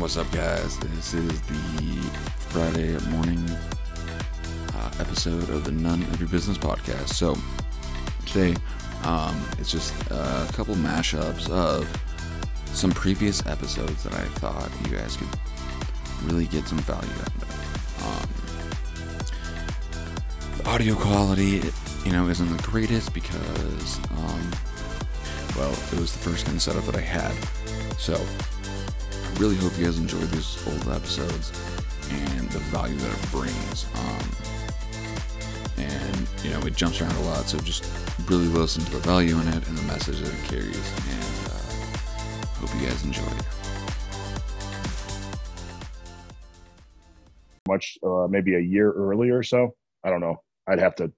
What's 0.00 0.16
up, 0.16 0.32
guys? 0.32 0.78
This 0.78 1.12
is 1.12 1.42
the 1.42 2.00
Friday 2.48 2.98
morning 3.10 3.44
uh, 4.74 4.90
episode 4.98 5.50
of 5.50 5.64
the 5.64 5.72
None 5.72 6.02
of 6.04 6.18
Your 6.18 6.30
Business 6.30 6.56
podcast. 6.56 7.10
So, 7.10 7.36
today 8.24 8.56
um, 9.04 9.38
it's 9.58 9.70
just 9.70 9.92
a 10.10 10.48
couple 10.54 10.74
mashups 10.76 11.50
of 11.50 11.86
some 12.64 12.92
previous 12.92 13.44
episodes 13.44 14.02
that 14.04 14.14
I 14.14 14.24
thought 14.38 14.70
you 14.86 14.92
guys 14.96 15.18
could 15.18 15.28
really 16.22 16.46
get 16.46 16.66
some 16.66 16.78
value 16.78 17.20
out 17.20 17.42
of. 17.42 18.06
Um, 18.06 18.26
the 20.56 20.66
audio 20.70 20.94
quality, 20.94 21.60
you 22.06 22.12
know, 22.12 22.26
isn't 22.28 22.56
the 22.56 22.62
greatest 22.62 23.12
because, 23.12 23.98
um, 24.12 24.50
well, 25.58 25.72
it 25.72 26.00
was 26.00 26.14
the 26.14 26.20
first 26.30 26.46
kind 26.46 26.56
of 26.56 26.62
setup 26.62 26.86
that 26.86 26.96
I 26.96 27.02
had. 27.02 27.34
So, 27.98 28.18
really 29.40 29.56
hope 29.56 29.76
you 29.78 29.86
guys 29.86 29.98
enjoyed 29.98 30.28
these 30.30 30.62
old 30.68 30.94
episodes 30.94 31.50
and 32.10 32.50
the 32.50 32.58
value 32.68 32.96
that 32.96 33.10
it 33.10 33.30
brings. 33.30 33.86
Um, 33.94 34.30
and 35.78 36.28
you 36.44 36.50
know, 36.50 36.60
it 36.66 36.76
jumps 36.76 37.00
around 37.00 37.16
a 37.16 37.22
lot, 37.22 37.46
so 37.48 37.58
just 37.58 37.84
really 38.28 38.44
listen 38.48 38.84
to 38.84 38.90
the 38.92 38.98
value 38.98 39.38
in 39.40 39.48
it 39.48 39.66
and 39.66 39.78
the 39.78 39.82
message 39.84 40.20
that 40.20 40.28
it 40.28 40.44
carries. 40.44 40.76
And 41.08 41.48
uh, 41.48 42.46
hope 42.58 42.74
you 42.78 42.86
guys 42.86 43.02
enjoy. 43.02 43.22
much 47.68 47.98
uh, 48.04 48.26
maybe 48.28 48.56
a 48.56 48.60
year 48.60 48.90
earlier 48.90 49.38
or 49.38 49.42
so. 49.42 49.74
I 50.04 50.10
don't 50.10 50.20
know. 50.20 50.42
I'd 50.68 50.80
have 50.80 50.96
to. 50.96 51.12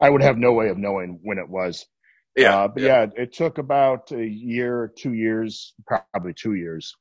I 0.00 0.10
would 0.10 0.22
have 0.22 0.38
no 0.38 0.52
way 0.52 0.68
of 0.68 0.78
knowing 0.78 1.18
when 1.22 1.38
it 1.38 1.48
was. 1.48 1.86
Yeah, 2.36 2.60
Uh, 2.60 2.68
but 2.68 2.82
yeah. 2.82 3.06
it 3.16 3.32
took 3.32 3.58
about 3.58 4.10
a 4.12 4.24
year, 4.24 4.92
two 4.96 5.12
years, 5.12 5.74
probably 5.86 6.32
two 6.34 6.54
years. 6.54 6.94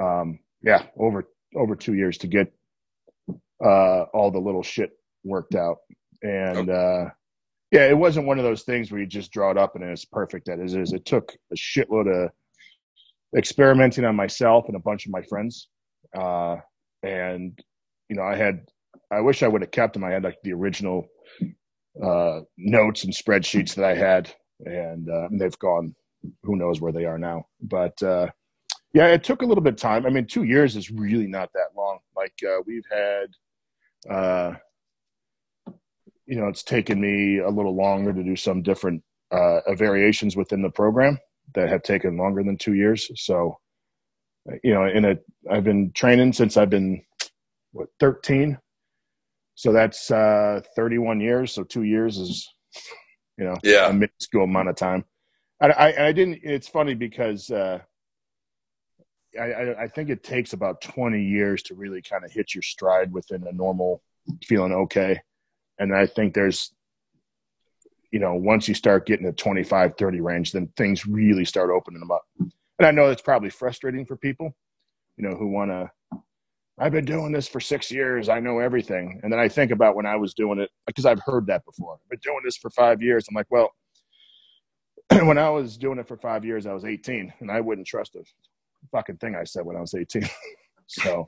Um, 0.00 0.38
yeah, 0.62 0.86
over 0.98 1.24
over 1.56 1.76
two 1.76 1.94
years 1.94 2.18
to 2.18 2.26
get 2.26 2.52
uh, 3.64 4.02
all 4.14 4.30
the 4.30 4.38
little 4.38 4.62
shit 4.62 4.90
worked 5.24 5.54
out, 5.54 5.78
and 6.22 6.70
uh, 6.70 7.04
yeah, 7.70 7.88
it 7.88 7.96
wasn't 7.96 8.26
one 8.26 8.38
of 8.38 8.44
those 8.44 8.62
things 8.62 8.90
where 8.90 9.00
you 9.00 9.06
just 9.06 9.32
draw 9.32 9.50
it 9.50 9.58
up 9.58 9.74
and 9.74 9.84
it's 9.84 10.04
perfect 10.04 10.48
as 10.48 10.74
is. 10.74 10.92
It 10.92 11.04
took 11.04 11.32
a 11.52 11.56
shitload 11.56 12.24
of 12.24 12.30
experimenting 13.36 14.04
on 14.04 14.16
myself 14.16 14.64
and 14.68 14.76
a 14.76 14.80
bunch 14.80 15.06
of 15.06 15.12
my 15.12 15.22
friends, 15.22 15.68
uh, 16.18 16.56
and 17.02 17.58
you 18.08 18.16
know, 18.16 18.22
I 18.22 18.36
had. 18.36 18.60
I 19.10 19.20
wish 19.20 19.42
I 19.42 19.48
would 19.48 19.62
have 19.62 19.70
kept 19.70 19.94
them. 19.94 20.04
I 20.04 20.10
had 20.10 20.24
like 20.24 20.36
the 20.42 20.52
original 20.52 21.06
uh, 22.02 22.40
notes 22.56 23.04
and 23.04 23.12
spreadsheets 23.12 23.74
that 23.74 23.84
I 23.84 23.94
had, 23.94 24.32
and 24.60 25.08
uh, 25.08 25.28
they've 25.32 25.58
gone. 25.58 25.94
Who 26.42 26.56
knows 26.56 26.80
where 26.80 26.92
they 26.92 27.04
are 27.04 27.18
now? 27.18 27.46
But 27.60 28.02
uh, 28.02 28.28
yeah, 28.92 29.06
it 29.08 29.24
took 29.24 29.42
a 29.42 29.46
little 29.46 29.62
bit 29.62 29.74
of 29.74 29.80
time. 29.80 30.06
I 30.06 30.10
mean, 30.10 30.26
two 30.26 30.44
years 30.44 30.76
is 30.76 30.90
really 30.90 31.26
not 31.26 31.50
that 31.54 31.68
long. 31.76 31.98
Like 32.16 32.34
uh, 32.46 32.62
we've 32.66 32.86
had, 32.90 33.26
uh, 34.10 34.54
you 36.26 36.36
know, 36.40 36.48
it's 36.48 36.62
taken 36.62 37.00
me 37.00 37.38
a 37.38 37.48
little 37.48 37.74
longer 37.74 38.12
to 38.12 38.22
do 38.22 38.36
some 38.36 38.62
different 38.62 39.02
uh, 39.30 39.60
variations 39.74 40.36
within 40.36 40.62
the 40.62 40.70
program 40.70 41.18
that 41.54 41.68
have 41.68 41.82
taken 41.82 42.16
longer 42.16 42.42
than 42.42 42.56
two 42.56 42.74
years. 42.74 43.10
So, 43.22 43.58
you 44.62 44.72
know, 44.74 44.84
in 44.86 45.04
a, 45.04 45.16
I've 45.50 45.64
been 45.64 45.92
training 45.92 46.32
since 46.32 46.56
I've 46.56 46.70
been 46.70 47.02
what 47.72 47.88
13 48.00 48.58
so 49.54 49.72
that's 49.72 50.10
uh 50.10 50.60
31 50.76 51.20
years 51.20 51.52
so 51.52 51.62
two 51.64 51.82
years 51.82 52.16
is 52.16 52.48
you 53.36 53.44
know 53.44 53.56
Yeah. 53.62 53.88
a 53.88 53.92
minuscule 53.92 54.44
amount 54.44 54.68
of 54.70 54.76
time 54.76 55.04
I, 55.60 55.66
I 55.68 56.06
i 56.06 56.12
didn't 56.12 56.40
it's 56.42 56.68
funny 56.68 56.94
because 56.94 57.50
uh 57.50 57.80
I, 59.38 59.74
I 59.82 59.88
think 59.88 60.10
it 60.10 60.22
takes 60.22 60.52
about 60.52 60.80
20 60.80 61.22
years 61.22 61.62
to 61.64 61.74
really 61.74 62.02
kind 62.02 62.24
of 62.24 62.32
hit 62.32 62.54
your 62.54 62.62
stride 62.62 63.12
within 63.12 63.46
a 63.46 63.52
normal 63.52 64.02
feeling 64.44 64.72
okay 64.72 65.20
and 65.78 65.94
i 65.94 66.06
think 66.06 66.34
there's 66.34 66.72
you 68.10 68.18
know 68.18 68.34
once 68.34 68.68
you 68.68 68.74
start 68.74 69.06
getting 69.06 69.26
to 69.26 69.32
25 69.32 69.96
30 69.96 70.20
range 70.20 70.52
then 70.52 70.68
things 70.76 71.06
really 71.06 71.44
start 71.44 71.70
opening 71.70 72.00
them 72.00 72.10
up 72.10 72.22
and 72.40 72.86
i 72.86 72.90
know 72.90 73.10
it's 73.10 73.22
probably 73.22 73.50
frustrating 73.50 74.06
for 74.06 74.16
people 74.16 74.54
you 75.16 75.28
know 75.28 75.36
who 75.36 75.48
want 75.48 75.70
to 75.70 75.90
I've 76.80 76.92
been 76.92 77.04
doing 77.04 77.32
this 77.32 77.48
for 77.48 77.58
six 77.58 77.90
years. 77.90 78.28
I 78.28 78.38
know 78.38 78.60
everything. 78.60 79.20
And 79.22 79.32
then 79.32 79.40
I 79.40 79.48
think 79.48 79.72
about 79.72 79.96
when 79.96 80.06
I 80.06 80.14
was 80.14 80.32
doing 80.32 80.60
it 80.60 80.70
because 80.86 81.06
I've 81.06 81.20
heard 81.20 81.46
that 81.48 81.64
before. 81.64 81.94
I've 81.94 82.08
been 82.08 82.20
doing 82.22 82.40
this 82.44 82.56
for 82.56 82.70
five 82.70 83.02
years. 83.02 83.26
I'm 83.28 83.34
like, 83.34 83.50
well, 83.50 83.72
when 85.26 85.38
I 85.38 85.50
was 85.50 85.76
doing 85.76 85.98
it 85.98 86.06
for 86.06 86.16
five 86.16 86.44
years, 86.44 86.66
I 86.66 86.72
was 86.72 86.84
18 86.84 87.32
and 87.40 87.50
I 87.50 87.60
wouldn't 87.60 87.86
trust 87.86 88.14
a 88.14 88.22
fucking 88.92 89.16
thing 89.18 89.34
I 89.34 89.44
said 89.44 89.64
when 89.64 89.76
I 89.76 89.80
was 89.80 89.94
18. 89.94 90.28
so, 90.86 91.26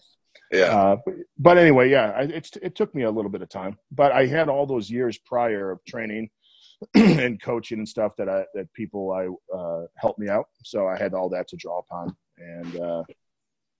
Yeah. 0.53 0.77
uh, 0.77 0.97
but, 1.05 1.15
but 1.38 1.59
anyway, 1.59 1.91
yeah, 1.91 2.12
I, 2.16 2.22
it's, 2.22 2.50
it 2.62 2.75
took 2.75 2.94
me 2.94 3.05
a 3.05 3.11
little 3.11 3.31
bit 3.31 3.43
of 3.43 3.49
time, 3.49 3.78
but 3.91 4.12
I 4.12 4.27
had 4.27 4.49
all 4.49 4.66
those 4.66 4.91
years 4.91 5.19
prior 5.19 5.71
of 5.71 5.84
training 5.87 6.31
and 6.94 7.41
coaching 7.43 7.78
and 7.78 7.89
stuff 7.89 8.12
that 8.16 8.28
I, 8.28 8.44
that 8.55 8.72
people 8.72 9.12
I, 9.12 9.56
uh, 9.56 9.87
helped 9.97 10.19
me 10.19 10.28
out. 10.28 10.47
So 10.65 10.87
I 10.87 10.99
had 10.99 11.15
all 11.15 11.28
that 11.31 11.49
to 11.49 11.56
draw 11.56 11.81
upon. 11.81 12.16
And, 12.39 12.81
uh, 12.81 13.03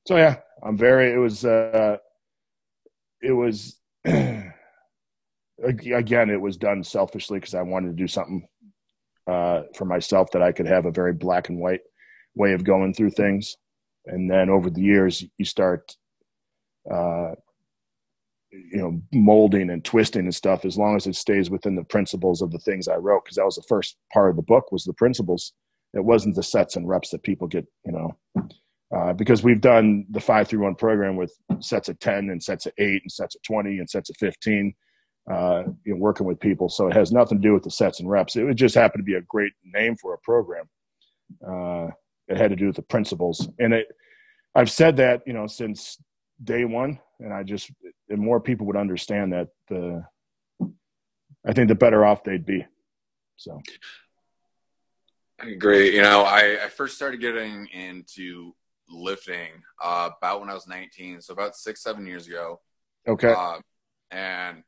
so 0.07 0.17
yeah, 0.17 0.37
I'm 0.63 0.77
very. 0.77 1.13
It 1.13 1.19
was. 1.19 1.45
uh 1.45 1.97
It 3.23 3.33
was. 3.33 3.79
again, 4.05 4.53
it 6.31 6.41
was 6.41 6.57
done 6.57 6.83
selfishly 6.83 7.39
because 7.39 7.55
I 7.55 7.63
wanted 7.63 7.89
to 7.89 7.95
do 7.95 8.09
something 8.09 8.47
uh, 9.27 9.63
for 9.75 9.85
myself 9.85 10.31
that 10.33 10.43
I 10.43 10.53
could 10.53 10.67
have 10.67 10.87
a 10.87 10.91
very 10.91 11.13
black 11.13 11.49
and 11.49 11.59
white 11.59 11.81
way 12.35 12.53
of 12.53 12.65
going 12.65 12.95
through 12.95 13.11
things, 13.11 13.57
and 14.07 14.31
then 14.31 14.51
over 14.51 14.71
the 14.71 14.81
years, 14.81 15.25
you 15.39 15.45
start, 15.45 15.95
uh, 16.91 17.33
you 18.51 18.79
know, 18.79 19.01
molding 19.13 19.71
and 19.71 19.85
twisting 19.85 20.23
and 20.23 20.35
stuff. 20.35 20.65
As 20.65 20.79
long 20.79 20.97
as 20.97 21.07
it 21.07 21.17
stays 21.17 21.51
within 21.51 21.77
the 21.77 21.85
principles 21.85 22.43
of 22.43 22.51
the 22.51 22.59
things 22.59 22.89
I 22.89 22.97
wrote, 22.97 23.25
because 23.25 23.37
that 23.37 23.45
was 23.45 23.57
the 23.57 23.65
first 23.69 23.97
part 24.13 24.31
of 24.31 24.37
the 24.37 24.43
book 24.43 24.73
was 24.73 24.85
the 24.85 24.95
principles. 24.95 25.53
It 25.93 26.05
wasn't 26.05 26.37
the 26.37 26.43
sets 26.43 26.77
and 26.77 26.89
reps 26.89 27.11
that 27.11 27.23
people 27.23 27.49
get, 27.49 27.67
you 27.85 27.93
know, 27.93 28.17
uh, 28.95 29.13
because 29.13 29.43
we've 29.43 29.61
done 29.61 30.05
the 30.11 30.21
five 30.21 30.49
through 30.49 30.65
one 30.65 30.75
program 30.75 31.17
with 31.17 31.33
sets 31.61 31.89
of 31.89 31.99
10 32.01 32.31
and 32.31 32.43
sets 32.43 32.67
of 32.67 32.73
eight 32.79 33.03
and 33.03 33.13
sets 33.13 33.37
of 33.37 33.43
20 33.43 33.79
and 33.79 33.89
sets 33.89 34.11
of 34.11 34.17
15 34.19 34.75
uh, 35.31 35.63
you 35.85 35.93
know, 35.93 35.99
working 35.99 36.27
with 36.27 36.41
people 36.41 36.69
so 36.69 36.89
it 36.89 36.95
has 36.95 37.13
nothing 37.13 37.41
to 37.41 37.49
do 37.49 37.55
with 37.55 37.63
the 37.63 37.71
sets 37.71 38.01
and 38.01 38.11
reps 38.11 38.37
it 38.37 38.43
would 38.43 38.57
just 38.57 38.75
happen 38.75 38.99
to 38.99 39.05
be 39.05 39.15
a 39.15 39.23
great 39.23 39.53
name 39.65 39.95
for 39.97 40.15
a 40.15 40.19
program 40.19 40.65
uh, 41.49 41.89
it 42.31 42.37
had 42.37 42.51
to 42.51 42.57
do 42.57 42.67
with 42.67 42.77
the 42.77 42.83
principles 42.83 43.49
and 43.59 43.75
it 43.75 43.87
i've 44.55 44.71
said 44.71 44.97
that 44.97 45.23
you 45.27 45.33
know 45.33 45.47
since 45.47 45.99
day 46.43 46.65
one 46.65 46.99
and 47.19 47.33
i 47.33 47.43
just 47.43 47.71
and 48.09 48.19
more 48.19 48.41
people 48.41 48.67
would 48.67 48.77
understand 48.77 49.33
that 49.33 49.49
the 49.69 50.03
i 51.47 51.53
think 51.53 51.69
the 51.69 51.75
better 51.75 52.05
off 52.05 52.25
they'd 52.25 52.47
be 52.47 52.65
so 53.37 53.61
I 55.43 55.49
agree. 55.49 55.95
You 55.95 56.03
know, 56.03 56.23
I, 56.23 56.65
I 56.65 56.69
first 56.69 56.97
started 56.97 57.21
getting 57.21 57.67
into 57.69 58.53
lifting 58.91 59.63
uh, 59.83 60.11
about 60.19 60.41
when 60.41 60.51
I 60.51 60.55
was 60.55 60.67
19, 60.67 61.21
so 61.21 61.33
about 61.33 61.57
six, 61.57 61.83
seven 61.83 62.07
years 62.07 62.27
ago. 62.27 62.61
okay 63.09 63.33
Uh, 63.33 63.59
and, 64.11 64.63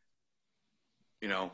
you 1.20 1.28
know, 1.28 1.50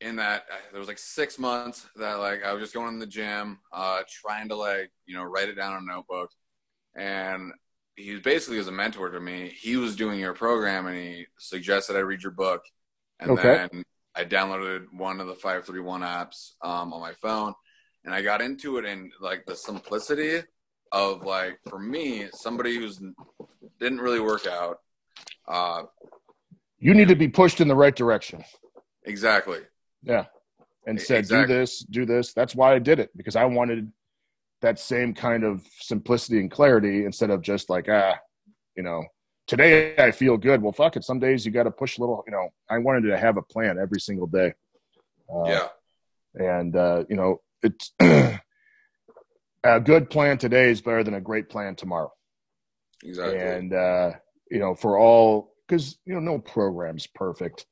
in 0.00 0.16
that, 0.16 0.44
uh, 0.50 0.56
there 0.70 0.78
was 0.78 0.88
like 0.88 0.98
six 0.98 1.38
months 1.38 1.86
that 1.96 2.14
like 2.14 2.44
I 2.44 2.52
was 2.52 2.62
just 2.62 2.74
going 2.74 2.94
to 2.94 3.00
the 3.00 3.10
gym, 3.10 3.58
uh, 3.72 4.02
trying 4.08 4.48
to 4.48 4.56
like, 4.56 4.90
you 5.06 5.14
know, 5.14 5.24
write 5.24 5.48
it 5.48 5.54
down 5.54 5.74
on 5.74 5.82
a 5.82 5.94
notebook. 5.94 6.30
And 6.96 7.52
he 7.96 8.12
was 8.12 8.22
basically 8.22 8.58
as 8.58 8.68
a 8.68 8.72
mentor 8.72 9.10
to 9.10 9.20
me. 9.20 9.52
He 9.60 9.76
was 9.76 9.96
doing 9.96 10.18
your 10.18 10.34
program 10.34 10.86
and 10.86 10.96
he 10.96 11.26
suggested 11.38 11.96
I 11.96 12.00
read 12.00 12.22
your 12.22 12.32
book. 12.32 12.62
And 13.20 13.30
Okay. 13.30 13.66
then 13.72 13.82
I 14.14 14.24
downloaded 14.24 14.86
one 14.92 15.20
of 15.20 15.26
the 15.26 15.34
531 15.34 16.00
apps 16.00 16.52
um, 16.62 16.92
on 16.92 17.00
my 17.00 17.12
phone 17.12 17.54
and 18.04 18.14
I 18.14 18.22
got 18.22 18.40
into 18.40 18.78
it 18.78 18.84
and 18.84 19.12
like 19.20 19.44
the 19.46 19.56
simplicity 19.56 20.42
of 20.92 21.24
like 21.24 21.58
for 21.68 21.78
me 21.78 22.28
somebody 22.32 22.76
who's 22.76 23.00
didn't 23.78 24.00
really 24.00 24.20
work 24.20 24.46
out 24.46 24.78
uh 25.46 25.82
you 26.78 26.94
need 26.94 27.08
to 27.08 27.16
be 27.16 27.28
pushed 27.28 27.60
in 27.60 27.68
the 27.68 27.76
right 27.76 27.94
direction 27.94 28.44
exactly 29.04 29.60
Yeah. 30.02 30.26
And 30.86 31.00
said, 31.00 31.20
exactly. 31.20 31.54
do 31.54 31.60
this, 31.60 31.78
do 31.80 32.06
this. 32.06 32.32
That's 32.32 32.54
why 32.54 32.74
I 32.74 32.78
did 32.78 33.00
it 33.00 33.10
because 33.16 33.36
I 33.36 33.44
wanted 33.44 33.92
that 34.62 34.78
same 34.78 35.14
kind 35.14 35.44
of 35.44 35.62
simplicity 35.80 36.40
and 36.40 36.50
clarity 36.50 37.04
instead 37.04 37.30
of 37.30 37.42
just 37.42 37.70
like, 37.70 37.88
ah, 37.88 38.16
you 38.76 38.82
know, 38.82 39.04
today 39.46 39.96
I 39.96 40.10
feel 40.10 40.36
good. 40.36 40.62
Well, 40.62 40.72
fuck 40.72 40.96
it. 40.96 41.04
Some 41.04 41.18
days 41.18 41.44
you 41.44 41.52
got 41.52 41.64
to 41.64 41.70
push 41.70 41.98
a 41.98 42.00
little, 42.00 42.24
you 42.26 42.32
know, 42.32 42.48
I 42.68 42.78
wanted 42.78 43.08
to 43.08 43.18
have 43.18 43.36
a 43.36 43.42
plan 43.42 43.78
every 43.78 44.00
single 44.00 44.26
day. 44.26 44.54
Uh, 45.32 45.44
yeah 45.44 45.68
And, 46.34 46.74
uh, 46.74 47.04
you 47.08 47.16
know, 47.16 47.40
it's 47.62 47.92
a 49.64 49.80
good 49.80 50.10
plan 50.10 50.38
today 50.38 50.70
is 50.70 50.80
better 50.80 51.04
than 51.04 51.14
a 51.14 51.20
great 51.20 51.48
plan 51.48 51.74
tomorrow 51.74 52.12
exactly 53.02 53.38
and 53.38 53.72
uh, 53.72 54.12
you 54.50 54.58
know 54.58 54.74
for 54.74 54.98
all 54.98 55.54
because 55.66 55.98
you 56.04 56.14
know 56.14 56.20
no 56.20 56.38
program's 56.38 57.06
perfect 57.06 57.66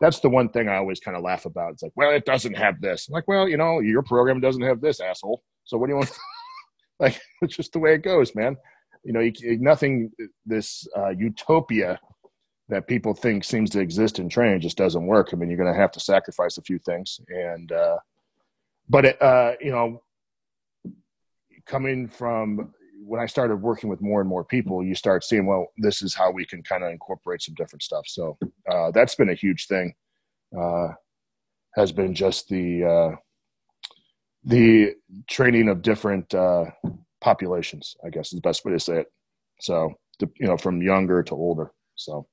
that's 0.00 0.20
the 0.20 0.28
one 0.28 0.48
thing 0.48 0.68
i 0.68 0.76
always 0.76 1.00
kind 1.00 1.16
of 1.16 1.22
laugh 1.22 1.44
about 1.46 1.72
it's 1.72 1.82
like 1.82 1.92
well 1.96 2.10
it 2.10 2.24
doesn't 2.24 2.56
have 2.56 2.80
this 2.80 3.08
I'm 3.08 3.14
like 3.14 3.28
well 3.28 3.48
you 3.48 3.56
know 3.56 3.80
your 3.80 4.02
program 4.02 4.40
doesn't 4.40 4.62
have 4.62 4.80
this 4.80 5.00
asshole 5.00 5.42
so 5.64 5.76
what 5.78 5.86
do 5.86 5.92
you 5.92 5.96
want 5.96 6.10
like 7.00 7.20
it's 7.42 7.56
just 7.56 7.72
the 7.72 7.78
way 7.78 7.94
it 7.94 8.02
goes 8.02 8.34
man 8.34 8.56
You 9.06 9.12
know, 9.12 9.20
you, 9.20 9.32
nothing, 9.60 10.10
this 10.44 10.86
uh, 10.96 11.10
utopia 11.10 12.00
that 12.68 12.88
people 12.88 13.14
think 13.14 13.44
seems 13.44 13.70
to 13.70 13.80
exist 13.80 14.18
in 14.18 14.28
training 14.28 14.60
just 14.60 14.76
doesn't 14.76 15.06
work. 15.06 15.28
I 15.32 15.36
mean, 15.36 15.48
you're 15.48 15.62
going 15.62 15.72
to 15.72 15.80
have 15.80 15.92
to 15.92 16.00
sacrifice 16.00 16.58
a 16.58 16.62
few 16.62 16.80
things. 16.80 17.20
And, 17.28 17.70
uh, 17.70 17.98
but, 18.88 19.04
it, 19.04 19.22
uh, 19.22 19.52
you 19.60 19.70
know, 19.70 20.02
coming 21.66 22.08
from 22.08 22.74
when 23.04 23.20
I 23.20 23.26
started 23.26 23.62
working 23.62 23.88
with 23.88 24.00
more 24.00 24.20
and 24.20 24.28
more 24.28 24.42
people, 24.44 24.82
you 24.82 24.96
start 24.96 25.22
seeing, 25.22 25.46
well, 25.46 25.68
this 25.78 26.02
is 26.02 26.12
how 26.12 26.32
we 26.32 26.44
can 26.44 26.64
kind 26.64 26.82
of 26.82 26.90
incorporate 26.90 27.42
some 27.42 27.54
different 27.54 27.84
stuff. 27.84 28.06
So 28.08 28.36
uh, 28.70 28.90
that's 28.92 29.14
been 29.14 29.30
a 29.30 29.34
huge 29.34 29.66
thing. 29.66 29.94
Uh, 30.56 30.88
has 31.74 31.92
been 31.92 32.14
just 32.14 32.48
the 32.48 32.84
uh, 32.84 33.16
the 34.44 34.94
training 35.28 35.68
of 35.68 35.82
different 35.82 36.32
uh, 36.34 36.66
populations. 37.20 37.96
I 38.04 38.10
guess 38.10 38.32
is 38.32 38.40
the 38.40 38.48
best 38.48 38.64
way 38.64 38.72
to 38.72 38.80
say 38.80 39.00
it. 39.00 39.12
So 39.60 39.94
you 40.20 40.46
know, 40.46 40.56
from 40.56 40.82
younger 40.82 41.22
to 41.22 41.34
older. 41.34 41.72
So, 41.94 42.26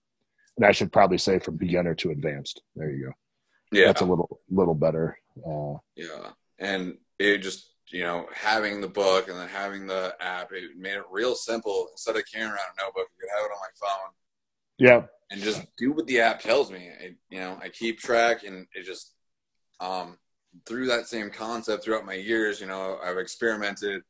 and 0.57 0.65
I 0.65 0.71
should 0.71 0.91
probably 0.91 1.17
say 1.17 1.39
from 1.39 1.57
beginner 1.57 1.95
to 1.95 2.11
advanced. 2.11 2.61
There 2.75 2.91
you 2.91 3.07
go. 3.07 3.77
Yeah, 3.77 3.87
that's 3.87 4.01
a 4.01 4.05
little 4.05 4.39
little 4.49 4.75
better. 4.75 5.17
Uh, 5.45 5.75
yeah, 5.95 6.31
and 6.59 6.97
it 7.19 7.39
just 7.39 7.73
you 7.93 8.01
know, 8.01 8.25
having 8.33 8.81
the 8.81 8.87
book 8.87 9.29
and 9.29 9.37
then 9.37 9.47
having 9.47 9.85
the 9.85 10.15
app, 10.19 10.51
it 10.51 10.75
made 10.75 10.95
it 10.95 11.03
real 11.11 11.35
simple. 11.35 11.87
Instead 11.91 12.15
of 12.15 12.23
carrying 12.31 12.49
around 12.49 12.57
a 12.77 12.83
notebook, 12.83 13.07
you 13.11 13.21
could 13.21 13.29
have 13.35 13.45
it 13.45 13.53
on 13.53 13.59
my 13.61 13.69
phone. 13.75 14.11
Yeah. 14.79 15.05
And 15.33 15.41
just 15.41 15.63
do 15.77 15.91
what 15.91 16.07
the 16.07 16.21
app 16.21 16.39
tells 16.39 16.71
me. 16.71 16.89
It, 17.01 17.15
you 17.29 17.39
know, 17.39 17.59
I 17.61 17.67
keep 17.67 17.99
track 17.99 18.43
and 18.45 18.65
it 18.73 18.85
just, 18.85 19.13
um, 19.81 20.17
through 20.65 20.85
that 20.87 21.07
same 21.07 21.29
concept 21.29 21.83
throughout 21.83 22.05
my 22.05 22.13
years, 22.13 22.61
you 22.61 22.67
know, 22.67 22.99
I've 23.03 23.17
experimented 23.17 24.03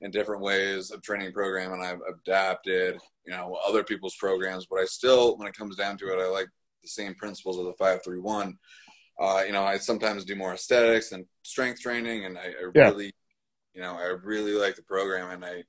in 0.00 0.10
different 0.10 0.42
ways 0.42 0.90
of 0.90 1.02
training 1.02 1.32
program 1.32 1.72
and 1.72 1.82
I've 1.82 2.00
adapted, 2.08 2.98
you 3.26 3.32
know, 3.32 3.58
other 3.66 3.84
people's 3.84 4.16
programs, 4.16 4.66
but 4.66 4.80
I 4.80 4.86
still, 4.86 5.36
when 5.36 5.46
it 5.46 5.54
comes 5.54 5.76
down 5.76 5.98
to 5.98 6.06
it, 6.06 6.18
I 6.18 6.26
like 6.26 6.48
the 6.82 6.88
same 6.88 7.14
principles 7.14 7.58
of 7.58 7.66
the 7.66 7.74
531. 7.74 8.56
Uh, 9.20 9.42
you 9.46 9.52
know, 9.52 9.62
I 9.62 9.76
sometimes 9.76 10.24
do 10.24 10.34
more 10.34 10.54
aesthetics 10.54 11.12
and 11.12 11.26
strength 11.42 11.82
training, 11.82 12.24
and 12.24 12.38
I, 12.38 12.46
I 12.46 12.70
yeah. 12.74 12.88
really 12.88 13.12
you 13.74 13.82
know, 13.82 13.96
I 13.96 14.14
really 14.22 14.52
like 14.52 14.76
the 14.76 14.82
program, 14.82 15.30
and 15.30 15.44
I, 15.44 15.62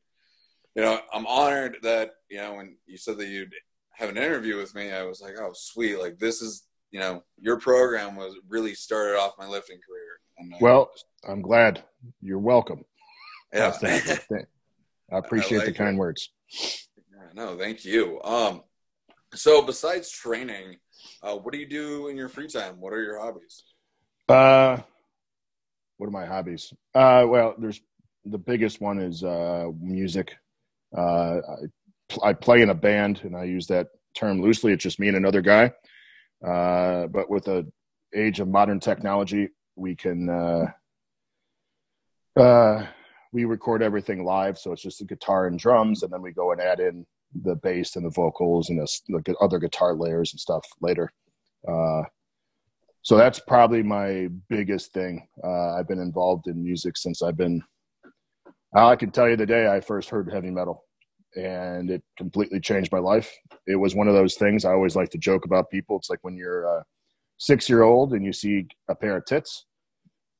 you 0.75 0.81
know, 0.81 0.99
I'm 1.13 1.27
honored 1.27 1.77
that 1.83 2.11
you 2.29 2.37
know 2.37 2.55
when 2.55 2.77
you 2.85 2.97
said 2.97 3.17
that 3.17 3.27
you'd 3.27 3.53
have 3.93 4.09
an 4.09 4.17
interview 4.17 4.57
with 4.57 4.73
me, 4.75 4.91
I 4.91 5.03
was 5.03 5.21
like, 5.21 5.35
oh, 5.39 5.51
sweet, 5.53 5.97
like 5.97 6.17
this 6.17 6.41
is, 6.41 6.67
you 6.91 6.99
know, 6.99 7.23
your 7.39 7.59
program 7.59 8.15
was 8.15 8.35
really 8.47 8.73
started 8.73 9.17
off 9.17 9.33
my 9.37 9.47
lifting 9.47 9.79
career. 9.87 10.19
And, 10.37 10.53
well, 10.61 10.91
I'm 11.27 11.41
glad. 11.41 11.83
You're 12.21 12.39
welcome. 12.39 12.85
Yeah, 13.53 13.75
I 15.11 15.17
appreciate 15.17 15.57
I 15.57 15.65
like 15.65 15.73
the 15.73 15.77
kind 15.77 15.97
it. 15.97 15.99
words. 15.99 16.29
Yeah, 16.53 17.33
no, 17.33 17.57
thank 17.57 17.83
you. 17.83 18.21
Um, 18.23 18.63
so 19.33 19.61
besides 19.61 20.09
training, 20.09 20.77
uh, 21.21 21.35
what 21.35 21.53
do 21.53 21.59
you 21.59 21.67
do 21.67 22.07
in 22.07 22.15
your 22.15 22.29
free 22.29 22.47
time? 22.47 22.79
What 22.79 22.93
are 22.93 23.03
your 23.03 23.19
hobbies? 23.19 23.63
Uh, 24.29 24.77
what 25.97 26.07
are 26.07 26.11
my 26.11 26.25
hobbies? 26.25 26.73
Uh, 26.95 27.25
well, 27.27 27.55
there's 27.57 27.81
the 28.25 28.37
biggest 28.37 28.79
one 28.79 28.99
is 28.99 29.23
uh, 29.23 29.67
music. 29.79 30.33
Uh, 30.95 31.39
I, 31.39 31.55
I, 32.23 32.33
play 32.33 32.61
in 32.61 32.69
a 32.69 32.75
band, 32.75 33.21
and 33.23 33.35
I 33.35 33.43
use 33.43 33.67
that 33.67 33.87
term 34.15 34.41
loosely. 34.41 34.73
It's 34.73 34.83
just 34.83 34.99
me 34.99 35.07
and 35.07 35.17
another 35.17 35.41
guy. 35.41 35.71
Uh, 36.45 37.07
but 37.07 37.29
with 37.29 37.45
the 37.45 37.71
age 38.15 38.39
of 38.39 38.47
modern 38.47 38.79
technology, 38.79 39.49
we 39.75 39.95
can 39.95 40.29
uh, 40.29 40.65
uh, 42.39 42.85
we 43.31 43.45
record 43.45 43.81
everything 43.81 44.23
live. 44.23 44.57
So 44.57 44.71
it's 44.71 44.81
just 44.81 44.99
the 44.99 45.05
guitar 45.05 45.47
and 45.47 45.59
drums, 45.59 46.03
and 46.03 46.11
then 46.11 46.21
we 46.21 46.31
go 46.31 46.51
and 46.51 46.61
add 46.61 46.79
in 46.79 47.05
the 47.43 47.55
bass 47.55 47.95
and 47.95 48.05
the 48.05 48.09
vocals 48.09 48.69
and 48.69 48.79
the, 48.79 49.21
the 49.25 49.35
other 49.41 49.59
guitar 49.59 49.95
layers 49.95 50.33
and 50.33 50.39
stuff 50.39 50.65
later. 50.81 51.11
Uh, 51.67 52.03
so 53.03 53.17
that's 53.17 53.39
probably 53.39 53.81
my 53.81 54.27
biggest 54.49 54.93
thing. 54.93 55.27
I've 55.43 55.87
been 55.87 55.99
involved 55.99 56.47
in 56.47 56.63
music 56.63 56.97
since 56.97 57.21
I've 57.21 57.37
been 57.37 57.63
I 58.73 58.95
can 58.95 59.11
tell 59.11 59.29
you 59.29 59.35
the 59.35 59.45
day 59.45 59.67
I 59.67 59.81
first 59.81 60.09
heard 60.09 60.31
heavy 60.31 60.49
metal, 60.49 60.85
and 61.35 61.89
it 61.89 62.03
completely 62.17 62.59
changed 62.59 62.91
my 62.91 62.99
life. 62.99 63.31
It 63.67 63.75
was 63.75 63.95
one 63.95 64.07
of 64.07 64.13
those 64.13 64.35
things 64.35 64.65
I 64.65 64.71
always 64.71 64.95
like 64.95 65.09
to 65.11 65.17
joke 65.17 65.45
about 65.45 65.69
people. 65.69 65.97
It's 65.97 66.09
like 66.09 66.23
when 66.23 66.35
you're 66.35 66.63
a 66.65 66.85
six 67.37 67.69
year 67.69 67.83
old 67.83 68.13
and 68.13 68.25
you 68.25 68.33
see 68.33 68.67
a 68.87 68.95
pair 68.95 69.17
of 69.17 69.25
tits, 69.25 69.65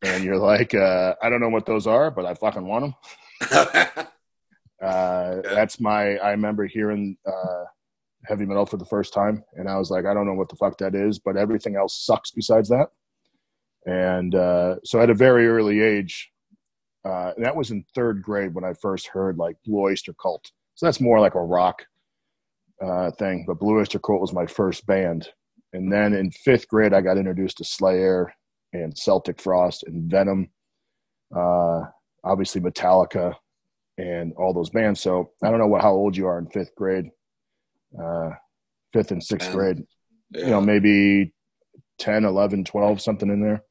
and 0.04 0.24
you're 0.24 0.38
like, 0.54 0.74
uh, 0.74 1.16
I 1.22 1.30
don't 1.30 1.42
know 1.42 1.50
what 1.50 1.66
those 1.66 1.88
are, 1.88 2.12
but 2.12 2.26
I 2.26 2.34
fucking 2.34 2.66
want 2.66 2.94
them. 3.42 3.48
uh, 4.84 5.42
that's 5.44 5.80
my. 5.80 6.18
I 6.18 6.32
remember 6.32 6.66
hearing 6.66 7.18
uh, 7.26 7.64
heavy 8.26 8.46
metal 8.46 8.66
for 8.66 8.78
the 8.78 8.86
first 8.86 9.14
time, 9.14 9.44
and 9.54 9.70
I 9.70 9.78
was 9.78 9.90
like, 9.90 10.06
I 10.06 10.14
don't 10.14 10.28
know 10.28 10.34
what 10.34 10.50
the 10.50 10.56
fuck 10.56 10.78
that 10.80 10.96
is, 10.96 11.20
but 11.20 11.38
everything 11.38 11.76
else 11.76 12.06
sucks 12.06 12.32
besides 12.32 12.70
that. 12.70 12.88
And 13.86 14.36
uh, 14.36 14.76
so, 14.84 15.02
at 15.02 15.10
a 15.10 15.16
very 15.16 15.48
early 15.48 15.82
age, 15.82 16.32
uh, 17.04 17.32
that 17.38 17.56
was 17.56 17.72
in 17.72 17.84
third 17.96 18.22
grade 18.22 18.54
when 18.54 18.64
I 18.64 18.74
first 18.74 19.08
heard 19.08 19.38
like 19.38 19.56
Blue 19.66 19.82
Oyster 19.82 20.14
Cult. 20.14 20.52
So 20.75 20.85
that's 20.85 21.01
more 21.01 21.19
like 21.19 21.35
a 21.35 21.44
rock 21.44 21.85
uh, 22.83 23.12
thing. 23.12 23.45
But 23.47 23.59
Blue 23.59 23.79
Oyster 23.79 24.00
Cult 24.00 24.21
was 24.21 24.33
my 24.33 24.45
first 24.45 24.85
band. 24.85 25.29
And 25.73 25.91
then 25.91 26.13
in 26.13 26.31
fifth 26.31 26.68
grade, 26.68 26.94
I 26.94 27.01
got 27.01 27.18
introduced 27.18 27.57
to 27.57 27.65
Slayer 27.65 28.33
and 28.73 28.97
Celtic 28.97 29.41
Frost 29.41 29.83
and 29.83 30.09
Venom, 30.09 30.50
uh, 31.35 31.81
obviously 32.23 32.62
Metallica 32.62 33.35
and 33.97 34.33
all 34.38 34.53
those 34.53 34.69
bands. 34.69 35.01
So 35.01 35.31
I 35.44 35.50
don't 35.50 35.59
know 35.59 35.68
what, 35.68 35.81
how 35.81 35.91
old 35.91 36.18
you 36.18 36.27
are 36.27 36.39
in 36.39 36.47
fifth 36.47 36.75
grade, 36.75 37.09
uh, 38.01 38.31
fifth 38.94 39.12
and 39.12 39.23
sixth 39.23 39.51
grade, 39.51 39.83
yeah. 40.31 40.45
you 40.45 40.51
know, 40.51 40.62
maybe 40.62 41.33
10, 42.00 42.25
11, 42.25 42.63
12, 42.65 43.01
something 43.01 43.29
in 43.29 43.41
there 43.41 43.63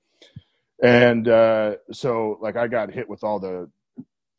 and 0.82 1.28
uh, 1.28 1.74
so 1.92 2.38
like 2.40 2.56
I 2.56 2.66
got 2.66 2.92
hit 2.92 3.08
with 3.08 3.22
all 3.22 3.38
the, 3.38 3.70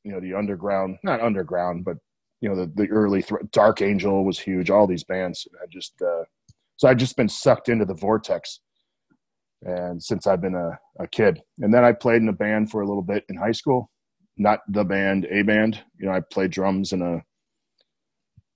you 0.04 0.12
know, 0.12 0.20
the 0.20 0.34
underground, 0.34 0.98
not 1.04 1.22
underground, 1.22 1.86
but 1.86 1.98
you 2.42 2.50
know, 2.50 2.56
the 2.56 2.72
the 2.76 2.90
early 2.90 3.22
th- 3.22 3.42
Dark 3.52 3.82
Angel 3.82 4.26
was 4.26 4.40
huge. 4.40 4.70
All 4.70 4.88
these 4.88 5.04
bands, 5.04 5.48
I 5.62 5.66
just 5.72 5.94
uh, 6.02 6.24
so 6.76 6.88
I 6.88 6.96
just 6.96 7.16
been 7.16 7.30
sucked 7.30 7.70
into 7.70 7.86
the 7.86 7.94
vortex, 7.94 8.60
and 9.62 10.02
since 10.02 10.28
I've 10.28 10.42
been 10.42 10.56
a, 10.56 10.78
a 11.00 11.08
kid, 11.08 11.42
and 11.60 11.74
then 11.74 11.86
I 11.86 11.94
played 11.94 12.22
in 12.22 12.30
a 12.30 12.34
band 12.34 12.72
for 12.72 12.82
a 12.82 12.88
little 12.88 13.04
bit 13.04 13.24
in 13.30 13.38
high 13.38 13.52
school, 13.52 13.92
not 14.38 14.62
the 14.68 14.84
band, 14.84 15.28
a 15.30 15.44
band. 15.44 15.80
You 16.00 16.08
know, 16.08 16.14
I 16.14 16.20
played 16.20 16.52
drums 16.52 16.94
in 16.94 17.04
a 17.04 17.22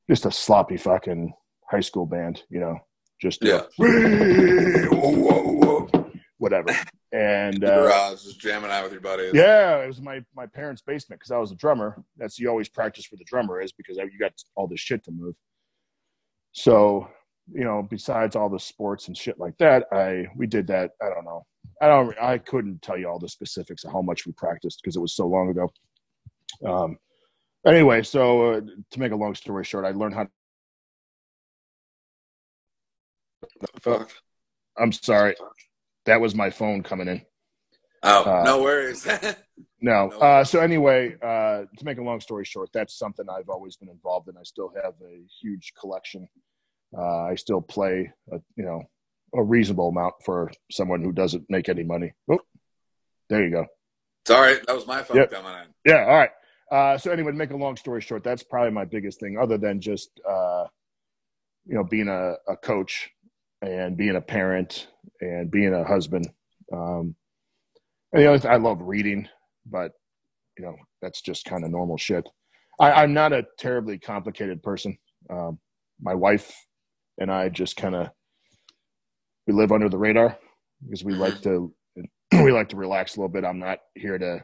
just 0.10 0.26
a 0.26 0.32
sloppy 0.32 0.78
fucking 0.78 1.34
high 1.70 1.80
school 1.80 2.08
band. 2.08 2.42
You 2.50 2.62
know, 2.62 2.80
just 3.22 3.44
yeah. 3.44 3.62
whatever. 6.40 6.76
And 7.16 7.64
uh, 7.64 7.84
garage, 7.84 8.24
just 8.24 8.42
jamming 8.42 8.72
out 8.72 8.84
with 8.84 8.92
your 8.92 9.00
buddies. 9.00 9.32
Yeah, 9.34 9.78
it 9.78 9.88
was 9.88 10.02
my 10.02 10.22
my 10.36 10.46
parents' 10.46 10.82
basement 10.82 11.22
because 11.22 11.32
I 11.32 11.38
was 11.38 11.54
a 11.54 11.56
drummer. 11.56 12.04
That's 12.18 12.38
you 12.38 12.50
always 12.50 12.68
practice 12.68 13.06
for 13.06 13.16
the 13.16 13.24
drummer 13.24 13.62
is 13.62 13.72
because 13.72 13.96
you 13.96 14.20
got 14.20 14.34
all 14.56 14.68
this 14.68 14.82
shit 14.82 15.02
to 15.06 15.12
move. 15.12 15.34
So 16.52 17.08
you 17.54 17.64
know, 17.64 17.88
besides 17.90 18.36
all 18.36 18.50
the 18.50 18.60
sports 18.60 19.08
and 19.08 19.16
shit 19.16 19.40
like 19.40 19.58
that, 19.60 19.86
I 19.94 20.26
we 20.36 20.46
did 20.46 20.68
that. 20.68 20.92
I 21.02 21.06
don't 21.06 21.24
know. 21.24 21.46
I 21.82 21.88
don't. 21.88 22.14
I 22.22 22.38
couldn't 22.38 22.82
tell 22.82 22.98
you 22.98 23.08
all 23.08 23.20
the 23.20 23.30
specifics 23.30 23.86
of 23.86 23.94
how 23.94 24.02
much 24.02 24.26
we 24.26 24.34
practiced 24.34 24.82
because 24.84 24.98
it 24.98 25.02
was 25.02 25.16
so 25.16 25.26
long 25.26 25.50
ago. 25.50 25.72
Um. 26.68 26.98
Anyway, 27.66 28.04
so 28.04 28.56
uh, 28.56 28.62
to 28.92 29.00
make 29.00 29.14
a 29.14 29.16
long 29.16 29.36
story 29.36 29.64
short, 29.64 29.86
I 29.86 29.92
learned 29.92 30.16
how. 30.16 30.24
To... 30.24 30.30
Fuck. 33.80 34.12
I'm 34.78 34.92
sorry. 34.92 35.36
That 36.06 36.22
was 36.22 36.36
my 36.36 36.50
phone 36.50 36.84
coming 36.84 37.08
in. 37.08 37.22
Oh, 38.04 38.24
uh, 38.24 38.44
no 38.44 38.62
worries. 38.62 39.08
no. 39.82 40.10
Uh, 40.10 40.44
so 40.44 40.60
anyway, 40.60 41.16
uh, 41.22 41.64
to 41.78 41.86
make 41.86 41.98
a 41.98 42.04
long 42.04 42.20
story 42.20 42.46
short, 42.46 42.70
that's 42.72 42.98
something 42.98 43.26
I've 43.30 43.50
always 43.50 43.78
been 43.78 43.90
involved 43.90 44.30
in. 44.30 44.38
I 44.38 44.44
still 44.44 44.72
have 44.82 44.94
a 45.04 45.24
huge 45.42 45.74
collection. 45.80 46.28
Uh, 46.96 47.24
I 47.24 47.36
still 47.36 47.62
play, 47.62 48.12
a, 48.32 48.40
you 48.56 48.64
know, 48.64 48.84
a 49.34 49.44
reasonable 49.44 49.90
amount 49.90 50.16
for 50.24 50.52
someone 50.72 51.02
who 51.02 51.12
doesn't 51.12 51.50
make 51.50 51.68
any 51.68 51.84
money. 51.84 52.14
Oh, 52.30 52.40
there 53.30 53.44
you 53.44 53.52
go. 53.52 53.66
Sorry, 54.28 54.56
that 54.68 54.76
was 54.76 54.88
my 54.88 55.02
phone 55.02 55.18
yep. 55.18 55.32
coming 55.32 55.52
in. 55.52 55.92
Yeah. 55.92 56.06
All 56.06 56.16
right. 56.16 56.32
Uh, 56.72 56.98
so 56.98 57.12
anyway, 57.12 57.32
to 57.32 57.38
make 57.38 57.52
a 57.52 57.58
long 57.58 57.76
story 57.76 58.02
short, 58.02 58.24
that's 58.24 58.44
probably 58.44 58.72
my 58.72 58.86
biggest 58.86 59.20
thing, 59.20 59.38
other 59.38 59.58
than 59.58 59.82
just 59.82 60.20
uh, 60.28 60.66
you 61.66 61.76
know 61.76 61.84
being 61.84 62.08
a, 62.08 62.36
a 62.48 62.58
coach 62.58 63.10
and 63.66 63.98
being 63.98 64.16
a 64.16 64.22
parent 64.22 64.88
and 65.22 65.52
being 65.52 65.74
a 65.74 65.84
husband. 65.84 66.30
Um, 66.72 67.16
and 68.14 68.22
the 68.22 68.28
other 68.28 68.40
th- 68.40 68.52
I 68.52 68.58
love 68.58 68.82
reading, 68.82 69.28
but 69.66 69.92
you 70.58 70.66
know 70.66 70.76
that's 71.02 71.22
just 71.22 71.46
kind 71.46 71.64
of 71.64 71.72
normal 71.72 71.98
shit. 71.98 72.28
I, 72.80 73.04
am 73.04 73.14
not 73.14 73.34
a 73.34 73.46
terribly 73.58 73.98
complicated 73.98 74.62
person. 74.62 74.98
Um, 75.30 75.60
my 76.02 76.14
wife 76.14 76.54
and 77.18 77.32
I 77.32 77.50
just 77.50 77.78
kind 77.78 77.96
of 77.96 78.10
we 79.48 79.54
live 79.54 79.72
under 79.72 79.90
the 79.90 79.98
radar 79.98 80.38
because 80.84 81.04
we 81.04 81.14
like 81.14 81.42
to 81.42 81.74
we 82.34 82.52
like 82.52 82.70
to 82.70 82.76
relax 82.76 83.16
a 83.16 83.20
little 83.20 83.30
bit. 83.30 83.46
I'm 83.46 83.60
not 83.60 83.80
here 83.96 84.18
to. 84.18 84.44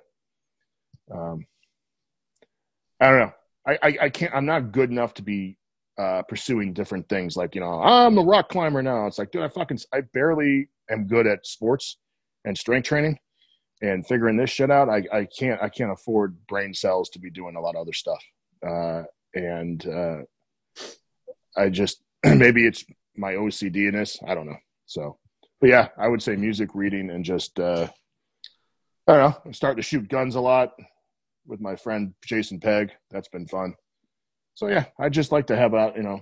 Um, 1.13 1.45
I 2.99 3.09
don't 3.09 3.19
know. 3.19 3.33
I, 3.67 3.79
I, 3.81 3.97
I 4.03 4.09
can't. 4.09 4.33
I'm 4.33 4.45
not 4.45 4.71
good 4.71 4.89
enough 4.89 5.13
to 5.15 5.23
be 5.23 5.57
uh, 6.01 6.23
pursuing 6.23 6.73
different 6.73 7.07
things. 7.09 7.37
Like 7.37 7.53
you 7.53 7.61
know, 7.61 7.81
I'm 7.81 8.17
a 8.17 8.23
rock 8.23 8.49
climber 8.49 8.81
now. 8.81 9.05
It's 9.05 9.19
like, 9.19 9.31
dude, 9.31 9.43
I 9.43 9.49
fucking 9.49 9.79
I 9.93 10.01
barely 10.13 10.69
am 10.89 11.05
good 11.05 11.27
at 11.27 11.45
sports 11.45 11.97
and 12.43 12.57
strength 12.57 12.87
training 12.87 13.19
and 13.83 14.05
figuring 14.07 14.37
this 14.37 14.49
shit 14.49 14.71
out. 14.71 14.89
I, 14.89 15.03
I 15.13 15.25
can't 15.25 15.61
I 15.61 15.69
can't 15.69 15.91
afford 15.91 16.47
brain 16.47 16.73
cells 16.73 17.09
to 17.11 17.19
be 17.19 17.29
doing 17.29 17.55
a 17.55 17.61
lot 17.61 17.75
of 17.75 17.81
other 17.81 17.93
stuff. 17.93 18.23
Uh, 18.65 19.03
and 19.35 19.85
uh, 19.87 20.17
I 21.55 21.69
just 21.69 22.01
maybe 22.25 22.65
it's 22.65 22.83
my 23.15 23.33
OCD 23.33 23.87
in 23.87 23.93
this. 23.93 24.19
I 24.27 24.33
don't 24.33 24.47
know. 24.47 24.57
So, 24.87 25.19
but 25.59 25.69
yeah, 25.69 25.89
I 25.99 26.07
would 26.07 26.23
say 26.23 26.35
music, 26.35 26.71
reading, 26.73 27.11
and 27.11 27.23
just 27.23 27.59
uh, 27.59 27.87
I 29.07 29.13
don't 29.13 29.31
know. 29.31 29.37
I'm 29.45 29.53
starting 29.53 29.81
to 29.81 29.87
shoot 29.87 30.09
guns 30.09 30.33
a 30.33 30.41
lot 30.41 30.73
with 31.45 31.61
my 31.61 31.75
friend 31.75 32.15
Jason 32.25 32.59
Pegg. 32.59 32.91
That's 33.11 33.27
been 33.27 33.47
fun. 33.47 33.75
So 34.55 34.67
yeah, 34.67 34.85
I 34.99 35.09
just 35.09 35.31
like 35.31 35.47
to 35.47 35.55
have 35.55 35.73
a 35.73 35.93
you 35.95 36.03
know, 36.03 36.21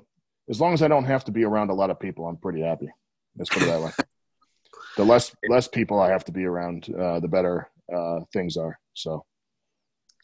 as 0.49 0.59
long 0.59 0.73
as 0.73 0.81
I 0.81 0.87
don't 0.87 1.05
have 1.05 1.25
to 1.25 1.31
be 1.31 1.43
around 1.43 1.69
a 1.69 1.73
lot 1.73 1.89
of 1.89 1.99
people, 1.99 2.27
I'm 2.27 2.37
pretty 2.37 2.61
happy. 2.61 2.89
Let's 3.37 3.49
put 3.49 3.63
it 3.63 3.67
that 3.67 3.81
way. 3.81 3.91
the 4.97 5.05
less 5.05 5.35
less 5.47 5.67
people 5.67 5.99
I 5.99 6.09
have 6.09 6.25
to 6.25 6.31
be 6.31 6.45
around, 6.45 6.93
uh, 6.93 7.19
the 7.19 7.27
better 7.27 7.69
uh, 7.93 8.21
things 8.33 8.57
are. 8.57 8.79
So 8.93 9.25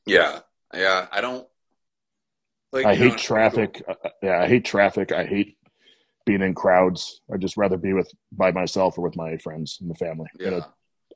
yeah, 0.05 0.39
yeah, 0.73 1.07
I 1.11 1.21
don't. 1.21 1.47
Like, 2.71 2.85
I 2.85 2.95
hate 2.95 3.11
know, 3.11 3.17
traffic. 3.17 3.83
Uh, 3.87 3.93
uh, 4.03 4.09
yeah, 4.21 4.41
I 4.41 4.47
hate 4.47 4.65
traffic. 4.65 5.11
I 5.11 5.25
hate 5.25 5.57
being 6.25 6.41
in 6.41 6.53
crowds. 6.53 7.21
I'd 7.33 7.41
just 7.41 7.57
rather 7.57 7.77
be 7.77 7.93
with 7.93 8.11
by 8.31 8.51
myself 8.51 8.97
or 8.97 9.01
with 9.01 9.15
my 9.15 9.37
friends 9.37 9.77
and 9.79 9.89
the 9.89 9.95
family 9.95 10.27
yeah. 10.39 10.47
in 10.47 10.53
an 10.55 10.63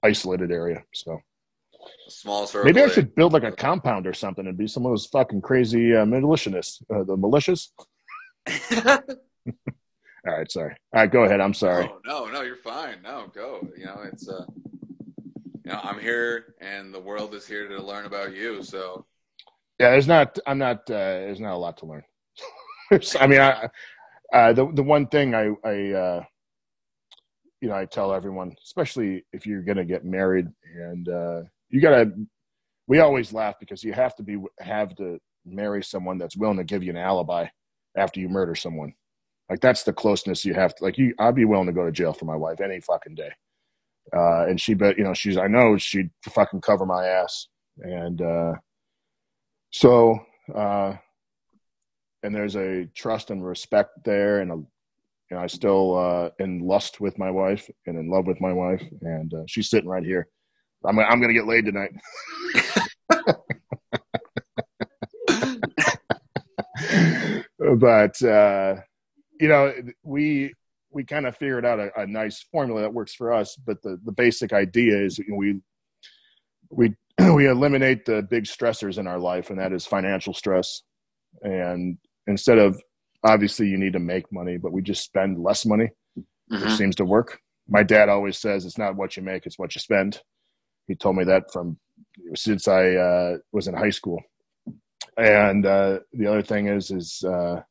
isolated 0.03 0.51
area. 0.51 0.83
So 0.93 1.19
small 2.07 2.47
circle. 2.47 2.65
Maybe 2.65 2.81
I 2.81 2.87
should 2.87 3.15
build 3.15 3.33
like 3.33 3.43
a 3.43 3.51
compound 3.51 4.07
or 4.07 4.13
something 4.13 4.45
and 4.47 4.57
be 4.57 4.67
some 4.67 4.85
of 4.85 4.91
those 4.91 5.05
fucking 5.07 5.41
crazy 5.41 5.95
uh, 5.95 6.05
militianists, 6.05 6.81
uh, 6.93 7.03
the 7.03 7.17
militias. 7.17 7.69
All 10.27 10.37
right, 10.37 10.51
sorry. 10.51 10.75
All 10.93 11.01
right, 11.01 11.11
go 11.11 11.23
ahead. 11.23 11.39
I'm 11.39 11.53
sorry. 11.53 11.85
No, 12.05 12.25
no, 12.25 12.31
no, 12.31 12.41
you're 12.41 12.57
fine. 12.57 13.01
No, 13.01 13.31
go. 13.33 13.67
You 13.77 13.85
know, 13.85 14.01
it's 14.11 14.27
uh, 14.27 14.45
you 15.63 15.71
know, 15.71 15.79
I'm 15.81 15.99
here, 15.99 16.55
and 16.59 16.93
the 16.93 16.99
world 16.99 17.33
is 17.33 17.47
here 17.47 17.67
to 17.67 17.81
learn 17.81 18.05
about 18.05 18.35
you. 18.35 18.61
So, 18.61 19.05
yeah, 19.79 19.91
there's 19.91 20.07
not. 20.07 20.37
I'm 20.45 20.57
not. 20.57 20.79
Uh, 20.89 21.23
there's 21.23 21.39
not 21.39 21.53
a 21.53 21.57
lot 21.57 21.77
to 21.77 21.85
learn. 21.85 22.03
I 23.19 23.27
mean, 23.27 23.39
I 23.39 23.69
uh, 24.33 24.53
the 24.53 24.71
the 24.73 24.83
one 24.83 25.07
thing 25.07 25.33
I 25.33 25.51
I 25.63 25.91
uh, 25.91 26.23
you 27.61 27.69
know 27.69 27.75
I 27.75 27.85
tell 27.85 28.13
everyone, 28.13 28.55
especially 28.63 29.25
if 29.31 29.45
you're 29.45 29.61
gonna 29.63 29.85
get 29.85 30.05
married, 30.05 30.47
and 30.75 31.07
uh, 31.07 31.41
you 31.69 31.81
gotta. 31.81 32.11
We 32.87 32.99
always 32.99 33.31
laugh 33.33 33.55
because 33.59 33.83
you 33.83 33.93
have 33.93 34.15
to 34.15 34.23
be 34.23 34.37
have 34.59 34.95
to 34.95 35.19
marry 35.45 35.83
someone 35.83 36.17
that's 36.17 36.37
willing 36.37 36.57
to 36.57 36.63
give 36.63 36.83
you 36.83 36.89
an 36.89 36.97
alibi 36.97 37.47
after 37.95 38.19
you 38.19 38.29
murder 38.29 38.55
someone. 38.55 38.93
Like 39.49 39.61
that's 39.61 39.83
the 39.83 39.93
closeness 39.93 40.45
you 40.45 40.53
have 40.53 40.75
to. 40.75 40.83
Like 40.83 40.97
you, 40.97 41.13
I'd 41.19 41.35
be 41.35 41.45
willing 41.45 41.67
to 41.67 41.73
go 41.73 41.85
to 41.85 41.91
jail 41.91 42.13
for 42.13 42.25
my 42.25 42.35
wife 42.35 42.61
any 42.61 42.79
fucking 42.81 43.15
day. 43.15 43.31
Uh, 44.15 44.45
and 44.47 44.59
she 44.59 44.73
bet 44.73 44.97
you 44.97 45.03
know 45.03 45.13
she's 45.13 45.37
I 45.37 45.47
know 45.47 45.77
she'd 45.77 46.09
fucking 46.29 46.61
cover 46.61 46.85
my 46.85 47.05
ass. 47.05 47.47
And 47.81 48.21
uh, 48.21 48.53
so 49.71 50.19
uh, 50.53 50.93
and 52.23 52.35
there's 52.35 52.55
a 52.55 52.85
trust 52.95 53.31
and 53.31 53.45
respect 53.45 54.03
there, 54.03 54.41
and 54.41 54.51
a, 54.51 54.55
you 54.55 54.67
know, 55.31 55.39
I 55.39 55.47
still 55.47 55.97
uh, 55.97 56.29
in 56.39 56.59
lust 56.59 56.99
with 56.99 57.17
my 57.17 57.31
wife 57.31 57.69
and 57.85 57.97
in 57.97 58.09
love 58.09 58.27
with 58.27 58.41
my 58.41 58.51
wife, 58.51 58.83
and 59.01 59.33
uh, 59.33 59.43
she's 59.47 59.69
sitting 59.69 59.89
right 59.89 60.03
here. 60.03 60.27
I'm 60.85 60.99
I'm 60.99 61.21
gonna 61.21 61.33
get 61.33 61.47
laid 61.47 61.65
tonight. 61.65 61.91
but 67.79 68.21
uh, 68.21 68.75
you 69.39 69.47
know, 69.47 69.73
we 70.03 70.53
we 70.91 71.03
kind 71.03 71.27
of 71.27 71.37
figured 71.37 71.65
out 71.65 71.79
a, 71.79 72.01
a, 72.01 72.07
nice 72.07 72.43
formula 72.51 72.81
that 72.81 72.93
works 72.93 73.13
for 73.13 73.33
us. 73.33 73.55
But 73.55 73.81
the 73.81 73.99
the 74.03 74.11
basic 74.11 74.53
idea 74.53 75.03
is 75.03 75.19
you 75.19 75.25
know, 75.29 75.35
we 75.35 75.61
we 76.69 76.95
we 77.33 77.47
eliminate 77.47 78.05
the 78.05 78.21
big 78.21 78.45
stressors 78.45 78.97
in 78.97 79.07
our 79.07 79.19
life, 79.19 79.49
and 79.49 79.59
that 79.59 79.73
is 79.73 79.85
financial 79.85 80.33
stress. 80.33 80.81
And 81.41 81.97
instead 82.27 82.57
of 82.57 82.81
obviously 83.23 83.67
you 83.67 83.77
need 83.77 83.93
to 83.93 83.99
make 83.99 84.31
money, 84.31 84.57
but 84.57 84.71
we 84.71 84.81
just 84.81 85.03
spend 85.03 85.41
less 85.41 85.65
money, 85.65 85.89
mm-hmm. 86.17 86.63
which 86.63 86.73
seems 86.73 86.95
to 86.95 87.05
work. 87.05 87.39
My 87.67 87.83
dad 87.83 88.09
always 88.09 88.37
says 88.37 88.65
it's 88.65 88.77
not 88.77 88.95
what 88.95 89.15
you 89.15 89.23
make, 89.23 89.45
it's 89.45 89.59
what 89.59 89.75
you 89.75 89.81
spend. 89.81 90.21
He 90.89 90.95
told 90.95 91.15
me 91.15 91.23
that 91.23 91.53
from 91.53 91.77
since 92.35 92.67
I 92.67 92.95
uh, 92.95 93.37
was 93.53 93.69
in 93.69 93.75
high 93.75 93.91
school. 93.91 94.21
And 95.15 95.65
uh, 95.65 95.99
the 96.11 96.27
other 96.27 96.41
thing 96.41 96.67
is, 96.67 96.91
is 96.91 97.23
uh, 97.23 97.61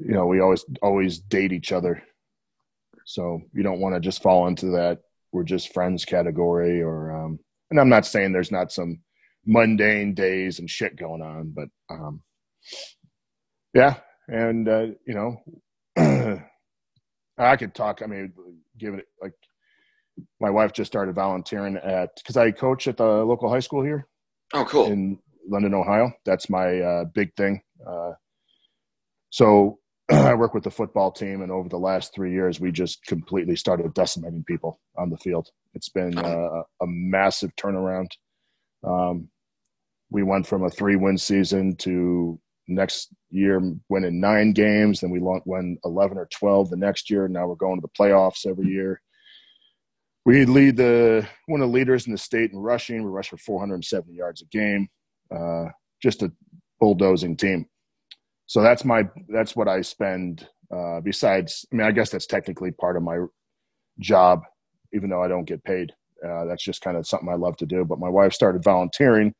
you 0.00 0.14
know, 0.14 0.26
we 0.26 0.40
always 0.40 0.64
always 0.82 1.18
date 1.18 1.52
each 1.52 1.70
other, 1.70 2.02
so 3.04 3.40
you 3.52 3.62
don't 3.62 3.80
want 3.80 3.94
to 3.94 4.00
just 4.00 4.22
fall 4.22 4.48
into 4.48 4.66
that 4.66 4.98
we're 5.32 5.44
just 5.44 5.72
friends 5.72 6.04
category. 6.04 6.82
Or, 6.82 7.12
um, 7.12 7.38
and 7.70 7.78
I'm 7.78 7.88
not 7.88 8.06
saying 8.06 8.32
there's 8.32 8.52
not 8.52 8.72
some 8.72 9.00
mundane 9.46 10.14
days 10.14 10.58
and 10.58 10.68
shit 10.68 10.96
going 10.96 11.22
on, 11.22 11.52
but 11.54 11.68
um, 11.90 12.22
yeah, 13.74 13.96
and 14.26 14.68
uh, 14.68 14.86
you 15.06 15.14
know, 15.14 15.42
I 17.38 17.56
could 17.56 17.74
talk. 17.74 18.00
I 18.02 18.06
mean, 18.06 18.32
give 18.78 18.94
it 18.94 19.06
like 19.22 19.34
my 20.40 20.50
wife 20.50 20.72
just 20.72 20.90
started 20.90 21.14
volunteering 21.14 21.76
at 21.76 22.10
because 22.16 22.36
I 22.36 22.50
coach 22.50 22.88
at 22.88 22.96
the 22.96 23.04
local 23.04 23.50
high 23.50 23.60
school 23.60 23.82
here. 23.82 24.06
Oh, 24.54 24.64
cool! 24.64 24.86
In 24.86 25.18
London, 25.48 25.74
Ohio. 25.74 26.12
That's 26.24 26.50
my 26.50 26.80
uh, 26.80 27.04
big 27.14 27.34
thing. 27.36 27.60
Uh, 27.86 28.12
so 29.30 29.78
I 30.10 30.34
work 30.34 30.54
with 30.54 30.64
the 30.64 30.70
football 30.70 31.10
team, 31.10 31.42
and 31.42 31.52
over 31.52 31.68
the 31.68 31.78
last 31.78 32.14
three 32.14 32.32
years, 32.32 32.60
we 32.60 32.72
just 32.72 33.04
completely 33.04 33.56
started 33.56 33.92
decimating 33.94 34.44
people 34.44 34.80
on 34.96 35.10
the 35.10 35.18
field. 35.18 35.50
It's 35.74 35.88
been 35.88 36.16
uh, 36.18 36.62
a 36.80 36.86
massive 36.86 37.54
turnaround. 37.56 38.08
Um, 38.82 39.28
we 40.10 40.22
went 40.22 40.46
from 40.46 40.64
a 40.64 40.70
three-win 40.70 41.18
season 41.18 41.76
to 41.76 42.40
next 42.66 43.08
year 43.30 43.60
winning 43.88 44.20
nine 44.20 44.52
games. 44.52 45.00
Then 45.00 45.10
we 45.10 45.20
won 45.20 45.78
11 45.84 46.16
or 46.16 46.28
12 46.30 46.70
the 46.70 46.76
next 46.76 47.10
year. 47.10 47.28
Now 47.28 47.46
we're 47.46 47.54
going 47.54 47.80
to 47.80 47.86
the 47.86 48.02
playoffs 48.02 48.46
every 48.46 48.68
year. 48.68 49.00
We 50.28 50.44
lead 50.44 50.76
the 50.76 51.26
one 51.46 51.62
of 51.62 51.68
the 51.68 51.72
leaders 51.72 52.04
in 52.04 52.12
the 52.12 52.18
state 52.18 52.52
in 52.52 52.58
rushing. 52.58 53.02
We 53.02 53.08
rush 53.08 53.30
for 53.30 53.38
470 53.38 54.12
yards 54.12 54.42
a 54.42 54.44
game. 54.44 54.86
Uh, 55.34 55.68
just 56.02 56.22
a 56.22 56.30
bulldozing 56.78 57.34
team. 57.34 57.64
So 58.44 58.60
that's 58.60 58.84
my 58.84 59.08
that's 59.30 59.56
what 59.56 59.68
I 59.68 59.80
spend. 59.80 60.46
Uh, 60.70 61.00
besides, 61.00 61.64
I 61.72 61.76
mean, 61.76 61.86
I 61.86 61.92
guess 61.92 62.10
that's 62.10 62.26
technically 62.26 62.72
part 62.72 62.98
of 62.98 63.02
my 63.02 63.20
job, 64.00 64.42
even 64.92 65.08
though 65.08 65.22
I 65.22 65.28
don't 65.28 65.46
get 65.46 65.64
paid. 65.64 65.94
Uh, 66.22 66.44
that's 66.44 66.62
just 66.62 66.82
kind 66.82 66.98
of 66.98 67.06
something 67.06 67.30
I 67.30 67.36
love 67.36 67.56
to 67.56 67.66
do. 67.66 67.86
But 67.86 67.98
my 67.98 68.10
wife 68.10 68.34
started 68.34 68.62
volunteering 68.62 69.32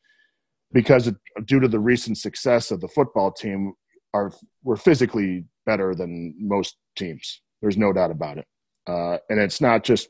because 0.73 1.07
it, 1.07 1.17
due 1.45 1.61
to 1.61 1.69
the 1.69 1.81
recent 1.81 2.17
success 2.17 2.71
of 2.71 2.81
the 2.81 2.89
football 2.89 3.31
team, 3.31 3.75
are 4.15 4.33
we're 4.65 4.77
physically 4.77 5.45
better 5.67 5.95
than 5.95 6.35
most 6.39 6.79
teams. 6.97 7.43
There's 7.61 7.77
no 7.77 7.93
doubt 7.93 8.11
about 8.11 8.39
it. 8.39 8.47
Uh, 8.87 9.19
and 9.29 9.39
it's 9.39 9.61
not 9.61 9.85
just 9.85 10.09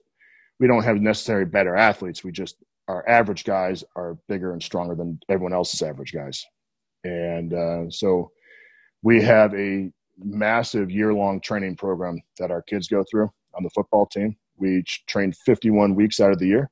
we 0.60 0.66
don't 0.66 0.84
have 0.84 1.00
necessarily 1.00 1.44
better 1.44 1.76
athletes. 1.76 2.24
We 2.24 2.32
just 2.32 2.56
our 2.88 3.06
average 3.08 3.44
guys 3.44 3.84
are 3.96 4.16
bigger 4.28 4.52
and 4.52 4.62
stronger 4.62 4.94
than 4.94 5.20
everyone 5.28 5.52
else's 5.52 5.82
average 5.82 6.12
guys. 6.12 6.44
And 7.04 7.52
uh, 7.52 7.90
so 7.90 8.30
we 9.02 9.22
have 9.22 9.54
a 9.54 9.90
massive 10.18 10.90
year 10.90 11.12
long 11.14 11.40
training 11.40 11.76
program 11.76 12.18
that 12.38 12.50
our 12.50 12.62
kids 12.62 12.88
go 12.88 13.04
through 13.10 13.30
on 13.54 13.62
the 13.62 13.70
football 13.70 14.06
team. 14.06 14.36
We 14.56 14.82
train 15.06 15.32
51 15.44 15.94
weeks 15.94 16.18
out 16.18 16.32
of 16.32 16.38
the 16.38 16.46
year. 16.46 16.70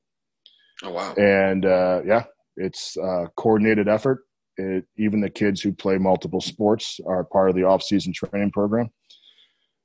Oh, 0.83 0.91
wow. 0.91 1.13
And 1.13 1.65
uh, 1.65 2.01
yeah, 2.05 2.23
it's 2.57 2.97
a 2.97 3.27
coordinated 3.37 3.87
effort. 3.87 4.23
It, 4.57 4.85
even 4.97 5.21
the 5.21 5.29
kids 5.29 5.61
who 5.61 5.71
play 5.71 5.97
multiple 5.97 6.41
sports 6.41 6.99
are 7.05 7.23
part 7.23 7.49
of 7.49 7.55
the 7.55 7.63
off-season 7.63 8.13
training 8.13 8.51
program. 8.51 8.89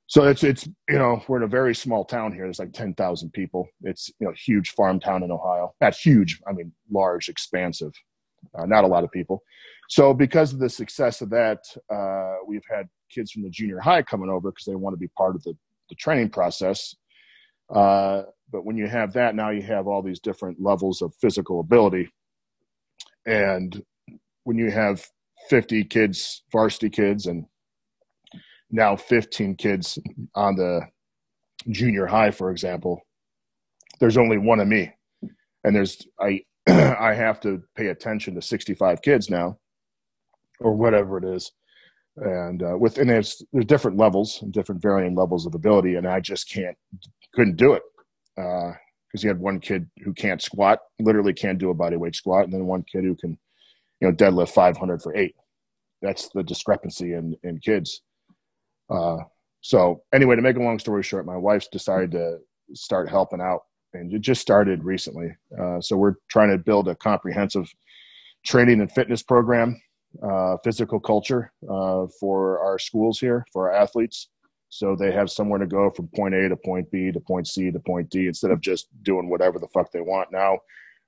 So 0.07 0.25
it's 0.25 0.43
it's 0.43 0.67
you 0.89 0.97
know 0.97 1.23
we're 1.27 1.37
in 1.37 1.43
a 1.43 1.47
very 1.47 1.73
small 1.73 2.05
town 2.05 2.33
here. 2.33 2.43
There's 2.43 2.59
like 2.59 2.73
ten 2.73 2.93
thousand 2.93 3.31
people. 3.31 3.67
It's 3.81 4.11
you 4.19 4.27
know 4.27 4.33
huge 4.33 4.71
farm 4.71 4.99
town 4.99 5.23
in 5.23 5.31
Ohio. 5.31 5.73
Not 5.81 5.95
huge. 5.95 6.39
I 6.47 6.53
mean 6.53 6.71
large, 6.91 7.29
expansive. 7.29 7.93
Uh, 8.57 8.65
not 8.65 8.83
a 8.83 8.87
lot 8.87 9.03
of 9.03 9.11
people. 9.11 9.41
So 9.89 10.13
because 10.13 10.51
of 10.51 10.59
the 10.59 10.69
success 10.69 11.21
of 11.21 11.29
that, 11.29 11.59
uh, 11.93 12.43
we've 12.45 12.65
had 12.69 12.87
kids 13.09 13.31
from 13.31 13.43
the 13.43 13.49
junior 13.49 13.79
high 13.79 14.01
coming 14.01 14.29
over 14.29 14.51
because 14.51 14.65
they 14.65 14.75
want 14.75 14.93
to 14.93 14.99
be 14.99 15.07
part 15.17 15.35
of 15.35 15.43
the, 15.43 15.53
the 15.89 15.95
training 15.95 16.29
process. 16.29 16.93
Uh, 17.73 18.23
but 18.51 18.65
when 18.65 18.75
you 18.75 18.87
have 18.87 19.13
that, 19.13 19.35
now 19.35 19.49
you 19.49 19.61
have 19.61 19.87
all 19.87 20.01
these 20.01 20.19
different 20.19 20.61
levels 20.61 21.01
of 21.01 21.13
physical 21.21 21.61
ability 21.61 22.09
and 23.25 23.81
when 24.43 24.57
you 24.57 24.71
have 24.71 25.05
50 25.49 25.85
kids, 25.85 26.43
varsity 26.51 26.89
kids, 26.89 27.27
and 27.27 27.45
now 28.73 28.95
15 28.95 29.55
kids 29.55 29.99
on 30.35 30.55
the 30.55 30.81
junior 31.69 32.07
high, 32.07 32.31
for 32.31 32.51
example, 32.51 33.01
there's 33.99 34.17
only 34.17 34.37
one 34.37 34.59
of 34.59 34.67
me. 34.67 34.91
And 35.63 35.75
there's, 35.75 36.05
I, 36.19 36.41
I 36.67 37.13
have 37.13 37.39
to 37.41 37.61
pay 37.75 37.87
attention 37.87 38.35
to 38.35 38.41
65 38.41 39.01
kids 39.01 39.29
now, 39.29 39.57
or 40.59 40.73
whatever 40.75 41.17
it 41.17 41.23
is. 41.23 41.51
And 42.17 42.61
uh, 42.61 42.77
within 42.77 43.09
it's 43.09 43.41
there's 43.53 43.65
different 43.65 43.97
levels 43.97 44.39
and 44.41 44.53
different 44.53 44.81
varying 44.81 45.15
levels 45.15 45.45
of 45.45 45.55
ability, 45.55 45.95
and 45.95 46.07
I 46.07 46.19
just 46.19 46.49
can't 46.51 46.77
couldn't 47.33 47.57
do 47.57 47.73
it 47.73 47.81
because 48.35 48.75
uh, 48.75 49.21
you 49.23 49.29
had 49.29 49.39
one 49.39 49.59
kid 49.59 49.89
who 50.03 50.13
can't 50.13 50.41
squat, 50.41 50.79
literally 50.99 51.33
can't 51.33 51.57
do 51.57 51.71
a 51.71 51.73
body 51.73 51.95
weight 51.95 52.15
squat, 52.15 52.43
and 52.43 52.53
then 52.53 52.65
one 52.65 52.83
kid 52.83 53.03
who 53.03 53.15
can, 53.15 53.37
you 53.99 54.07
know, 54.07 54.13
deadlift 54.13 54.49
500 54.49 55.01
for 55.01 55.15
eight. 55.15 55.35
That's 56.03 56.29
the 56.35 56.43
discrepancy 56.43 57.13
in 57.13 57.35
in 57.43 57.57
kids. 57.59 58.03
Uh, 58.93 59.17
so 59.61 60.03
anyway, 60.13 60.35
to 60.35 60.41
make 60.41 60.57
a 60.57 60.61
long 60.61 60.79
story 60.79 61.03
short, 61.03 61.25
my 61.25 61.37
wife's 61.37 61.67
decided 61.67 62.11
to 62.11 62.37
start 62.73 63.09
helping 63.09 63.41
out, 63.41 63.61
and 63.93 64.13
it 64.13 64.21
just 64.21 64.41
started 64.41 64.83
recently. 64.83 65.29
Uh, 65.59 65.79
so 65.81 65.97
we're 65.97 66.15
trying 66.29 66.51
to 66.51 66.57
build 66.57 66.87
a 66.87 66.95
comprehensive 66.95 67.71
training 68.45 68.81
and 68.81 68.91
fitness 68.91 69.23
program, 69.23 69.81
uh, 70.21 70.57
physical 70.63 70.99
culture 70.99 71.51
uh, 71.69 72.05
for 72.19 72.59
our 72.59 72.77
schools 72.77 73.19
here 73.19 73.45
for 73.51 73.71
our 73.71 73.81
athletes, 73.81 74.29
so 74.69 74.95
they 74.95 75.11
have 75.11 75.29
somewhere 75.29 75.59
to 75.59 75.67
go 75.67 75.89
from 75.91 76.07
point 76.15 76.33
A 76.33 76.49
to 76.49 76.55
point 76.57 76.89
B 76.91 77.11
to 77.11 77.19
point 77.19 77.47
C 77.47 77.71
to 77.71 77.79
point 77.79 78.09
D 78.09 78.27
instead 78.27 78.51
of 78.51 78.59
just 78.59 78.87
doing 79.03 79.29
whatever 79.29 79.59
the 79.59 79.67
fuck 79.73 79.91
they 79.91 80.01
want. 80.01 80.31
Now, 80.31 80.57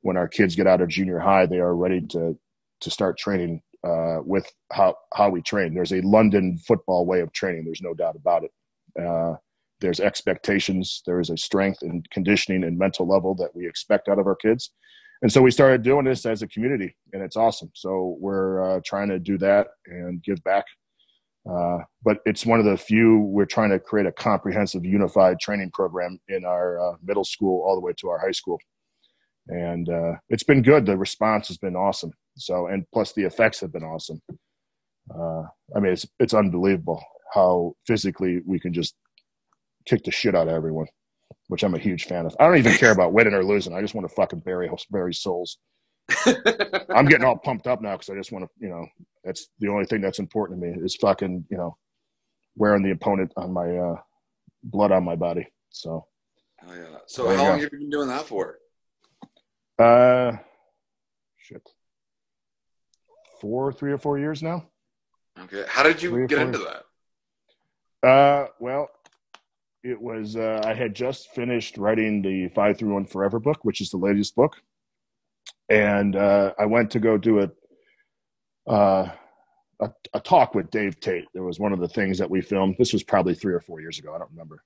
when 0.02 0.18
our 0.18 0.28
kids 0.28 0.56
get 0.56 0.68
out 0.68 0.82
of 0.82 0.90
junior 0.90 1.20
high, 1.20 1.46
they 1.46 1.60
are 1.60 1.76
ready 1.76 2.02
to 2.08 2.38
to 2.82 2.92
start 2.92 3.18
training 3.18 3.62
uh, 3.86 4.18
with 4.24 4.52
how 4.72 4.96
how 5.14 5.30
we 5.30 5.42
train. 5.42 5.74
There's 5.74 5.94
a 5.94 6.02
London 6.02 6.58
football 6.58 7.06
way 7.06 7.20
of 7.22 7.32
training. 7.34 7.66
There's 7.66 7.82
no 7.82 7.94
doubt 7.94 8.16
about 8.16 8.44
it. 8.44 8.52
Uh, 9.00 9.36
there's 9.82 10.00
expectations. 10.00 11.04
There 11.06 11.20
is 11.20 11.30
a 11.30 11.38
strength 11.38 11.82
and 11.82 12.10
conditioning 12.10 12.64
and 12.64 12.78
mental 12.78 13.08
level 13.08 13.36
that 13.36 13.56
we 13.56 13.68
expect 13.68 14.08
out 14.08 14.20
of 14.20 14.28
our 14.28 14.36
kids. 14.36 14.72
And 15.22 15.32
so 15.32 15.42
we 15.42 15.52
started 15.52 15.84
doing 15.84 16.06
this 16.06 16.26
as 16.26 16.42
a 16.42 16.48
community, 16.48 16.96
and 17.14 17.22
it's 17.22 17.38
awesome. 17.38 17.72
So 17.74 18.18
we're 18.20 18.78
uh, 18.78 18.82
trying 18.86 19.10
to 19.10 19.20
do 19.20 19.38
that 19.40 19.68
and 19.88 20.22
give 20.24 20.44
back. 20.44 20.66
Uh, 21.50 21.78
but 22.04 22.18
it's 22.26 22.46
one 22.46 22.60
of 22.60 22.66
the 22.66 22.76
few 22.76 23.20
we're 23.20 23.46
trying 23.46 23.70
to 23.70 23.80
create 23.80 24.08
a 24.08 24.12
comprehensive, 24.12 24.84
unified 24.84 25.40
training 25.40 25.72
program 25.74 26.20
in 26.28 26.44
our 26.44 26.80
uh, 26.80 26.96
middle 27.04 27.24
school 27.24 27.64
all 27.66 27.76
the 27.76 27.82
way 27.82 27.94
to 28.00 28.10
our 28.10 28.18
high 28.18 28.32
school, 28.32 28.60
and 29.48 29.90
uh, 29.90 30.14
it's 30.30 30.44
been 30.44 30.64
good. 30.64 30.86
The 30.86 30.98
response 30.98 31.48
has 31.50 31.58
been 31.58 31.76
awesome. 31.76 32.12
So, 32.38 32.68
and 32.68 32.86
plus 32.94 33.14
the 33.14 33.24
effects 33.24 33.62
have 33.62 33.72
been 33.72 33.84
awesome. 33.84 34.22
Uh, 35.14 35.44
I 35.76 35.80
mean, 35.80 35.94
it's 35.94 36.06
it's 36.20 36.34
unbelievable 36.34 37.04
how 37.34 37.76
physically 37.86 38.42
we 38.46 38.60
can 38.60 38.74
just 38.74 38.96
kick 39.86 40.04
the 40.04 40.12
shit 40.12 40.36
out 40.36 40.48
of 40.48 40.54
everyone, 40.54 40.88
which 41.48 41.64
I'm 41.64 41.76
a 41.76 41.80
huge 41.80 42.06
fan 42.06 42.26
of. 42.26 42.36
I 42.40 42.46
don't 42.46 42.58
even 42.58 42.74
care 42.74 42.92
about 42.92 43.14
winning 43.14 43.34
or 43.34 43.44
losing. 43.44 43.74
I 43.74 43.82
just 43.82 43.96
want 43.96 44.08
to 44.08 44.16
fucking 44.16 44.40
bury 44.40 44.70
bury 44.92 45.14
souls. 45.14 45.58
I'm 46.90 47.06
getting 47.06 47.26
all 47.26 47.38
pumped 47.38 47.68
up 47.68 47.82
now 47.82 47.94
because 47.94 48.10
I 48.10 48.16
just 48.16 48.32
want 48.32 48.46
to, 48.46 48.52
you 48.60 48.70
know, 48.70 48.86
that's 49.24 49.50
the 49.60 49.70
only 49.70 49.86
thing 49.86 50.02
that's 50.02 50.20
important 50.20 50.62
to 50.62 50.68
me 50.68 50.78
is 50.84 50.96
fucking, 50.96 51.46
you 51.50 51.58
know, 51.58 51.78
wearing 52.56 52.84
the 52.84 52.92
opponent 52.92 53.34
on 53.38 53.52
my 53.52 53.76
uh, 53.76 53.96
blood 54.64 54.92
on 54.92 55.04
my 55.04 55.16
body. 55.16 55.48
So. 55.70 56.06
Oh 56.68 56.74
yeah. 56.74 56.98
So 57.08 57.28
how 57.28 57.36
long 57.36 57.38
go. 57.38 57.52
have 57.52 57.62
you 57.62 57.70
been 57.70 57.90
doing 57.90 58.08
that 58.08 58.26
for? 58.26 58.58
Uh, 59.78 60.38
shit 61.38 61.62
four, 63.46 63.72
three 63.72 63.92
or 63.92 64.00
four 64.00 64.18
years 64.18 64.42
now. 64.42 64.66
Okay. 65.40 65.66
How 65.68 65.84
did 65.84 66.02
you 66.02 66.26
get 66.26 66.40
into 66.40 66.58
that? 66.58 68.08
Uh, 68.08 68.48
well, 68.60 68.90
it 69.84 70.02
was 70.02 70.36
uh, 70.36 70.64
I 70.66 70.74
had 70.74 70.96
just 70.96 71.30
finished 71.36 71.78
writing 71.78 72.24
the 72.24 72.48
Five 72.56 72.80
Three 72.80 72.90
One 72.90 73.06
Forever 73.06 73.40
book, 73.40 73.60
which 73.62 73.82
is 73.82 73.92
the 73.92 73.98
latest 73.98 74.36
book, 74.36 74.56
and 75.70 76.16
uh, 76.16 76.54
I 76.58 76.66
went 76.66 76.90
to 76.92 77.00
go 77.00 77.20
do 77.20 77.42
a, 77.42 78.72
uh, 78.72 79.12
a 79.80 79.92
a 80.16 80.20
talk 80.20 80.56
with 80.56 80.72
Dave 80.72 81.00
Tate. 81.00 81.28
There 81.36 81.44
was 81.44 81.60
one 81.60 81.72
of 81.72 81.80
the 81.80 81.88
things 81.88 82.18
that 82.18 82.30
we 82.32 82.42
filmed. 82.42 82.78
This 82.80 82.94
was 82.94 83.04
probably 83.04 83.36
three 83.36 83.54
or 83.54 83.62
four 83.62 83.80
years 83.80 84.00
ago. 84.00 84.16
I 84.16 84.18
don't 84.18 84.32
remember. 84.32 84.64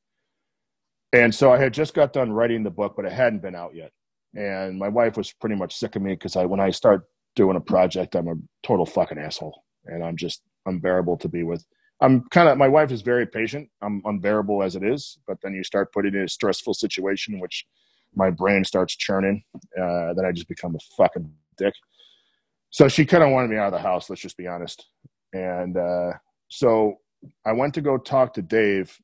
And 1.11 1.35
so 1.35 1.51
I 1.51 1.57
had 1.57 1.73
just 1.73 1.93
got 1.93 2.13
done 2.13 2.31
writing 2.31 2.63
the 2.63 2.69
book, 2.69 2.93
but 2.95 3.03
it 3.03 3.11
hadn't 3.11 3.41
been 3.41 3.55
out 3.55 3.75
yet. 3.75 3.91
And 4.37 4.79
my 4.79 4.87
wife 4.87 5.17
was 5.17 5.33
pretty 5.33 5.55
much 5.55 5.75
sick 5.75 5.97
of 5.97 6.01
me 6.01 6.13
because 6.13 6.37
I, 6.37 6.45
when 6.45 6.61
I 6.61 6.69
start 6.69 7.09
doing 7.35 7.57
a 7.57 7.61
project, 7.61 8.15
I'm 8.15 8.27
a 8.27 8.35
total 8.63 8.85
fucking 8.85 9.17
asshole, 9.17 9.63
and 9.85 10.03
I'm 10.03 10.17
just 10.17 10.41
unbearable 10.65 11.17
to 11.17 11.27
be 11.27 11.43
with. 11.43 11.65
I'm 12.01 12.23
kind 12.29 12.47
of 12.47 12.57
my 12.57 12.67
wife 12.67 12.91
is 12.91 13.01
very 13.01 13.25
patient. 13.25 13.69
I'm 13.81 14.01
unbearable 14.05 14.63
as 14.63 14.75
it 14.75 14.83
is, 14.83 15.19
but 15.27 15.37
then 15.41 15.53
you 15.53 15.63
start 15.63 15.91
putting 15.91 16.13
in 16.13 16.23
a 16.23 16.29
stressful 16.29 16.73
situation, 16.73 17.39
which 17.39 17.65
my 18.15 18.29
brain 18.29 18.63
starts 18.63 18.95
churning. 18.95 19.43
Uh, 19.55 20.13
then 20.13 20.25
I 20.25 20.31
just 20.31 20.47
become 20.47 20.75
a 20.75 20.95
fucking 20.95 21.31
dick. 21.57 21.73
So 22.71 22.87
she 22.87 23.05
kind 23.05 23.23
of 23.23 23.31
wanted 23.31 23.49
me 23.49 23.57
out 23.57 23.67
of 23.67 23.73
the 23.73 23.79
house. 23.79 24.09
Let's 24.09 24.21
just 24.21 24.37
be 24.37 24.47
honest. 24.47 24.87
And 25.33 25.77
uh, 25.77 26.13
so 26.47 26.95
I 27.45 27.51
went 27.51 27.73
to 27.75 27.81
go 27.81 27.97
talk 27.97 28.33
to 28.35 28.41
Dave 28.41 28.97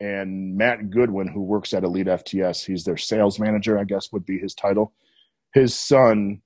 and 0.00 0.56
Matt 0.56 0.90
Goodwin, 0.90 1.28
who 1.28 1.42
works 1.42 1.72
at 1.72 1.84
Elite 1.84 2.06
FTS. 2.06 2.66
He's 2.66 2.84
their 2.84 2.96
sales 2.96 3.38
manager, 3.38 3.78
I 3.78 3.84
guess 3.84 4.12
would 4.12 4.26
be 4.26 4.38
his 4.38 4.54
title. 4.54 4.92
His 5.54 5.74
son 5.74 6.42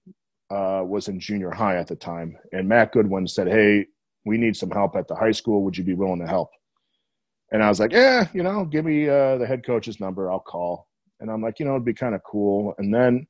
uh, 0.50 0.82
was 0.84 1.08
in 1.08 1.20
junior 1.20 1.50
high 1.50 1.76
at 1.76 1.86
the 1.86 1.96
time, 1.96 2.36
and 2.52 2.68
Matt 2.68 2.92
Goodwin 2.92 3.26
said, 3.26 3.48
"Hey, 3.48 3.86
we 4.24 4.36
need 4.38 4.56
some 4.56 4.70
help 4.70 4.96
at 4.96 5.08
the 5.08 5.14
high 5.14 5.32
school. 5.32 5.62
Would 5.64 5.76
you 5.76 5.84
be 5.84 5.94
willing 5.94 6.20
to 6.20 6.26
help?" 6.26 6.50
And 7.52 7.62
I 7.62 7.68
was 7.68 7.80
like, 7.80 7.92
"Yeah, 7.92 8.28
you 8.32 8.42
know, 8.42 8.64
give 8.64 8.84
me 8.84 9.08
uh, 9.08 9.38
the 9.38 9.46
head 9.46 9.64
coach's 9.64 10.00
number. 10.00 10.30
I'll 10.30 10.40
call." 10.40 10.88
And 11.20 11.30
I'm 11.30 11.42
like, 11.42 11.58
you 11.58 11.66
know, 11.66 11.72
it'd 11.72 11.84
be 11.84 11.92
kind 11.92 12.14
of 12.14 12.22
cool. 12.24 12.74
And 12.78 12.94
then 12.94 13.26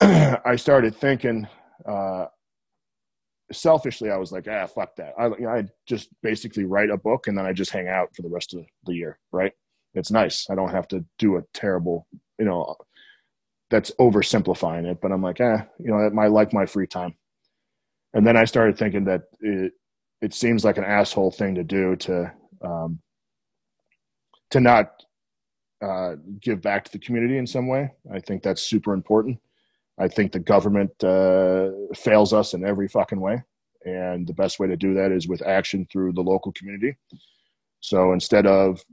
I 0.00 0.56
started 0.56 0.96
thinking. 0.96 1.46
Uh, 1.86 2.26
selfishly, 3.52 4.10
I 4.10 4.16
was 4.16 4.32
like, 4.32 4.46
ah, 4.48 4.66
fuck 4.66 4.96
that. 4.96 5.14
I, 5.18 5.26
you 5.26 5.40
know, 5.40 5.50
I 5.50 5.64
just 5.86 6.08
basically 6.22 6.64
write 6.64 6.90
a 6.90 6.96
book 6.96 7.26
and 7.26 7.36
then 7.36 7.46
I 7.46 7.52
just 7.52 7.70
hang 7.70 7.88
out 7.88 8.14
for 8.14 8.22
the 8.22 8.28
rest 8.28 8.54
of 8.54 8.64
the 8.86 8.94
year, 8.94 9.18
right? 9.30 9.52
It's 9.94 10.10
nice. 10.10 10.48
I 10.50 10.54
don't 10.54 10.70
have 10.70 10.88
to 10.88 11.04
do 11.18 11.36
a 11.36 11.42
terrible, 11.52 12.06
you 12.38 12.46
know, 12.46 12.74
that's 13.72 13.90
oversimplifying 13.98 14.84
it, 14.84 15.00
but 15.00 15.10
I'm 15.10 15.22
like, 15.22 15.40
eh, 15.40 15.62
you 15.80 15.90
know, 15.90 16.20
I 16.20 16.26
like 16.28 16.52
my 16.52 16.66
free 16.66 16.86
time. 16.86 17.14
And 18.12 18.26
then 18.26 18.36
I 18.36 18.44
started 18.44 18.76
thinking 18.76 19.04
that 19.06 19.22
it, 19.40 19.72
it 20.20 20.34
seems 20.34 20.62
like 20.62 20.76
an 20.76 20.84
asshole 20.84 21.30
thing 21.30 21.54
to 21.54 21.64
do 21.64 21.96
to, 21.96 22.30
um, 22.62 23.00
to 24.50 24.60
not 24.60 24.90
uh, 25.82 26.16
give 26.38 26.60
back 26.60 26.84
to 26.84 26.92
the 26.92 26.98
community 26.98 27.38
in 27.38 27.46
some 27.46 27.66
way. 27.66 27.90
I 28.12 28.20
think 28.20 28.42
that's 28.42 28.60
super 28.60 28.92
important. 28.92 29.38
I 29.98 30.06
think 30.06 30.32
the 30.32 30.38
government 30.38 30.92
uh, 31.02 31.70
fails 31.94 32.34
us 32.34 32.52
in 32.52 32.66
every 32.66 32.88
fucking 32.88 33.20
way. 33.20 33.42
And 33.86 34.26
the 34.26 34.34
best 34.34 34.60
way 34.60 34.68
to 34.68 34.76
do 34.76 34.92
that 34.94 35.12
is 35.12 35.28
with 35.28 35.40
action 35.40 35.86
through 35.90 36.12
the 36.12 36.20
local 36.20 36.52
community. 36.52 36.98
So 37.80 38.12
instead 38.12 38.46
of 38.46 38.84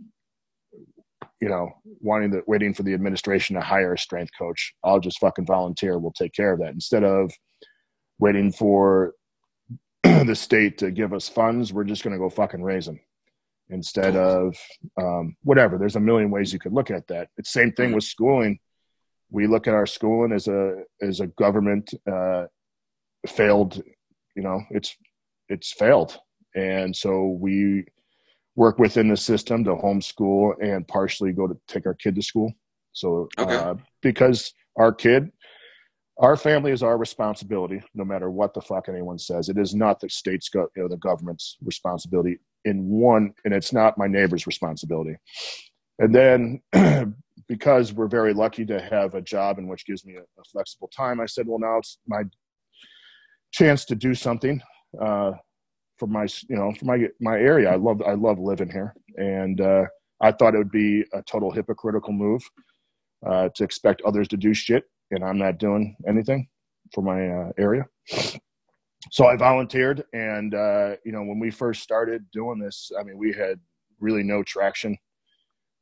you 1.41 1.49
know, 1.49 1.69
wanting 2.01 2.31
the 2.31 2.43
waiting 2.47 2.73
for 2.73 2.83
the 2.83 2.93
administration 2.93 3.55
to 3.55 3.61
hire 3.61 3.93
a 3.93 3.97
strength 3.97 4.31
coach. 4.37 4.73
I'll 4.83 4.99
just 4.99 5.19
fucking 5.19 5.45
volunteer. 5.45 5.97
We'll 5.97 6.11
take 6.11 6.33
care 6.33 6.53
of 6.53 6.59
that 6.59 6.73
instead 6.73 7.03
of 7.03 7.31
waiting 8.19 8.51
for 8.51 9.13
the 10.03 10.35
state 10.35 10.77
to 10.79 10.91
give 10.91 11.13
us 11.13 11.29
funds. 11.29 11.71
We're 11.71 11.85
just 11.85 12.03
going 12.03 12.13
to 12.13 12.19
go 12.19 12.29
fucking 12.29 12.61
raise 12.61 12.85
them 12.85 12.99
instead 13.69 14.15
of 14.15 14.55
um, 14.99 15.35
whatever. 15.43 15.77
There's 15.77 15.95
a 15.95 16.01
million 16.01 16.29
ways 16.29 16.51
you 16.51 16.59
could 16.59 16.73
look 16.73 16.91
at 16.91 17.07
that. 17.07 17.29
It's 17.37 17.51
same 17.51 17.71
thing 17.71 17.93
with 17.93 18.03
schooling. 18.03 18.59
We 19.31 19.47
look 19.47 19.67
at 19.67 19.75
our 19.75 19.85
schooling 19.85 20.31
as 20.31 20.47
a 20.47 20.83
as 21.01 21.19
a 21.19 21.27
government 21.27 21.93
uh, 22.11 22.45
failed. 23.27 23.81
You 24.35 24.43
know, 24.43 24.61
it's 24.71 24.95
it's 25.47 25.71
failed, 25.71 26.17
and 26.55 26.95
so 26.95 27.37
we 27.39 27.85
work 28.59 28.77
within 28.77 29.07
the 29.07 29.15
system 29.15 29.63
to 29.63 29.73
homeschool 29.73 30.53
and 30.61 30.85
partially 30.85 31.31
go 31.31 31.47
to 31.47 31.57
take 31.69 31.85
our 31.85 31.93
kid 31.93 32.13
to 32.13 32.21
school. 32.21 32.51
So, 32.91 33.29
okay. 33.39 33.55
uh, 33.55 33.75
because 34.01 34.53
our 34.75 34.91
kid, 34.91 35.31
our 36.17 36.35
family 36.35 36.73
is 36.73 36.83
our 36.83 36.97
responsibility, 36.97 37.81
no 37.95 38.03
matter 38.03 38.29
what 38.29 38.53
the 38.53 38.59
fuck 38.59 38.89
anyone 38.89 39.17
says. 39.17 39.47
It 39.47 39.57
is 39.57 39.73
not 39.73 40.01
the 40.01 40.09
state's, 40.09 40.49
go- 40.49 40.67
you 40.75 40.83
know, 40.83 40.89
the 40.89 40.97
government's 40.97 41.55
responsibility 41.63 42.39
in 42.65 42.85
one, 42.89 43.33
and 43.45 43.53
it's 43.53 43.71
not 43.71 43.97
my 43.97 44.07
neighbor's 44.07 44.45
responsibility. 44.45 45.15
And 45.99 46.13
then, 46.13 46.61
because 47.47 47.93
we're 47.93 48.07
very 48.07 48.33
lucky 48.33 48.65
to 48.65 48.81
have 48.81 49.15
a 49.15 49.21
job 49.21 49.57
in 49.57 49.69
which 49.69 49.85
gives 49.85 50.05
me 50.05 50.15
a, 50.15 50.21
a 50.21 50.43
flexible 50.51 50.89
time, 50.89 51.21
I 51.21 51.27
said, 51.27 51.47
well, 51.47 51.59
now 51.59 51.77
it's 51.77 51.97
my 52.05 52.23
chance 53.53 53.85
to 53.85 53.95
do 53.95 54.13
something. 54.13 54.61
Uh, 55.01 55.31
for 55.99 56.07
my 56.07 56.27
you 56.47 56.55
know 56.55 56.73
for 56.79 56.85
my 56.85 57.07
my 57.19 57.37
area. 57.37 57.71
I 57.71 57.75
love 57.75 58.01
I 58.01 58.13
love 58.13 58.39
living 58.39 58.71
here, 58.71 58.95
and 59.17 59.59
uh, 59.59 59.85
I 60.21 60.31
thought 60.31 60.55
it 60.55 60.57
would 60.57 60.71
be 60.71 61.03
a 61.13 61.21
total 61.21 61.51
hypocritical 61.51 62.13
move 62.13 62.41
uh, 63.25 63.49
to 63.55 63.63
expect 63.63 64.01
others 64.03 64.27
to 64.29 64.37
do 64.37 64.53
shit, 64.53 64.85
and 65.11 65.23
I'm 65.23 65.37
not 65.37 65.59
doing 65.59 65.95
anything 66.07 66.47
for 66.93 67.03
my 67.03 67.27
uh, 67.27 67.51
area. 67.57 67.85
So 69.11 69.27
I 69.27 69.35
volunteered, 69.35 70.03
and 70.13 70.55
uh, 70.55 70.95
you 71.05 71.11
know 71.11 71.23
when 71.23 71.39
we 71.39 71.51
first 71.51 71.83
started 71.83 72.25
doing 72.31 72.59
this, 72.59 72.91
I 72.97 73.03
mean 73.03 73.17
we 73.17 73.33
had 73.33 73.59
really 73.99 74.23
no 74.23 74.41
traction. 74.43 74.97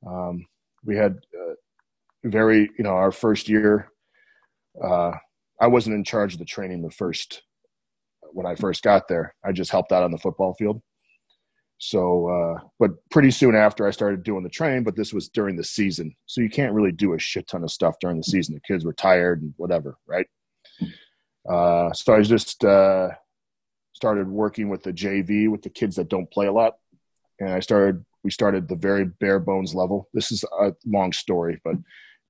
Um, 0.05 0.45
we 0.83 0.95
had 0.95 1.13
uh, 1.13 1.53
very 2.25 2.69
you 2.77 2.83
know 2.83 2.95
our 2.95 3.11
first 3.11 3.47
year. 3.47 3.91
I 5.59 5.65
wasn't 5.65 5.95
in 5.95 6.03
charge 6.03 6.33
of 6.33 6.39
the 6.39 6.45
training 6.45 6.83
the 6.83 6.91
first 6.91 7.41
when 8.31 8.45
I 8.45 8.55
first 8.55 8.83
got 8.83 9.07
there. 9.07 9.35
I 9.43 9.51
just 9.51 9.71
helped 9.71 9.91
out 9.91 10.03
on 10.03 10.11
the 10.11 10.17
football 10.17 10.53
field. 10.53 10.81
So, 11.79 12.27
uh, 12.27 12.61
but 12.79 12.91
pretty 13.11 13.31
soon 13.31 13.55
after 13.55 13.87
I 13.87 13.91
started 13.91 14.23
doing 14.23 14.43
the 14.43 14.49
train, 14.49 14.83
but 14.83 14.95
this 14.95 15.13
was 15.13 15.29
during 15.29 15.55
the 15.55 15.63
season. 15.63 16.15
So 16.25 16.41
you 16.41 16.49
can't 16.49 16.73
really 16.73 16.91
do 16.91 17.13
a 17.13 17.19
shit 17.19 17.47
ton 17.47 17.63
of 17.63 17.71
stuff 17.71 17.95
during 18.01 18.17
the 18.17 18.23
season. 18.23 18.55
The 18.55 18.73
kids 18.73 18.83
were 18.83 18.93
tired 18.93 19.41
and 19.41 19.53
whatever, 19.57 19.97
right? 20.07 20.25
Uh, 21.47 21.93
so 21.93 22.15
I 22.15 22.21
just 22.23 22.63
uh, 22.65 23.09
started 23.93 24.27
working 24.27 24.69
with 24.69 24.83
the 24.83 24.91
JV 24.91 25.49
with 25.49 25.61
the 25.61 25.69
kids 25.69 25.95
that 25.97 26.09
don't 26.09 26.29
play 26.31 26.47
a 26.47 26.51
lot. 26.51 26.75
And 27.39 27.49
I 27.49 27.59
started, 27.59 28.03
we 28.23 28.31
started 28.31 28.67
the 28.67 28.75
very 28.75 29.05
bare 29.05 29.39
bones 29.39 29.75
level. 29.75 30.09
This 30.13 30.31
is 30.31 30.43
a 30.59 30.73
long 30.85 31.13
story, 31.13 31.61
but 31.63 31.75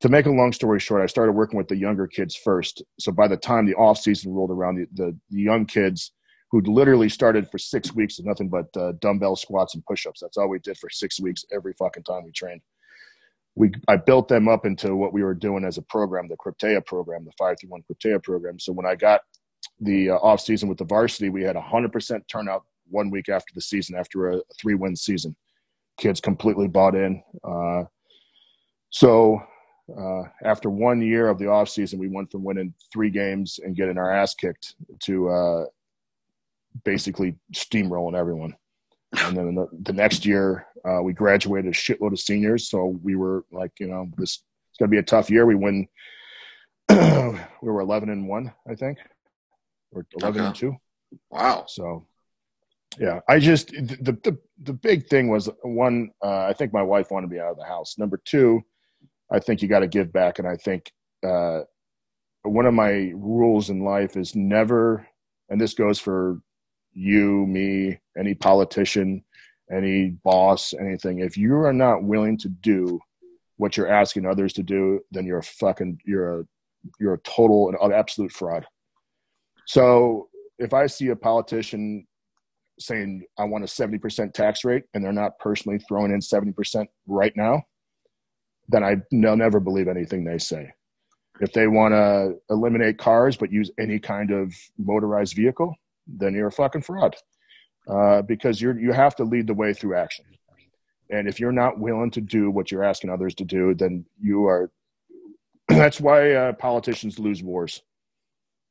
to 0.02 0.10
make 0.10 0.26
a 0.28 0.32
long 0.32 0.54
story 0.54 0.80
short, 0.80 1.02
I 1.02 1.08
started 1.08 1.32
working 1.32 1.58
with 1.58 1.68
the 1.68 1.76
younger 1.76 2.08
kids 2.08 2.36
first. 2.36 2.84
So 3.00 3.12
by 3.12 3.28
the 3.28 3.38
time 3.38 3.66
the 3.66 3.76
off 3.76 3.98
season 4.00 4.34
rolled 4.34 4.52
around, 4.52 4.76
the, 4.76 4.88
the, 4.94 5.18
the 5.30 5.42
young 5.42 5.66
kids 5.66 6.12
who'd 6.52 6.68
literally 6.68 7.10
started 7.10 7.50
for 7.50 7.58
six 7.58 7.94
weeks 7.94 8.20
of 8.20 8.26
nothing 8.26 8.48
but 8.48 8.68
uh, 8.78 8.94
dumbbell 9.00 9.36
squats 9.36 9.76
and 9.76 9.86
push-ups. 9.86 10.20
That's 10.22 10.38
all 10.38 10.50
we 10.50 10.60
did 10.60 10.78
for 10.78 10.90
six 10.90 11.20
weeks 11.20 11.44
every 11.52 11.74
fucking 11.74 12.04
time 12.04 12.24
we 12.24 12.32
trained. 12.32 12.62
We 13.56 13.72
I 13.88 13.98
built 13.98 14.28
them 14.28 14.48
up 14.48 14.66
into 14.66 14.96
what 14.96 15.14
we 15.14 15.24
were 15.24 15.34
doing 15.34 15.66
as 15.66 15.80
a 15.80 15.82
program, 15.82 16.28
the 16.28 16.38
Krypteia 16.38 16.86
program, 16.86 17.26
the 17.26 17.32
five 17.40 17.58
through 17.60 17.72
one 17.72 17.84
Krypteia 17.92 18.24
program. 18.24 18.60
So 18.60 18.72
when 18.72 18.86
I 18.86 18.96
got 18.96 19.22
the 19.82 20.12
uh, 20.12 20.18
off 20.18 20.42
season 20.42 20.70
with 20.70 20.78
the 20.78 20.86
varsity, 20.86 21.30
we 21.30 21.42
had 21.42 21.56
a 21.56 21.62
hundred 21.62 21.92
percent 21.92 22.24
turnout 22.28 22.64
one 22.88 23.10
week 23.10 23.30
after 23.30 23.52
the 23.56 23.62
season, 23.62 23.98
after 23.98 24.30
a 24.30 24.42
three 24.62 24.76
win 24.76 24.96
season. 24.96 25.36
Kids 25.98 26.22
completely 26.22 26.68
bought 26.68 26.94
in. 26.94 27.24
Uh, 27.44 27.86
so 28.92 29.42
uh, 29.96 30.24
after 30.44 30.70
one 30.70 31.02
year 31.02 31.30
of 31.30 31.38
the 31.38 31.48
off 31.48 31.70
season, 31.70 32.00
we 32.00 32.08
went 32.08 32.32
from 32.32 32.44
winning 32.44 32.74
three 32.92 33.10
games 33.10 33.60
and 33.64 33.76
getting 33.76 33.98
our 33.98 34.12
ass 34.12 34.34
kicked 34.34 34.76
to 35.04 35.30
uh, 35.30 35.66
basically 36.84 37.36
steamrolling 37.54 38.18
everyone. 38.18 38.56
And 39.18 39.38
then 39.38 39.56
the, 39.56 39.68
the 39.84 39.94
next 39.94 40.26
year, 40.26 40.68
uh, 40.84 41.02
we 41.02 41.14
graduated 41.14 41.72
a 41.72 41.76
shitload 41.76 42.12
of 42.12 42.20
seniors. 42.20 42.70
So 42.70 43.00
we 43.02 43.16
were 43.16 43.46
like, 43.52 43.72
you 43.80 43.88
know, 43.88 44.10
this 44.18 44.44
it's 44.70 44.78
going 44.80 44.92
to 44.92 44.96
be 44.96 45.00
a 45.00 45.04
tough 45.04 45.30
year. 45.30 45.46
We 45.46 45.56
win. 45.56 45.88
we 46.90 46.98
were 47.62 47.82
11 47.82 48.10
and 48.10 48.28
one, 48.28 48.54
I 48.70 48.76
think, 48.76 49.00
or 49.92 50.06
11 50.22 50.40
Okay. 50.40 50.48
and 50.48 50.56
two. 50.56 50.76
Wow. 51.32 51.66
So, 51.68 52.06
yeah, 53.00 53.22
I 53.28 53.40
just 53.40 53.70
the 53.70 54.18
the 54.24 54.38
the 54.64 54.74
big 54.74 55.08
thing 55.08 55.30
was 55.30 55.50
one. 55.64 56.12
Uh, 56.24 56.46
I 56.46 56.54
think 56.54 56.74
my 56.74 56.84
wife 56.84 57.12
wanted 57.12 57.30
me 57.30 57.40
out 57.40 57.52
of 57.52 57.58
the 57.58 57.66
house. 57.66 57.98
Number 57.98 58.22
two, 58.24 58.64
I 59.32 59.40
think 59.40 59.62
you 59.62 59.68
got 59.68 59.80
to 59.80 59.88
give 59.88 60.12
back, 60.12 60.40
and 60.40 60.48
I 60.48 60.56
think 60.56 60.92
uh, 61.26 61.62
one 62.44 62.66
of 62.66 62.74
my 62.74 63.12
rules 63.16 63.70
in 63.70 63.84
life 63.84 64.16
is 64.16 64.36
never, 64.36 65.08
and 65.50 65.60
this 65.60 65.74
goes 65.74 66.00
for 66.00 66.42
you, 66.94 67.46
me, 67.46 68.00
any 68.18 68.34
politician, 68.34 69.24
any 69.72 70.10
boss, 70.24 70.74
anything. 70.80 71.20
If 71.20 71.38
you 71.38 71.56
are 71.58 71.74
not 71.74 72.04
willing 72.04 72.38
to 72.40 72.50
do 72.50 73.00
what 73.58 73.76
you're 73.76 73.92
asking 73.92 74.26
others 74.26 74.54
to 74.54 74.64
do, 74.64 75.02
then 75.12 75.26
you're 75.26 75.40
a 75.40 75.44
fucking 75.44 76.00
you're 76.06 76.42
a 76.42 76.44
you're 77.00 77.16
a 77.16 77.20
total 77.20 77.70
and 77.70 77.94
absolute 77.94 78.32
fraud. 78.32 78.66
So 79.66 80.30
if 80.58 80.74
I 80.74 80.88
see 80.88 81.10
a 81.10 81.16
politician 81.16 82.08
saying 82.80 83.26
I 83.38 83.44
want 83.44 83.64
a 83.64 83.68
70% 83.68 84.34
tax 84.34 84.64
rate 84.64 84.84
and 84.94 85.04
they're 85.04 85.12
not 85.12 85.40
personally 85.40 85.80
throwing 85.80 86.12
in 86.12 86.20
70% 86.20 86.86
right 87.08 87.34
now, 87.36 87.64
then 88.70 88.84
I 88.84 88.98
will 89.12 89.38
never 89.38 89.60
believe 89.60 89.88
anything 89.88 90.24
they 90.24 90.38
say. 90.38 90.72
If 91.40 91.54
they 91.54 91.68
want 91.68 91.94
to 91.94 92.36
eliminate 92.50 92.98
cars 92.98 93.38
but 93.38 93.52
use 93.52 93.72
any 93.80 94.00
kind 94.00 94.32
of 94.32 94.54
motorized 94.78 95.36
vehicle, 95.36 95.76
then 96.08 96.34
you're 96.34 96.48
a 96.48 96.52
fucking 96.52 96.82
fraud 96.82 97.16
uh, 97.88 98.22
because 98.24 98.62
you're 98.62 98.80
you 98.80 98.92
have 98.92 99.16
to 99.18 99.24
lead 99.24 99.48
the 99.48 99.54
way 99.54 99.74
through 99.74 99.96
action. 99.96 100.26
And 101.10 101.28
if 101.28 101.40
you're 101.40 101.52
not 101.52 101.80
willing 101.80 102.12
to 102.12 102.22
do 102.22 102.52
what 102.52 102.72
you're 102.72 102.84
asking 102.84 103.10
others 103.10 103.36
to 103.36 103.46
do, 103.46 103.74
then 103.74 104.06
you 104.20 104.46
are. 104.46 104.72
that's 105.68 106.02
why 106.02 106.34
uh, 106.34 106.54
politicians 106.54 107.20
lose 107.20 107.44
wars. 107.44 107.82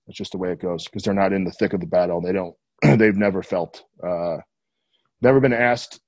That's 0.06 0.18
just 0.18 0.32
the 0.32 0.38
way 0.38 0.52
it 0.52 0.60
goes 0.60 0.84
because 0.84 1.02
they're 1.02 1.14
not 1.14 1.32
in 1.32 1.44
the 1.44 1.52
thick 1.52 1.72
of 1.72 1.80
the 1.80 1.86
battle. 1.86 2.20
They 2.20 2.32
don't. 2.32 2.54
they've 2.98 3.16
never 3.16 3.42
felt, 3.42 3.84
uh, 4.06 4.36
never 5.22 5.40
been 5.40 5.52
asked 5.52 6.00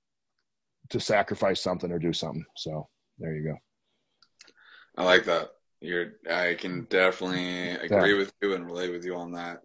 to 0.91 1.01
sacrifice 1.01 1.63
something 1.63 1.91
or 1.91 1.99
do 1.99 2.13
something. 2.13 2.45
So 2.57 2.89
there 3.19 3.35
you 3.35 3.45
go. 3.45 3.57
I 4.99 5.05
like 5.05 5.25
that. 5.27 5.51
You're. 5.81 6.15
I 6.29 6.55
can 6.55 6.85
definitely 6.91 7.71
agree 7.71 8.15
with 8.15 8.33
you 8.43 8.55
and 8.55 8.67
relate 8.67 8.91
with 8.91 9.05
you 9.05 9.15
on 9.15 9.31
that. 9.33 9.63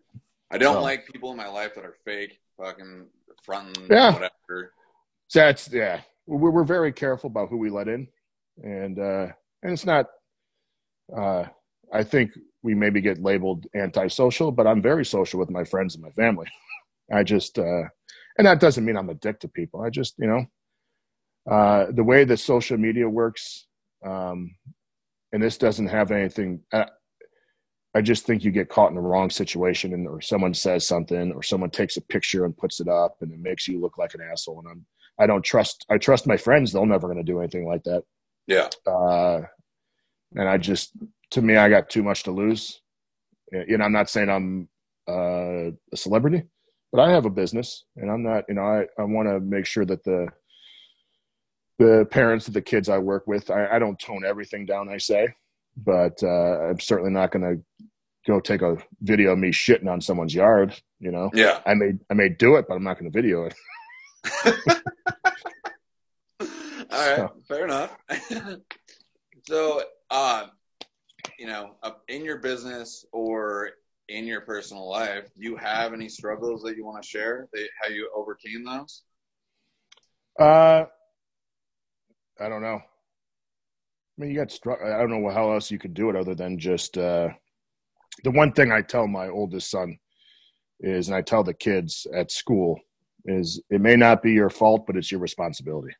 I 0.51 0.59
don't 0.59 0.83
like 0.83 1.07
people 1.07 1.31
in 1.31 1.37
my 1.37 1.47
life 1.47 1.73
that 1.73 1.83
are 1.83 1.95
fake, 2.05 2.39
fucking 2.55 3.07
fronting, 3.43 3.87
Yeah. 3.89 4.13
whatever. 4.13 4.73
That's 5.33 5.67
yeah. 5.71 6.01
We're 6.27 6.51
we're 6.51 6.63
very 6.63 6.93
careful 6.93 7.29
about 7.31 7.49
who 7.49 7.57
we 7.57 7.71
let 7.71 7.87
in, 7.87 8.07
and 8.63 8.99
uh, 8.99 9.27
and 9.63 9.73
it's 9.73 9.85
not. 9.87 10.05
Uh, 11.15 11.45
I 11.91 12.03
think 12.03 12.31
we 12.61 12.75
maybe 12.75 13.01
get 13.01 13.21
labeled 13.21 13.65
antisocial, 13.75 14.51
but 14.51 14.67
I'm 14.67 14.81
very 14.83 15.03
social 15.03 15.39
with 15.39 15.49
my 15.49 15.63
friends 15.63 15.95
and 15.95 16.03
my 16.03 16.11
family. 16.11 16.47
I 17.11 17.23
just, 17.23 17.59
uh, 17.59 17.83
and 18.37 18.47
that 18.47 18.59
doesn't 18.61 18.85
mean 18.85 18.95
I'm 18.97 19.09
a 19.09 19.13
dick 19.15 19.39
to 19.41 19.47
people. 19.49 19.81
I 19.81 19.89
just, 19.89 20.15
you 20.17 20.27
know, 20.27 20.45
uh, 21.51 21.87
the 21.91 22.03
way 22.03 22.23
that 22.23 22.37
social 22.37 22.77
media 22.77 23.07
works, 23.09 23.67
um, 24.05 24.55
and 25.33 25.41
this 25.41 25.57
doesn't 25.57 25.87
have 25.87 26.11
anything. 26.11 26.61
I, 26.71 26.85
I 27.95 28.01
just 28.01 28.25
think 28.25 28.43
you 28.43 28.51
get 28.51 28.69
caught 28.69 28.89
in 28.89 28.95
the 28.95 29.01
wrong 29.01 29.29
situation, 29.29 29.93
and 29.93 30.07
or 30.07 30.21
someone 30.21 30.53
says 30.53 30.87
something, 30.87 31.31
or 31.33 31.43
someone 31.43 31.69
takes 31.69 31.97
a 31.97 32.01
picture 32.01 32.45
and 32.45 32.57
puts 32.57 32.79
it 32.79 32.87
up, 32.87 33.17
and 33.21 33.31
it 33.31 33.39
makes 33.39 33.67
you 33.67 33.81
look 33.81 33.97
like 33.97 34.13
an 34.13 34.21
asshole. 34.31 34.59
And 34.59 34.67
I'm, 34.69 34.85
I 35.19 35.27
don't 35.27 35.43
trust. 35.43 35.85
I 35.89 35.97
trust 35.97 36.25
my 36.25 36.37
friends; 36.37 36.71
they're 36.71 36.85
never 36.85 37.07
going 37.07 37.23
to 37.23 37.31
do 37.31 37.39
anything 37.39 37.67
like 37.67 37.83
that. 37.83 38.03
Yeah. 38.47 38.69
Uh, 38.87 39.41
and 40.35 40.49
I 40.49 40.57
just, 40.57 40.91
to 41.31 41.41
me, 41.41 41.55
I 41.55 41.69
got 41.69 41.89
too 41.89 42.03
much 42.03 42.23
to 42.23 42.31
lose. 42.31 42.81
You 43.51 43.77
know, 43.77 43.85
I'm 43.85 43.91
not 43.91 44.09
saying 44.09 44.29
I'm 44.29 44.67
uh, 45.07 45.69
a 45.91 45.97
celebrity, 45.97 46.43
but 46.91 47.01
I 47.01 47.11
have 47.11 47.25
a 47.25 47.29
business, 47.29 47.85
and 47.95 48.09
I'm 48.09 48.23
not. 48.23 48.45
You 48.47 48.55
know, 48.55 48.63
I 48.63 48.85
I 48.99 49.03
want 49.03 49.27
to 49.29 49.39
make 49.39 49.65
sure 49.65 49.85
that 49.85 50.03
the 50.03 50.29
the 51.79 52.07
parents 52.11 52.47
of 52.47 52.53
the 52.53 52.61
kids 52.61 52.89
I 52.89 52.97
work 52.99 53.25
with, 53.27 53.49
I, 53.49 53.67
I 53.75 53.79
don't 53.79 53.97
tone 53.99 54.23
everything 54.25 54.65
down. 54.65 54.89
I 54.89 54.97
say, 54.97 55.27
but 55.77 56.21
uh, 56.23 56.27
I'm 56.69 56.79
certainly 56.79 57.11
not 57.11 57.31
going 57.31 57.43
to 57.43 57.89
go 58.27 58.39
take 58.39 58.61
a 58.61 58.77
video 59.01 59.31
of 59.31 59.39
me 59.39 59.49
shitting 59.51 59.87
on 59.87 59.99
someone's 60.01 60.33
yard. 60.35 60.73
You 60.99 61.11
know, 61.11 61.29
Yeah. 61.33 61.59
I 61.65 61.73
may 61.73 61.93
I 62.09 62.13
may 62.13 62.29
do 62.29 62.55
it, 62.55 62.65
but 62.67 62.75
I'm 62.75 62.83
not 62.83 62.97
going 62.99 63.11
to 63.11 63.15
video 63.21 63.45
it. 63.45 63.55
All 66.39 66.47
right, 67.09 67.17
So- 67.17 67.33
fair 67.47 67.65
enough. 67.65 67.95
so, 69.47 69.81
uh, 70.09 70.47
you 71.39 71.47
know, 71.47 71.75
in 72.07 72.23
your 72.23 72.37
business 72.37 73.05
or 73.11 73.71
in 74.09 74.25
your 74.25 74.41
personal 74.41 74.87
life, 74.89 75.29
do 75.35 75.43
you 75.49 75.55
have 75.55 75.93
any 75.93 76.07
struggles 76.09 76.61
that 76.63 76.75
you 76.77 76.85
want 76.85 77.01
to 77.01 77.07
share? 77.07 77.47
That, 77.53 77.67
how 77.81 77.89
you 77.89 78.09
overcame 78.15 78.63
those? 78.65 79.03
Uh, 80.39 80.85
I 82.39 82.49
don't 82.49 82.61
know. 82.61 82.81
I 84.17 84.21
mean, 84.21 84.31
you 84.31 84.37
got 84.37 84.51
struck. 84.51 84.79
I 84.83 84.97
don't 84.99 85.09
know 85.09 85.29
how 85.29 85.53
else 85.53 85.71
you 85.71 85.79
could 85.79 85.93
do 85.93 86.09
it 86.09 86.15
other 86.15 86.35
than 86.35 86.59
just 86.59 86.97
uh, 86.97 87.29
the 88.23 88.31
one 88.31 88.51
thing 88.51 88.71
I 88.71 88.81
tell 88.81 89.07
my 89.07 89.27
oldest 89.27 89.71
son 89.71 89.97
is, 90.79 91.07
and 91.07 91.15
I 91.15 91.21
tell 91.21 91.43
the 91.43 91.53
kids 91.53 92.05
at 92.13 92.31
school 92.31 92.79
is, 93.25 93.61
it 93.69 93.81
may 93.81 93.95
not 93.95 94.21
be 94.21 94.33
your 94.33 94.49
fault, 94.49 94.85
but 94.85 94.97
it's 94.97 95.11
your 95.11 95.21
responsibility. 95.21 95.95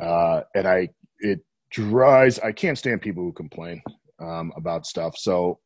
Uh, 0.00 0.42
and 0.54 0.66
I, 0.66 0.90
it 1.18 1.40
drives. 1.70 2.38
I 2.38 2.52
can't 2.52 2.78
stand 2.78 3.02
people 3.02 3.22
who 3.22 3.32
complain 3.32 3.82
um, 4.20 4.52
about 4.56 4.86
stuff. 4.86 5.16
So, 5.16 5.58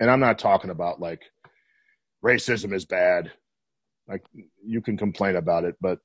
and 0.00 0.10
I'm 0.10 0.20
not 0.20 0.38
talking 0.38 0.70
about 0.70 1.00
like 1.00 1.22
racism 2.24 2.72
is 2.72 2.84
bad. 2.84 3.32
Like 4.08 4.24
you 4.64 4.80
can 4.80 4.96
complain 4.96 5.36
about 5.36 5.64
it, 5.64 5.76
but 5.80 5.98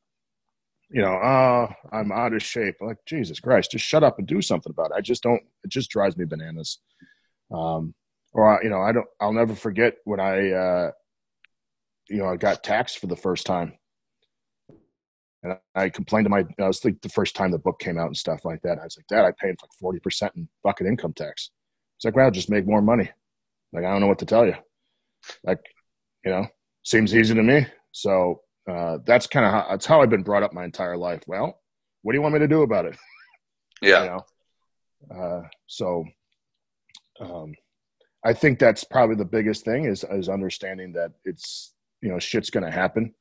you 0.94 1.02
know, 1.02 1.14
oh, 1.14 1.68
I'm 1.92 2.12
out 2.12 2.34
of 2.34 2.44
shape. 2.44 2.76
Like, 2.80 2.98
Jesus 3.08 3.40
Christ, 3.40 3.72
just 3.72 3.84
shut 3.84 4.04
up 4.04 4.20
and 4.20 4.28
do 4.28 4.44
something 4.44 4.70
about 4.70 4.92
it. 4.92 4.98
I 4.98 5.02
just 5.02 5.24
don't, 5.24 5.42
it 5.64 5.72
just 5.72 5.90
drives 5.90 6.16
me 6.16 6.26
bananas. 6.26 6.78
Um, 7.52 7.96
or, 8.32 8.60
you 8.64 8.70
know, 8.70 8.80
I 8.80 8.92
don't, 8.92 9.08
I'll 9.20 9.34
never 9.34 9.56
forget 9.56 9.96
when 10.06 10.20
I, 10.20 10.52
uh, 10.52 10.92
you 12.10 12.18
know, 12.18 12.28
I 12.28 12.36
got 12.36 12.64
taxed 12.64 13.00
for 13.00 13.08
the 13.08 13.16
first 13.16 13.48
time. 13.48 13.74
And 15.42 15.58
I 15.74 15.90
complained 15.90 16.26
to 16.26 16.30
my, 16.30 16.46
I 16.60 16.68
was 16.68 16.86
like 16.86 17.02
the 17.02 17.10
first 17.10 17.36
time 17.36 17.50
the 17.50 17.58
book 17.58 17.80
came 17.80 17.98
out 17.98 18.08
and 18.08 18.18
stuff 18.18 18.46
like 18.46 18.62
that. 18.62 18.78
I 18.78 18.84
was 18.84 18.96
like, 18.96 19.08
Dad, 19.08 19.26
I 19.26 19.32
paid 19.32 19.56
like 19.62 20.00
40% 20.00 20.30
in 20.36 20.48
fucking 20.62 20.86
income 20.86 21.14
tax. 21.14 21.50
It's 21.98 22.06
like, 22.06 22.16
well, 22.16 22.30
just 22.30 22.52
make 22.52 22.68
more 22.68 22.84
money. 22.84 23.10
Like, 23.74 23.84
I 23.84 23.92
don't 23.92 24.02
know 24.02 24.08
what 24.08 24.20
to 24.20 24.26
tell 24.26 24.46
you. 24.46 24.56
Like, 25.44 25.60
you 26.24 26.32
know, 26.32 26.48
seems 26.84 27.16
easy 27.16 27.34
to 27.34 27.42
me. 27.42 27.66
So, 27.92 28.42
uh, 28.70 29.00
that's 29.06 29.28
kind 29.28 29.46
of 29.46 29.52
how 29.52 29.68
that's 29.70 29.86
how 29.86 30.02
I've 30.02 30.10
been 30.10 30.24
brought 30.24 30.44
up 30.44 30.54
my 30.54 30.64
entire 30.64 30.98
life. 30.98 31.24
Well, 31.28 31.60
what 32.02 32.14
do 32.14 32.18
you 32.18 32.22
want 32.22 32.34
me 32.34 32.40
to 32.40 32.48
do 32.48 32.62
about 32.62 32.86
it? 32.86 32.98
Yeah. 33.82 34.04
You 34.04 34.10
know, 35.12 35.18
uh, 35.22 35.42
so 35.68 36.06
um, 37.20 37.54
I 38.24 38.32
think 38.32 38.60
that's 38.60 38.86
probably 38.86 39.18
the 39.18 39.26
biggest 39.26 39.66
thing 39.66 39.86
is 39.86 40.06
is 40.10 40.30
understanding 40.30 40.94
that 40.94 41.12
it's 41.26 41.74
you 42.02 42.10
know 42.10 42.18
shit's 42.18 42.50
gonna 42.50 42.72
happen. 42.72 43.14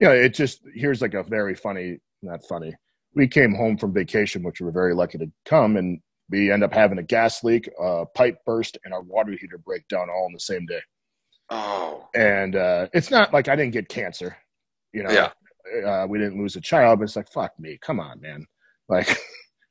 You 0.00 0.08
know, 0.08 0.14
it 0.14 0.32
just 0.32 0.60
here's 0.74 1.02
like 1.02 1.12
a 1.12 1.22
very 1.22 1.54
funny, 1.54 1.98
not 2.22 2.46
funny. 2.48 2.74
We 3.14 3.28
came 3.28 3.54
home 3.54 3.76
from 3.76 3.92
vacation, 3.92 4.42
which 4.42 4.60
we 4.60 4.64
were 4.64 4.72
very 4.72 4.94
lucky 4.94 5.18
to 5.18 5.30
come, 5.44 5.76
and 5.76 6.00
we 6.30 6.50
end 6.50 6.64
up 6.64 6.72
having 6.72 6.98
a 6.98 7.02
gas 7.02 7.44
leak, 7.44 7.68
a 7.78 8.06
pipe 8.14 8.38
burst, 8.46 8.78
and 8.84 8.92
our 8.92 9.02
water 9.02 9.32
heater 9.32 9.58
break 9.58 9.86
down 9.88 10.08
all 10.10 10.26
in 10.26 10.32
the 10.32 10.40
same 10.40 10.66
day. 10.66 10.80
Oh, 11.50 12.08
And 12.14 12.56
uh, 12.56 12.88
it's 12.92 13.10
not 13.10 13.32
like 13.32 13.48
I 13.48 13.56
didn't 13.56 13.72
get 13.72 13.88
cancer, 13.88 14.36
you 14.96 15.02
know. 15.02 15.10
Yeah. 15.10 15.30
Uh, 15.84 16.06
we 16.08 16.18
didn't 16.18 16.40
lose 16.40 16.56
a 16.56 16.60
child, 16.60 16.98
but 16.98 17.04
it's 17.04 17.16
like 17.16 17.30
fuck 17.30 17.58
me, 17.58 17.78
come 17.80 18.00
on, 18.00 18.20
man. 18.20 18.44
Like 18.88 19.18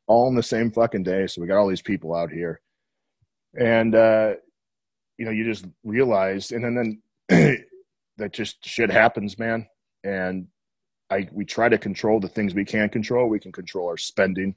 all 0.08 0.28
in 0.28 0.36
the 0.36 0.44
same 0.44 0.72
fucking 0.72 1.04
day. 1.04 1.26
So 1.26 1.40
we 1.40 1.48
got 1.48 1.58
all 1.58 1.70
these 1.70 1.82
people 1.82 2.14
out 2.14 2.30
here, 2.30 2.60
and 3.58 3.96
uh, 3.96 4.34
you 5.18 5.24
know, 5.24 5.32
you 5.32 5.46
just 5.46 5.66
realize, 5.86 6.52
and 6.52 6.66
then 6.66 7.02
then 7.30 7.58
that 8.18 8.34
just 8.34 8.58
shit 8.66 8.92
happens, 8.92 9.40
man. 9.40 9.66
And 10.04 10.48
I 11.10 11.30
we 11.32 11.46
try 11.46 11.70
to 11.70 11.78
control 11.78 12.20
the 12.20 12.28
things 12.28 12.54
we 12.54 12.66
can 12.66 12.90
control. 12.90 13.30
We 13.30 13.40
can 13.40 13.54
control 13.54 13.88
our 13.88 13.96
spending. 13.96 14.54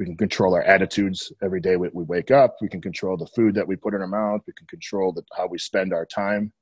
We 0.00 0.04
can 0.04 0.16
control 0.16 0.52
our 0.56 0.64
attitudes 0.64 1.32
every 1.40 1.60
day 1.60 1.76
we, 1.76 1.88
we 1.92 2.02
wake 2.02 2.32
up. 2.32 2.56
We 2.60 2.68
can 2.68 2.82
control 2.82 3.16
the 3.16 3.28
food 3.28 3.54
that 3.54 3.68
we 3.68 3.76
put 3.76 3.94
in 3.94 4.00
our 4.00 4.08
mouth. 4.08 4.40
We 4.48 4.52
can 4.52 4.66
control 4.66 5.12
the, 5.12 5.22
how 5.36 5.46
we 5.46 5.58
spend 5.58 5.94
our 5.94 6.04
time, 6.04 6.52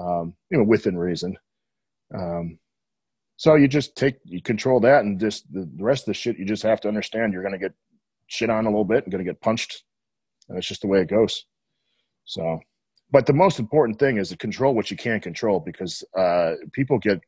um, 0.00 0.34
you 0.50 0.56
know, 0.56 0.64
within 0.64 0.96
reason. 0.96 1.36
Um, 2.18 2.58
so 3.36 3.56
you 3.56 3.68
just 3.68 3.96
take 3.96 4.16
you 4.24 4.40
control 4.40 4.80
that, 4.80 5.04
and 5.04 5.18
just 5.18 5.52
the, 5.52 5.68
rest 5.78 6.02
of 6.02 6.06
the 6.06 6.14
shit 6.14 6.38
you 6.38 6.44
just 6.44 6.62
have 6.62 6.80
to 6.82 6.88
understand. 6.88 7.32
You're 7.32 7.42
going 7.42 7.52
to 7.52 7.58
get 7.58 7.74
shit 8.28 8.50
on 8.50 8.66
a 8.66 8.68
little 8.68 8.84
bit 8.84 9.04
and 9.04 9.12
going 9.12 9.24
to 9.24 9.30
get 9.30 9.40
punched, 9.40 9.82
and 10.48 10.56
it's 10.56 10.68
just 10.68 10.82
the 10.82 10.86
way 10.86 11.00
it 11.00 11.08
goes. 11.08 11.44
So, 12.24 12.60
but 13.10 13.26
the 13.26 13.32
most 13.32 13.58
important 13.58 13.98
thing 13.98 14.18
is 14.18 14.28
to 14.28 14.36
control 14.36 14.74
what 14.74 14.90
you 14.90 14.96
can 14.96 15.20
control 15.20 15.60
because 15.60 16.04
uh, 16.16 16.54
people 16.72 16.98
get 16.98 17.20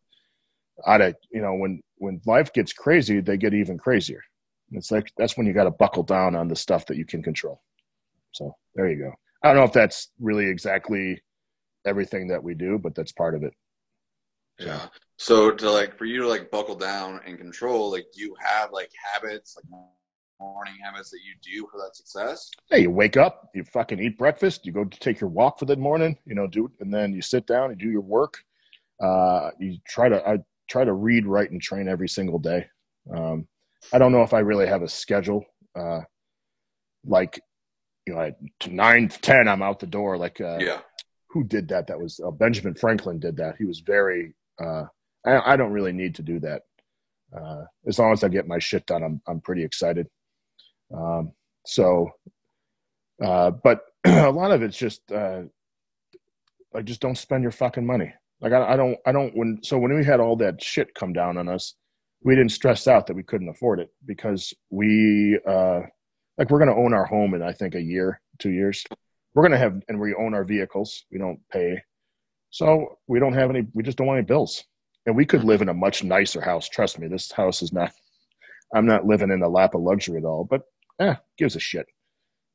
out 0.86 1.00
of 1.00 1.14
you 1.30 1.40
know 1.40 1.54
when 1.54 1.82
when 1.98 2.20
life 2.26 2.52
gets 2.52 2.72
crazy, 2.72 3.20
they 3.20 3.36
get 3.36 3.54
even 3.54 3.78
crazier. 3.78 4.22
It's 4.72 4.90
like 4.90 5.12
that's 5.16 5.36
when 5.36 5.46
you 5.46 5.52
got 5.52 5.64
to 5.64 5.70
buckle 5.70 6.02
down 6.02 6.34
on 6.36 6.48
the 6.48 6.56
stuff 6.56 6.86
that 6.86 6.96
you 6.96 7.04
can 7.04 7.22
control. 7.22 7.62
So 8.32 8.54
there 8.74 8.88
you 8.88 8.98
go. 8.98 9.12
I 9.42 9.48
don't 9.48 9.56
know 9.56 9.64
if 9.64 9.72
that's 9.72 10.10
really 10.20 10.46
exactly 10.46 11.22
everything 11.84 12.28
that 12.28 12.42
we 12.42 12.54
do, 12.54 12.78
but 12.78 12.94
that's 12.94 13.12
part 13.12 13.34
of 13.34 13.42
it. 13.42 13.54
yeah. 14.58 14.86
So 15.18 15.50
to 15.50 15.70
like 15.70 15.96
for 15.96 16.04
you 16.04 16.22
to 16.22 16.28
like 16.28 16.50
buckle 16.50 16.76
down 16.76 17.20
and 17.26 17.38
control, 17.38 17.90
like 17.90 18.06
do 18.14 18.20
you 18.20 18.34
have 18.38 18.70
like 18.72 18.90
habits, 19.14 19.56
like 19.56 19.80
morning 20.38 20.74
habits 20.82 21.10
that 21.10 21.20
you 21.24 21.34
do 21.42 21.66
for 21.70 21.78
that 21.78 21.96
success? 21.96 22.50
Hey, 22.70 22.82
you 22.82 22.90
wake 22.90 23.16
up, 23.16 23.50
you 23.54 23.64
fucking 23.64 23.98
eat 23.98 24.18
breakfast, 24.18 24.66
you 24.66 24.72
go 24.72 24.84
to 24.84 24.98
take 24.98 25.20
your 25.20 25.30
walk 25.30 25.58
for 25.58 25.64
the 25.64 25.76
morning, 25.76 26.18
you 26.26 26.34
know, 26.34 26.46
do 26.46 26.70
and 26.80 26.92
then 26.92 27.14
you 27.14 27.22
sit 27.22 27.46
down 27.46 27.70
and 27.70 27.78
do 27.78 27.88
your 27.88 28.02
work. 28.02 28.38
Uh, 29.02 29.50
you 29.58 29.78
try 29.86 30.08
to 30.08 30.26
I 30.28 30.38
try 30.68 30.84
to 30.84 30.92
read, 30.92 31.26
write, 31.26 31.50
and 31.50 31.62
train 31.62 31.88
every 31.88 32.08
single 32.08 32.38
day. 32.38 32.66
Um, 33.14 33.46
I 33.92 33.98
don't 33.98 34.12
know 34.12 34.22
if 34.22 34.34
I 34.34 34.40
really 34.40 34.66
have 34.66 34.82
a 34.82 34.88
schedule. 34.88 35.44
Uh, 35.78 36.00
like, 37.04 37.40
you 38.06 38.14
know, 38.14 38.20
at 38.20 38.36
nine 38.68 39.08
to 39.08 39.20
ten, 39.20 39.48
I'm 39.48 39.62
out 39.62 39.80
the 39.80 39.86
door. 39.86 40.18
Like, 40.18 40.40
uh, 40.40 40.58
yeah. 40.60 40.80
who 41.28 41.44
did 41.44 41.68
that? 41.68 41.86
That 41.86 42.00
was 42.00 42.20
uh, 42.24 42.30
Benjamin 42.30 42.74
Franklin 42.74 43.18
did 43.18 43.36
that. 43.38 43.56
He 43.58 43.64
was 43.64 43.80
very. 43.80 44.34
Uh, 44.62 44.84
I, 45.26 45.52
I 45.52 45.56
don't 45.56 45.72
really 45.72 45.92
need 45.92 46.14
to 46.16 46.22
do 46.22 46.40
that. 46.40 46.62
Uh, 47.36 47.64
as 47.86 47.98
long 47.98 48.12
as 48.12 48.22
I 48.22 48.28
get 48.28 48.46
my 48.46 48.58
shit 48.58 48.86
done, 48.86 49.02
I'm 49.02 49.20
I'm 49.26 49.40
pretty 49.40 49.64
excited. 49.64 50.06
Um, 50.94 51.32
so, 51.66 52.10
uh, 53.22 53.50
but 53.50 53.80
a 54.06 54.30
lot 54.30 54.52
of 54.52 54.62
it's 54.62 54.76
just 54.76 55.00
uh, 55.10 55.42
like 56.72 56.84
just 56.84 57.00
don't 57.00 57.18
spend 57.18 57.42
your 57.42 57.52
fucking 57.52 57.86
money. 57.86 58.12
Like 58.40 58.52
I, 58.52 58.72
I 58.72 58.76
don't 58.76 58.98
I 59.04 59.12
don't 59.12 59.36
when 59.36 59.60
so 59.62 59.78
when 59.78 59.94
we 59.94 60.04
had 60.04 60.20
all 60.20 60.36
that 60.36 60.62
shit 60.62 60.94
come 60.94 61.12
down 61.12 61.36
on 61.36 61.48
us, 61.48 61.74
we 62.22 62.36
didn't 62.36 62.52
stress 62.52 62.86
out 62.86 63.06
that 63.06 63.16
we 63.16 63.22
couldn't 63.22 63.48
afford 63.48 63.80
it 63.80 63.90
because 64.04 64.54
we 64.70 65.38
uh, 65.46 65.80
like 66.38 66.50
we're 66.50 66.58
gonna 66.58 66.76
own 66.76 66.94
our 66.94 67.06
home 67.06 67.34
in 67.34 67.42
I 67.42 67.52
think 67.52 67.74
a 67.74 67.82
year, 67.82 68.20
two 68.38 68.50
years. 68.50 68.84
We're 69.34 69.42
gonna 69.42 69.58
have 69.58 69.82
and 69.88 69.98
we 70.00 70.14
own 70.14 70.34
our 70.34 70.44
vehicles. 70.44 71.04
We 71.10 71.18
don't 71.18 71.40
pay, 71.50 71.82
so 72.50 72.98
we 73.06 73.18
don't 73.18 73.34
have 73.34 73.50
any. 73.50 73.66
We 73.74 73.82
just 73.82 73.98
don't 73.98 74.06
want 74.06 74.18
any 74.18 74.26
bills. 74.26 74.64
And 75.06 75.16
we 75.16 75.24
could 75.24 75.44
live 75.44 75.62
in 75.62 75.68
a 75.68 75.74
much 75.74 76.02
nicer 76.02 76.40
house. 76.40 76.68
Trust 76.68 76.98
me, 76.98 77.06
this 77.06 77.30
house 77.32 77.62
is 77.62 77.72
not. 77.72 77.92
I'm 78.74 78.86
not 78.86 79.06
living 79.06 79.30
in 79.30 79.38
the 79.40 79.48
lap 79.48 79.74
of 79.74 79.82
luxury 79.82 80.18
at 80.18 80.24
all. 80.24 80.44
But 80.44 80.62
eh, 80.98 81.14
gives 81.38 81.54
a 81.56 81.60
shit, 81.60 81.86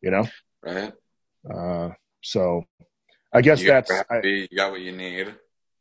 you 0.01 0.11
know. 0.11 0.27
Right. 0.61 0.91
Uh, 1.49 1.91
so 2.21 2.65
I 3.33 3.41
guess 3.41 3.61
you 3.61 3.67
that's 3.69 3.89
I, 3.89 4.21
you 4.23 4.47
got 4.55 4.71
what 4.71 4.81
you 4.81 4.91
need. 4.91 5.33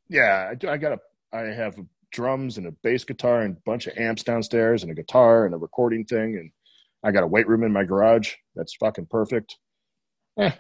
yeah. 0.09 0.48
I, 0.50 0.54
do- 0.54 0.68
I 0.68 0.76
got 0.76 0.92
a 0.92 0.98
I 1.37 1.40
have 1.52 1.76
drums 2.12 2.59
and 2.59 2.66
a 2.66 2.72
bass 2.83 3.04
guitar 3.04 3.42
and 3.42 3.56
a 3.56 3.61
bunch 3.66 3.87
of 3.87 3.96
amps 3.98 4.22
downstairs 4.22 4.83
and 4.83 4.90
a 4.90 4.94
guitar 4.94 5.44
and 5.46 5.54
a 5.54 5.59
recording 5.59 6.04
thing 6.04 6.37
and 6.37 6.50
I 7.04 7.12
got 7.12 7.22
a 7.22 7.26
weight 7.26 7.46
room 7.48 7.62
in 7.62 7.72
my 7.72 7.85
garage. 7.85 8.33
That's 8.56 8.74
fucking 8.76 9.06
perfect. 9.06 9.56
Eh, 10.38 10.50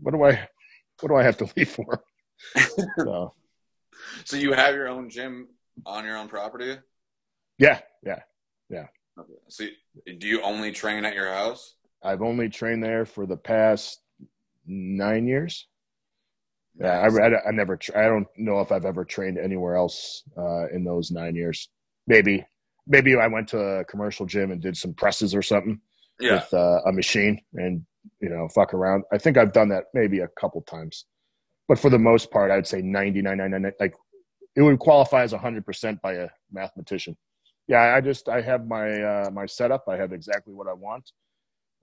what 0.00 0.12
do 0.12 0.24
I 0.24 0.48
what 1.00 1.08
do 1.08 1.16
I 1.16 1.22
have 1.22 1.36
to 1.38 1.48
leave 1.56 1.68
for? 1.70 2.02
so 2.98 3.34
So 4.24 4.36
you 4.36 4.52
have 4.52 4.74
your 4.74 4.88
own 4.88 5.10
gym 5.10 5.48
on 5.86 6.04
your 6.04 6.16
own 6.16 6.28
property? 6.28 6.76
yeah, 7.58 7.80
yeah. 8.04 8.20
Okay. 9.18 9.32
So 9.48 9.66
do 10.18 10.26
you 10.26 10.40
only 10.42 10.72
train 10.72 11.04
at 11.04 11.14
your 11.14 11.30
house? 11.30 11.74
I've 12.02 12.22
only 12.22 12.48
trained 12.48 12.82
there 12.82 13.04
for 13.04 13.26
the 13.26 13.36
past 13.36 14.00
nine 14.66 15.26
years. 15.26 15.68
Yeah, 16.80 16.98
I. 17.00 17.06
I, 17.08 17.48
I 17.48 17.50
never. 17.52 17.76
Tra- 17.76 18.02
I 18.02 18.08
don't 18.08 18.26
know 18.38 18.60
if 18.60 18.72
I've 18.72 18.86
ever 18.86 19.04
trained 19.04 19.36
anywhere 19.38 19.76
else 19.76 20.22
uh, 20.38 20.68
in 20.68 20.84
those 20.84 21.10
nine 21.10 21.36
years. 21.36 21.68
Maybe, 22.06 22.44
maybe 22.86 23.14
I 23.14 23.26
went 23.26 23.48
to 23.48 23.58
a 23.60 23.84
commercial 23.84 24.24
gym 24.24 24.50
and 24.50 24.62
did 24.62 24.76
some 24.78 24.94
presses 24.94 25.34
or 25.34 25.42
something 25.42 25.78
Yeah. 26.18 26.36
with 26.36 26.54
uh, 26.54 26.80
a 26.86 26.92
machine 26.92 27.42
and 27.54 27.84
you 28.20 28.30
know 28.30 28.48
fuck 28.48 28.72
around. 28.72 29.04
I 29.12 29.18
think 29.18 29.36
I've 29.36 29.52
done 29.52 29.68
that 29.68 29.84
maybe 29.92 30.20
a 30.20 30.28
couple 30.28 30.62
times, 30.62 31.04
but 31.72 31.78
for 31.78 31.88
the 31.88 31.98
most 31.98 32.30
part, 32.30 32.66
say 32.66 32.82
ninety 32.82 33.22
nine 33.22 33.38
nine 33.38 33.50
nine. 33.50 33.72
Like 33.80 33.94
it 34.54 34.60
would 34.60 34.78
qualify 34.78 35.22
as 35.22 35.32
hundred 35.32 35.64
percent 35.64 36.02
by 36.02 36.12
a 36.12 36.28
mathematician. 36.52 37.16
Yeah, 37.66 37.94
I 37.96 38.02
just 38.02 38.28
I 38.28 38.42
have 38.42 38.66
my 38.66 38.90
uh, 39.00 39.30
my 39.32 39.46
setup. 39.46 39.84
I 39.88 39.96
have 39.96 40.12
exactly 40.12 40.52
what 40.52 40.66
I 40.68 40.74
want. 40.74 41.10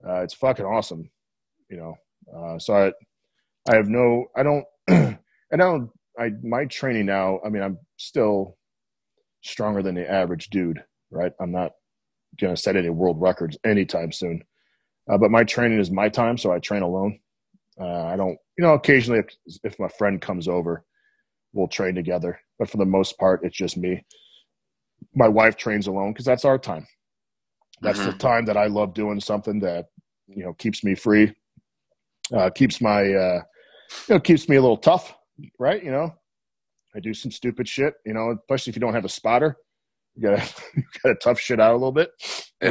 Uh, 0.08 0.20
it's 0.20 0.34
fucking 0.34 0.64
awesome, 0.64 1.10
you 1.68 1.76
know. 1.78 1.94
Uh, 2.32 2.56
so 2.60 2.72
I 2.72 2.92
I 3.68 3.74
have 3.74 3.88
no 3.88 4.26
I 4.36 4.44
don't 4.44 4.64
and 4.86 5.18
I 5.52 5.56
don't 5.56 5.90
I 6.16 6.30
my 6.44 6.66
training 6.66 7.06
now. 7.06 7.40
I 7.44 7.48
mean, 7.48 7.64
I'm 7.64 7.76
still 7.96 8.58
stronger 9.42 9.82
than 9.82 9.96
the 9.96 10.08
average 10.08 10.50
dude, 10.50 10.84
right? 11.10 11.32
I'm 11.40 11.50
not 11.50 11.72
gonna 12.40 12.56
set 12.56 12.76
any 12.76 12.90
world 12.90 13.20
records 13.20 13.58
anytime 13.64 14.12
soon. 14.12 14.44
Uh, 15.10 15.18
but 15.18 15.32
my 15.32 15.42
training 15.42 15.80
is 15.80 15.90
my 15.90 16.08
time, 16.08 16.38
so 16.38 16.52
I 16.52 16.60
train 16.60 16.82
alone. 16.82 17.18
Uh, 17.80 18.04
I 18.04 18.16
don't, 18.16 18.36
you 18.58 18.64
know, 18.64 18.74
occasionally 18.74 19.20
if, 19.20 19.58
if 19.64 19.78
my 19.78 19.88
friend 19.88 20.20
comes 20.20 20.48
over, 20.48 20.84
we'll 21.52 21.68
train 21.68 21.94
together. 21.94 22.38
But 22.58 22.68
for 22.68 22.76
the 22.76 22.84
most 22.84 23.18
part, 23.18 23.40
it's 23.42 23.56
just 23.56 23.76
me. 23.76 24.04
My 25.14 25.28
wife 25.28 25.56
trains 25.56 25.86
alone 25.86 26.12
because 26.12 26.26
that's 26.26 26.44
our 26.44 26.58
time. 26.58 26.86
That's 27.82 28.04
the 28.04 28.12
time 28.12 28.44
that 28.44 28.58
I 28.58 28.66
love 28.66 28.92
doing 28.92 29.20
something 29.20 29.60
that 29.60 29.86
you 30.28 30.44
know 30.44 30.52
keeps 30.54 30.84
me 30.84 30.94
free, 30.94 31.34
uh, 32.34 32.50
keeps 32.50 32.80
my 32.80 33.00
uh, 33.14 33.42
you 34.08 34.14
know 34.14 34.20
keeps 34.20 34.48
me 34.48 34.56
a 34.56 34.60
little 34.60 34.76
tough, 34.76 35.14
right? 35.58 35.82
You 35.82 35.90
know, 35.90 36.14
I 36.94 37.00
do 37.00 37.14
some 37.14 37.30
stupid 37.30 37.66
shit, 37.66 37.94
you 38.04 38.12
know, 38.12 38.36
especially 38.38 38.72
if 38.72 38.76
you 38.76 38.80
don't 38.80 38.94
have 38.94 39.06
a 39.06 39.08
spotter. 39.08 39.56
You 40.14 40.28
gotta 40.28 40.46
you 40.76 40.82
gotta 41.02 41.14
tough 41.16 41.40
shit 41.40 41.58
out 41.60 41.72
a 41.72 41.78
little 41.78 41.92
bit, 41.92 42.10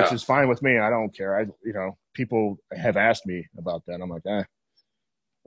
which 0.03 0.13
is 0.13 0.23
fine 0.23 0.47
with 0.47 0.61
me. 0.61 0.77
I 0.77 0.91
don't 0.91 1.15
care. 1.15 1.35
I 1.37 1.41
you 1.63 1.73
know 1.73 1.97
people 2.13 2.57
have 2.71 2.97
asked 2.97 3.25
me 3.25 3.47
about 3.57 3.83
that. 3.87 3.99
I'm 4.01 4.09
like, 4.09 4.25
eh, 4.27 4.43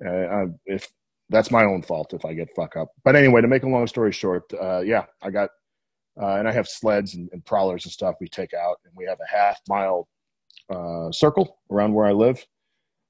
uh, 0.04 0.08
uh, 0.08 0.46
if 0.66 0.88
that's 1.28 1.50
my 1.50 1.64
own 1.64 1.82
fault 1.82 2.12
if 2.12 2.24
I 2.24 2.34
get 2.34 2.54
fuck 2.54 2.76
up. 2.76 2.88
But 3.04 3.16
anyway, 3.16 3.40
to 3.40 3.48
make 3.48 3.62
a 3.62 3.68
long 3.68 3.86
story 3.86 4.12
short, 4.12 4.44
uh, 4.60 4.80
yeah, 4.80 5.04
I 5.22 5.30
got 5.30 5.50
uh, 6.20 6.36
and 6.36 6.48
I 6.48 6.52
have 6.52 6.68
sleds 6.68 7.14
and, 7.14 7.28
and 7.32 7.44
prowlers 7.44 7.84
and 7.84 7.92
stuff 7.92 8.16
we 8.20 8.28
take 8.28 8.52
out, 8.54 8.76
and 8.84 8.92
we 8.96 9.04
have 9.06 9.18
a 9.20 9.34
half 9.34 9.58
mile 9.68 10.08
uh, 10.70 11.10
circle 11.10 11.58
around 11.70 11.94
where 11.94 12.06
I 12.06 12.12
live. 12.12 12.44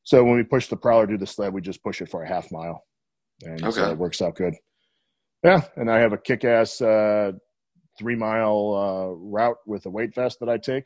So 0.05 0.25
when 0.25 0.37
we 0.37 0.43
push 0.43 0.69
the 0.69 0.77
prowler 0.77 1.07
to 1.07 1.19
the 1.19 1.27
sled, 1.27 1.53
we 1.53 1.61
just 1.61 1.83
push 1.83 2.01
it 2.01 2.09
for 2.09 2.23
a 2.23 2.29
half 2.29 2.51
mile, 2.53 2.85
and 3.43 3.61
so 3.73 3.91
it 3.91 3.99
works 3.99 4.23
out 4.23 4.37
good. 4.37 4.55
Yeah, 5.45 5.63
and 5.77 5.91
I 5.91 5.99
have 5.99 6.13
a 6.13 6.19
kick-ass 6.19 6.81
uh, 6.81 7.33
three 7.99 8.15
mile 8.15 8.75
uh, 8.75 9.15
route 9.17 9.57
with 9.67 9.87
a 9.87 9.91
weight 9.91 10.15
vest 10.15 10.39
that 10.41 10.49
I 10.49 10.59
take. 10.59 10.85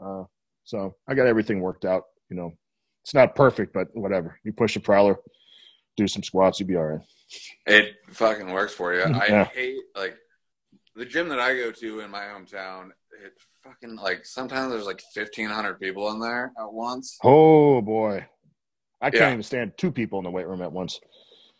Uh, 0.00 0.24
so 0.62 0.94
I 1.08 1.14
got 1.14 1.26
everything 1.26 1.60
worked 1.60 1.84
out. 1.84 2.04
You 2.30 2.36
know, 2.36 2.52
it's 3.04 3.14
not 3.14 3.34
perfect, 3.34 3.72
but 3.74 3.88
whatever. 3.94 4.38
You 4.44 4.52
push 4.52 4.76
a 4.76 4.80
prowler, 4.80 5.16
do 5.96 6.08
some 6.08 6.22
squats, 6.22 6.58
you'll 6.58 6.68
be 6.68 6.76
all 6.76 6.84
right. 6.84 7.00
It 7.66 7.94
fucking 8.10 8.50
works 8.50 8.74
for 8.74 8.94
you. 8.94 9.02
I 9.02 9.26
Yeah. 9.28 9.44
hate 9.44 9.76
like 9.94 10.16
the 10.96 11.04
gym 11.04 11.28
that 11.28 11.38
I 11.38 11.54
go 11.54 11.70
to 11.70 12.00
in 12.00 12.10
my 12.10 12.22
hometown. 12.22 12.90
It 13.24 13.32
fucking 13.62 13.96
like 13.96 14.24
sometimes 14.24 14.72
there's 14.72 14.86
like 14.86 15.02
fifteen 15.14 15.48
hundred 15.50 15.80
people 15.80 16.10
in 16.12 16.18
there 16.20 16.52
at 16.58 16.72
once. 16.72 17.18
Oh 17.22 17.80
boy, 17.82 18.26
I 19.00 19.10
can't 19.10 19.20
Yeah. 19.22 19.30
even 19.32 19.42
stand 19.42 19.72
two 19.76 19.92
people 19.92 20.18
in 20.18 20.24
the 20.24 20.30
weight 20.30 20.46
room 20.48 20.62
at 20.62 20.72
once. 20.72 20.98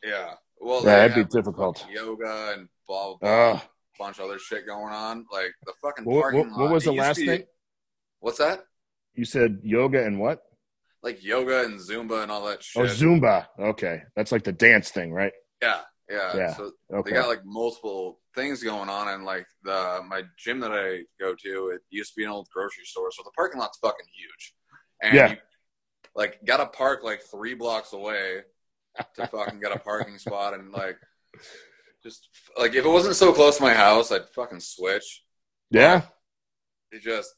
Yeah. 0.03 0.35
Well, 0.61 0.81
Yeah, 0.83 1.07
that'd 1.09 1.15
be 1.15 1.25
difficult. 1.25 1.87
yoga 1.91 2.55
and 2.57 2.69
blah 2.89 3.09
blah 3.09 3.17
blah, 3.19 3.51
Ugh. 3.53 3.61
bunch 3.99 4.19
of 4.19 4.25
other 4.27 4.39
shit 4.39 4.67
going 4.67 4.93
on. 4.95 5.27
Like 5.31 5.53
the 5.67 5.75
fucking 5.83 6.05
What, 6.07 6.23
parking 6.23 6.41
what, 6.41 6.49
lot. 6.53 6.61
what 6.61 6.71
was 6.73 6.85
the 6.85 6.93
last 6.93 7.19
be- 7.19 7.27
thing? 7.27 7.45
What's 8.21 8.39
that? 8.39 8.65
You 9.15 9.25
said 9.27 9.61
yoga 9.63 10.05
and 10.05 10.19
what? 10.19 10.43
Like 11.05 11.23
yoga 11.23 11.65
and 11.65 11.79
Zumba 11.79 12.23
and 12.23 12.33
all 12.33 12.47
that 12.47 12.59
oh, 12.59 12.63
shit. 12.63 12.83
Oh, 12.83 12.87
Zumba. 12.87 13.47
Okay, 13.61 14.03
that's 14.17 14.33
like 14.33 14.43
the 14.43 14.53
dance 14.53 14.91
thing, 14.91 15.13
right? 15.13 15.33
Yeah, 15.63 15.81
yeah. 16.11 16.37
Yeah. 16.37 16.55
So 16.55 16.73
Okay. 16.93 17.11
they 17.11 17.17
got 17.17 17.29
like 17.29 17.45
multiple 17.45 18.21
things 18.35 18.63
going 18.63 18.89
on, 18.89 19.09
and 19.09 19.25
like 19.25 19.47
the 19.63 20.01
my 20.09 20.23
gym 20.39 20.61
that 20.61 20.73
I 20.73 21.03
go 21.21 21.35
to, 21.35 21.69
it 21.69 21.83
used 21.91 22.15
to 22.15 22.19
be 22.19 22.25
an 22.25 22.31
old 22.31 22.49
grocery 22.53 22.85
store, 22.87 23.11
so 23.13 23.23
the 23.23 23.31
parking 23.37 23.61
lot's 23.61 23.79
fucking 23.79 24.07
huge. 24.17 24.55
And 25.03 25.15
Yeah. 25.15 25.31
you, 25.33 25.37
like, 26.17 26.43
got 26.45 26.57
to 26.59 26.67
park 26.67 27.05
like 27.05 27.21
three 27.23 27.55
blocks 27.55 27.93
away 27.93 28.41
to 29.17 29.27
fucking 29.27 29.61
get 29.61 29.77
a 29.77 29.79
parking 29.79 30.17
spot, 30.19 30.55
and 30.55 30.73
like, 30.73 30.97
just 32.03 32.29
like 32.57 32.75
if 32.75 32.85
it 32.85 32.89
wasn't 32.89 33.17
so 33.17 33.33
close 33.33 33.59
to 33.59 33.63
my 33.63 33.75
house, 33.75 34.11
I'd 34.11 34.29
fucking 34.35 34.61
switch. 34.61 35.23
yeah. 35.71 36.03
It 36.93 37.03
just, 37.03 37.35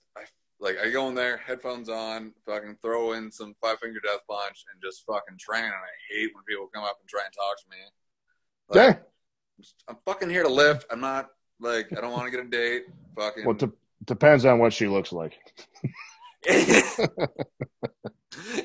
like, 0.61 0.77
I 0.83 0.91
go 0.91 1.09
in 1.09 1.15
there, 1.15 1.37
headphones 1.37 1.89
on, 1.89 2.33
fucking 2.47 2.79
throw 2.83 3.13
in 3.13 3.31
some 3.31 3.55
Five 3.61 3.79
Finger 3.81 4.01
Death 4.01 4.21
Punch, 4.29 4.65
and 4.73 4.83
just 4.83 5.05
fucking 5.07 5.39
train. 5.39 5.65
And 5.65 5.73
I 5.73 5.95
hate 6.11 6.31
when 6.35 6.45
people 6.45 6.69
come 6.73 6.85
up 6.85 6.99
and 7.01 7.09
try 7.09 7.23
and 7.25 7.33
talk 7.33 7.59
to 7.63 7.71
me. 7.71 7.77
Like, 8.69 8.77
Yeah. 8.77 9.03
I'm 9.89 9.97
fucking 10.05 10.29
here 10.31 10.43
to 10.43 10.49
lift. 10.49 10.85
I'm 10.91 11.01
not 11.01 11.31
like 11.61 11.89
I 11.97 12.01
don't 12.01 12.13
want 12.13 12.27
to 12.27 12.31
get 12.31 12.45
a 12.45 12.49
date. 12.49 12.85
Fucking 13.17 13.45
Well, 13.47 13.57
depends 14.05 14.45
on 14.45 14.59
what 14.59 14.73
she 14.73 14.87
looks 14.87 15.13
like. 15.13 15.39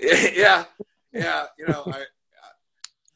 yeah, 0.02 0.66
yeah. 1.14 1.46
You 1.58 1.68
know, 1.68 1.84
I 1.88 2.04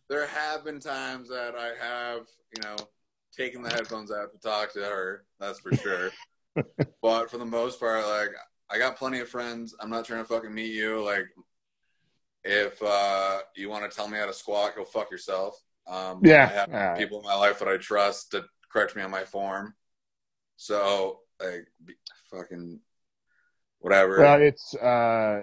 there 0.09 0.25
have 0.27 0.63
been 0.63 0.79
times 0.79 1.29
that 1.29 1.55
I 1.55 1.73
have 1.83 2.27
you 2.55 2.61
know 2.63 2.75
taken 3.35 3.61
the 3.61 3.69
headphones 3.69 4.11
out 4.11 4.31
to 4.31 4.39
talk 4.39 4.73
to 4.73 4.83
her. 4.83 5.25
That's 5.39 5.59
for 5.59 5.75
sure. 5.75 6.11
but 7.01 7.29
for 7.29 7.37
the 7.37 7.45
most 7.45 7.79
part, 7.79 8.05
like 8.07 8.29
I 8.69 8.77
got 8.77 8.97
plenty 8.97 9.19
of 9.19 9.29
friends. 9.29 9.75
I'm 9.79 9.89
not 9.89 10.05
trying 10.05 10.23
to 10.23 10.27
fucking 10.27 10.53
meet 10.53 10.73
you. 10.73 11.03
Like 11.03 11.27
if 12.43 12.81
uh, 12.81 13.39
you 13.55 13.69
want 13.69 13.89
to 13.89 13.95
tell 13.95 14.07
me 14.07 14.17
how 14.17 14.25
to 14.25 14.33
squat, 14.33 14.75
go 14.75 14.85
fuck 14.85 15.11
yourself. 15.11 15.61
Um, 15.87 16.21
Yeah. 16.23 16.49
I 16.49 16.53
have 16.53 16.69
right. 16.71 16.97
people 16.97 17.19
in 17.19 17.25
my 17.25 17.35
life 17.35 17.59
that 17.59 17.67
I 17.67 17.77
trust 17.77 18.31
to 18.31 18.45
correct 18.71 18.95
me 18.95 19.01
on 19.01 19.11
my 19.11 19.23
form. 19.23 19.75
So 20.57 21.19
like, 21.41 21.67
fucking 22.31 22.79
whatever. 23.79 24.19
Well, 24.19 24.41
it's 24.41 24.75
uh, 24.75 25.41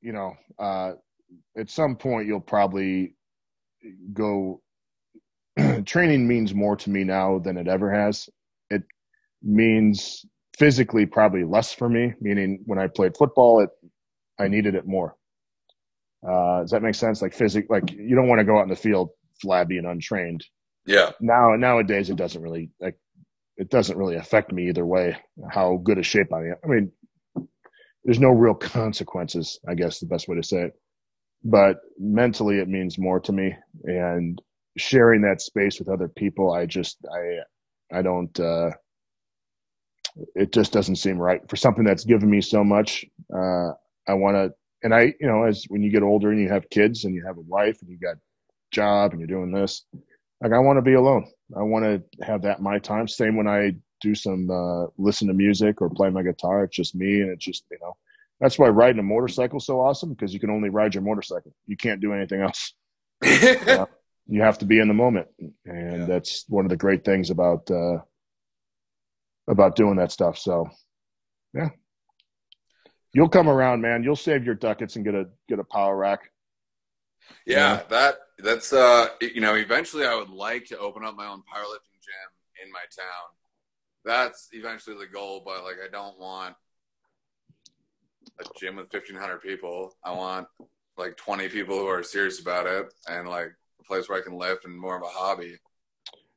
you 0.00 0.12
know, 0.12 0.34
uh, 0.58 0.92
at 1.56 1.70
some 1.70 1.96
point 1.96 2.26
you'll 2.26 2.40
probably 2.40 3.14
go. 4.12 4.62
training 5.86 6.28
means 6.28 6.54
more 6.54 6.76
to 6.76 6.88
me 6.88 7.02
now 7.02 7.40
than 7.40 7.56
it 7.56 7.66
ever 7.66 7.92
has. 7.92 8.28
It 8.70 8.84
means 9.42 10.24
physically 10.58 11.06
probably 11.06 11.44
less 11.44 11.72
for 11.74 11.88
me. 11.88 12.14
Meaning, 12.20 12.62
when 12.66 12.78
I 12.78 12.88
played 12.88 13.16
football, 13.16 13.60
it 13.62 13.70
I 14.38 14.48
needed 14.48 14.74
it 14.76 14.86
more. 14.86 15.16
Uh, 16.28 16.60
does 16.62 16.70
that 16.72 16.82
make 16.82 16.94
sense? 16.96 17.22
Like 17.22 17.34
physic, 17.34 17.66
like 17.70 17.92
you 17.92 18.16
don't 18.16 18.28
want 18.28 18.40
to 18.40 18.44
go 18.46 18.58
out 18.58 18.64
in 18.64 18.68
the 18.70 18.76
field 18.76 19.10
flabby 19.42 19.78
and 19.78 19.86
untrained. 19.86 20.44
yeah, 20.86 21.12
Now 21.20 21.54
nowadays, 21.56 22.10
it 22.10 22.16
doesn't 22.16 22.42
really 22.42 22.70
like 22.80 22.98
it 23.56 23.70
doesn't 23.70 23.98
really 23.98 24.16
affect 24.16 24.52
me 24.52 24.68
either 24.68 24.86
way. 24.86 25.16
How 25.50 25.78
good 25.82 25.98
a 25.98 26.02
shape 26.04 26.32
I 26.32 26.40
am. 26.40 26.56
I 26.64 26.68
mean, 26.68 26.92
there's 28.04 28.20
no 28.20 28.30
real 28.30 28.54
consequences. 28.54 29.60
I 29.68 29.74
guess 29.74 30.00
the 30.00 30.06
best 30.06 30.28
way 30.28 30.36
to 30.36 30.42
say 30.44 30.62
it. 30.64 30.72
But 31.44 31.78
mentally, 31.98 32.58
it 32.58 32.68
means 32.68 32.98
more 32.98 33.20
to 33.20 33.32
me, 33.32 33.54
and 33.84 34.40
sharing 34.78 35.22
that 35.22 35.40
space 35.42 35.78
with 35.78 35.88
other 35.88 36.08
people, 36.08 36.52
I 36.52 36.66
just 36.66 36.98
I 37.12 37.98
I 37.98 38.02
don't. 38.02 38.38
uh 38.40 38.70
It 40.34 40.52
just 40.52 40.72
doesn't 40.72 40.96
seem 40.96 41.18
right 41.18 41.40
for 41.48 41.56
something 41.56 41.84
that's 41.84 42.04
given 42.04 42.30
me 42.30 42.40
so 42.40 42.64
much. 42.64 43.04
Uh 43.34 43.72
I 44.08 44.14
want 44.14 44.36
to, 44.36 44.54
and 44.82 44.94
I, 44.94 45.12
you 45.20 45.26
know, 45.26 45.44
as 45.44 45.66
when 45.68 45.82
you 45.82 45.90
get 45.90 46.02
older 46.02 46.30
and 46.30 46.40
you 46.40 46.48
have 46.48 46.70
kids 46.70 47.04
and 47.04 47.14
you 47.14 47.22
have 47.26 47.36
a 47.36 47.42
wife 47.42 47.82
and 47.82 47.90
you 47.90 47.98
got 47.98 48.16
job 48.70 49.12
and 49.12 49.20
you're 49.20 49.26
doing 49.26 49.52
this, 49.52 49.84
like 50.40 50.52
I 50.52 50.58
want 50.58 50.78
to 50.78 50.82
be 50.82 50.94
alone. 50.94 51.26
I 51.54 51.62
want 51.62 51.84
to 51.84 52.24
have 52.24 52.40
that 52.42 52.62
my 52.62 52.78
time. 52.78 53.06
Same 53.06 53.36
when 53.36 53.46
I 53.46 53.76
do 54.00 54.14
some 54.14 54.50
uh, 54.50 54.86
listen 54.96 55.28
to 55.28 55.34
music 55.34 55.82
or 55.82 55.90
play 55.90 56.08
my 56.08 56.22
guitar. 56.22 56.64
It's 56.64 56.76
just 56.76 56.94
me, 56.94 57.20
and 57.20 57.30
it's 57.30 57.44
just 57.44 57.64
you 57.70 57.78
know. 57.82 57.96
That's 58.40 58.58
why 58.58 58.68
riding 58.68 59.00
a 59.00 59.02
motorcycle 59.02 59.58
is 59.58 59.66
so 59.66 59.80
awesome 59.80 60.10
because 60.14 60.32
you 60.32 60.40
can 60.40 60.50
only 60.50 60.68
ride 60.70 60.94
your 60.94 61.02
motorcycle. 61.02 61.52
You 61.66 61.76
can't 61.76 62.00
do 62.00 62.12
anything 62.14 62.40
else. 62.40 62.72
Yeah. 63.22 63.84
You 64.30 64.42
have 64.42 64.58
to 64.58 64.66
be 64.66 64.78
in 64.78 64.88
the 64.88 64.94
moment, 64.94 65.26
and 65.66 66.00
Yeah. 66.00 66.04
that's 66.06 66.44
one 66.48 66.64
of 66.64 66.68
the 66.70 66.76
great 66.76 67.04
things 67.04 67.30
about 67.30 67.70
uh, 67.70 67.98
about 69.48 69.76
doing 69.76 69.96
that 69.96 70.12
stuff. 70.12 70.38
So, 70.38 70.68
yeah, 71.54 71.70
you'll 73.12 73.28
come 73.28 73.48
around, 73.48 73.80
man. 73.80 74.02
You'll 74.02 74.16
save 74.16 74.44
your 74.44 74.54
ducats 74.54 74.96
and 74.96 75.04
get 75.04 75.14
a 75.14 75.26
get 75.48 75.58
a 75.58 75.64
power 75.64 75.96
rack. 75.96 76.30
Yeah, 77.46 77.82
that 77.90 78.18
that's 78.38 78.72
uh 78.72 79.08
you 79.20 79.40
know, 79.40 79.54
eventually 79.54 80.06
I 80.06 80.14
would 80.14 80.30
like 80.30 80.66
to 80.66 80.78
open 80.78 81.04
up 81.04 81.16
my 81.16 81.26
own 81.26 81.40
powerlifting 81.40 82.00
gym 82.00 82.64
in 82.64 82.72
my 82.72 82.84
town. 82.96 83.28
That's 84.04 84.48
eventually 84.52 84.96
the 84.96 85.12
goal, 85.12 85.42
but 85.44 85.64
like 85.64 85.76
I 85.84 85.90
don't 85.90 86.18
want 86.18 86.54
a 88.40 88.44
gym 88.58 88.76
with 88.76 88.90
fifteen 88.90 89.16
hundred 89.16 89.42
people. 89.42 89.94
I 90.04 90.12
want 90.12 90.46
like 90.96 91.16
twenty 91.16 91.48
people 91.48 91.78
who 91.78 91.86
are 91.86 92.02
serious 92.02 92.40
about 92.40 92.66
it 92.66 92.86
and 93.08 93.28
like 93.28 93.52
a 93.80 93.84
place 93.84 94.08
where 94.08 94.18
I 94.18 94.22
can 94.22 94.38
lift 94.38 94.64
and 94.64 94.78
more 94.78 94.96
of 94.96 95.02
a 95.02 95.06
hobby. 95.06 95.56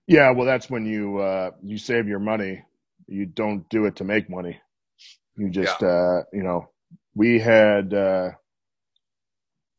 Yeah, 0.08 0.32
well, 0.32 0.46
that's 0.46 0.70
when 0.70 0.86
you 0.86 1.20
uh, 1.20 1.52
you 1.64 1.78
save 1.78 2.08
your 2.08 2.20
money. 2.20 2.64
You 3.12 3.26
don't 3.26 3.68
do 3.68 3.86
it 3.86 3.98
to 3.98 4.06
make 4.06 4.30
money. 4.30 4.58
You 5.36 5.50
just 5.50 5.84
uh, 5.84 6.24
you 6.32 6.44
know, 6.44 6.70
we 7.14 7.40
had 7.40 7.94
uh, 7.94 8.30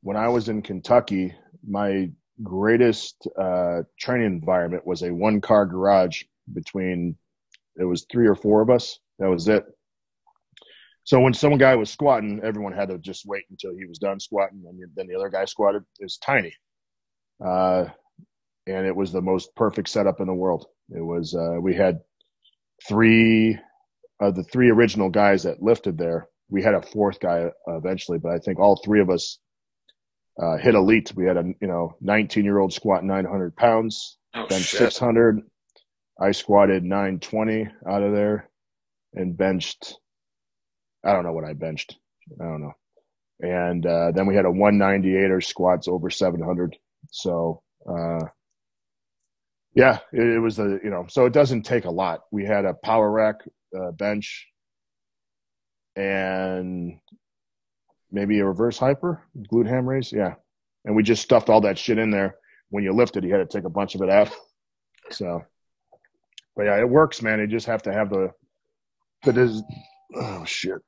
when 0.03 0.19
I 0.19 0.29
was 0.29 0.51
in 0.51 0.61
Kentucky, 0.61 1.35
my 1.67 2.11
greatest 2.43 3.27
uh, 3.39 3.85
training 3.99 4.27
environment 4.27 4.87
was 4.87 5.03
a 5.03 5.15
one 5.15 5.41
car 5.41 5.65
garage 5.65 6.25
between 6.53 7.17
it 7.77 7.85
was 7.85 8.05
three 8.13 8.27
or 8.27 8.35
four 8.35 8.61
of 8.61 8.69
us. 8.69 8.99
That 9.19 9.31
was 9.31 9.49
it. 9.49 9.65
So 11.05 11.19
when 11.19 11.33
some 11.33 11.57
guy 11.57 11.75
was 11.75 11.89
squatting, 11.89 12.43
everyone 12.45 12.75
had 12.75 12.91
to 12.91 12.99
just 12.99 13.25
wait 13.25 13.45
until 13.51 13.75
he 13.75 13.87
was 13.87 13.99
done 13.99 14.21
squatting, 14.21 14.63
and 14.69 14.79
then 14.95 15.07
the 15.07 15.17
other 15.17 15.31
guy 15.31 15.47
squatted. 15.47 15.85
It 15.99 16.05
was 16.05 16.19
tiny. 16.19 16.55
Uh, 17.43 17.87
and 18.67 18.87
it 18.87 18.95
was 18.95 19.11
the 19.11 19.23
most 19.23 19.55
perfect 19.57 19.89
setup 19.89 20.21
in 20.21 20.27
the 20.27 20.35
world. 20.35 20.67
It 20.91 21.01
was 21.01 21.35
uh, 21.35 21.57
we 21.59 21.75
had 21.75 22.01
three 22.89 23.59
of 24.21 24.35
the 24.35 24.45
three 24.45 24.71
original 24.71 25.11
guys 25.11 25.43
that 25.45 25.63
lifted 25.63 25.99
there. 25.99 26.29
We 26.51 26.63
had 26.63 26.75
a 26.75 26.83
fourth 26.83 27.21
guy 27.21 27.51
uh, 27.69 27.77
eventually, 27.77 28.19
but 28.19 28.33
I 28.33 28.39
think 28.39 28.59
all 28.59 28.81
three 28.85 29.01
of 29.01 29.11
us 29.11 29.39
uh, 30.41 30.57
hit 30.59 30.75
elite. 30.75 31.13
We 31.15 31.27
had 31.27 31.37
a 31.37 31.45
you 31.61 31.69
know 31.69 31.97
19 32.01 32.45
year 32.45 32.59
old 32.59 32.73
squat 32.73 33.05
900 33.05 33.57
pounds, 33.57 34.19
Oh 34.35 34.47
bench 34.47 34.65
shit. 34.65 34.79
600. 34.79 35.41
I 36.21 36.33
squatted 36.33 36.85
920 36.85 37.69
out 37.89 38.03
of 38.03 38.13
there, 38.13 38.49
and 39.15 39.37
benched. 39.37 39.97
I 41.05 41.13
don't 41.13 41.25
know 41.25 41.33
what 41.33 41.45
I 41.45 41.55
benched. 41.55 41.97
I 42.41 42.45
don't 42.45 42.63
know. 42.63 42.73
And 43.41 43.85
uh, 43.85 44.13
then 44.13 44.27
we 44.27 44.37
had 44.37 44.45
a 44.45 44.49
198er 44.51 45.45
squats 45.45 45.89
over 45.89 46.11
700. 46.11 46.77
So 47.11 47.63
uh, 47.89 48.21
yeah, 49.75 49.99
it, 50.13 50.23
it 50.23 50.39
was 50.39 50.57
the 50.57 50.81
you 50.83 50.91
know. 50.91 51.07
So 51.09 51.27
it 51.27 51.33
doesn't 51.33 51.63
take 51.63 51.85
a 51.85 51.91
lot. 51.91 52.23
We 52.31 52.45
had 52.45 52.65
a 52.65 52.75
power 52.75 53.11
rack 53.11 53.37
uh, 53.77 53.93
bench, 53.93 54.47
and 55.97 56.99
maybe 58.11 58.39
a 58.41 58.47
reverse 58.47 58.79
hyper 58.79 59.23
glute 59.51 59.69
ham 59.69 59.89
raise. 59.89 60.13
Yeah, 60.13 60.35
and 60.85 60.95
we 60.95 61.03
just 61.03 61.23
stuffed 61.23 61.49
all 61.49 61.63
that 61.63 61.79
shit 61.79 61.99
in 61.99 62.11
there. 62.11 62.37
When 62.71 62.85
you 62.85 62.93
lifted, 62.93 63.25
you 63.25 63.33
had 63.33 63.49
to 63.49 63.57
take 63.57 63.65
a 63.65 63.71
bunch 63.71 63.95
of 63.95 64.03
it 64.03 64.11
out. 64.11 64.31
So, 65.11 65.43
but 66.57 66.65
yeah, 66.65 66.79
it 66.79 66.89
works, 66.89 67.23
man. 67.23 67.41
You 67.41 67.47
just 67.47 67.67
have 67.67 67.83
to 67.83 67.93
have 67.93 68.11
the. 68.11 68.31
the 69.25 69.41
is 69.41 69.63
oh 70.15 70.45
shit. 70.45 70.79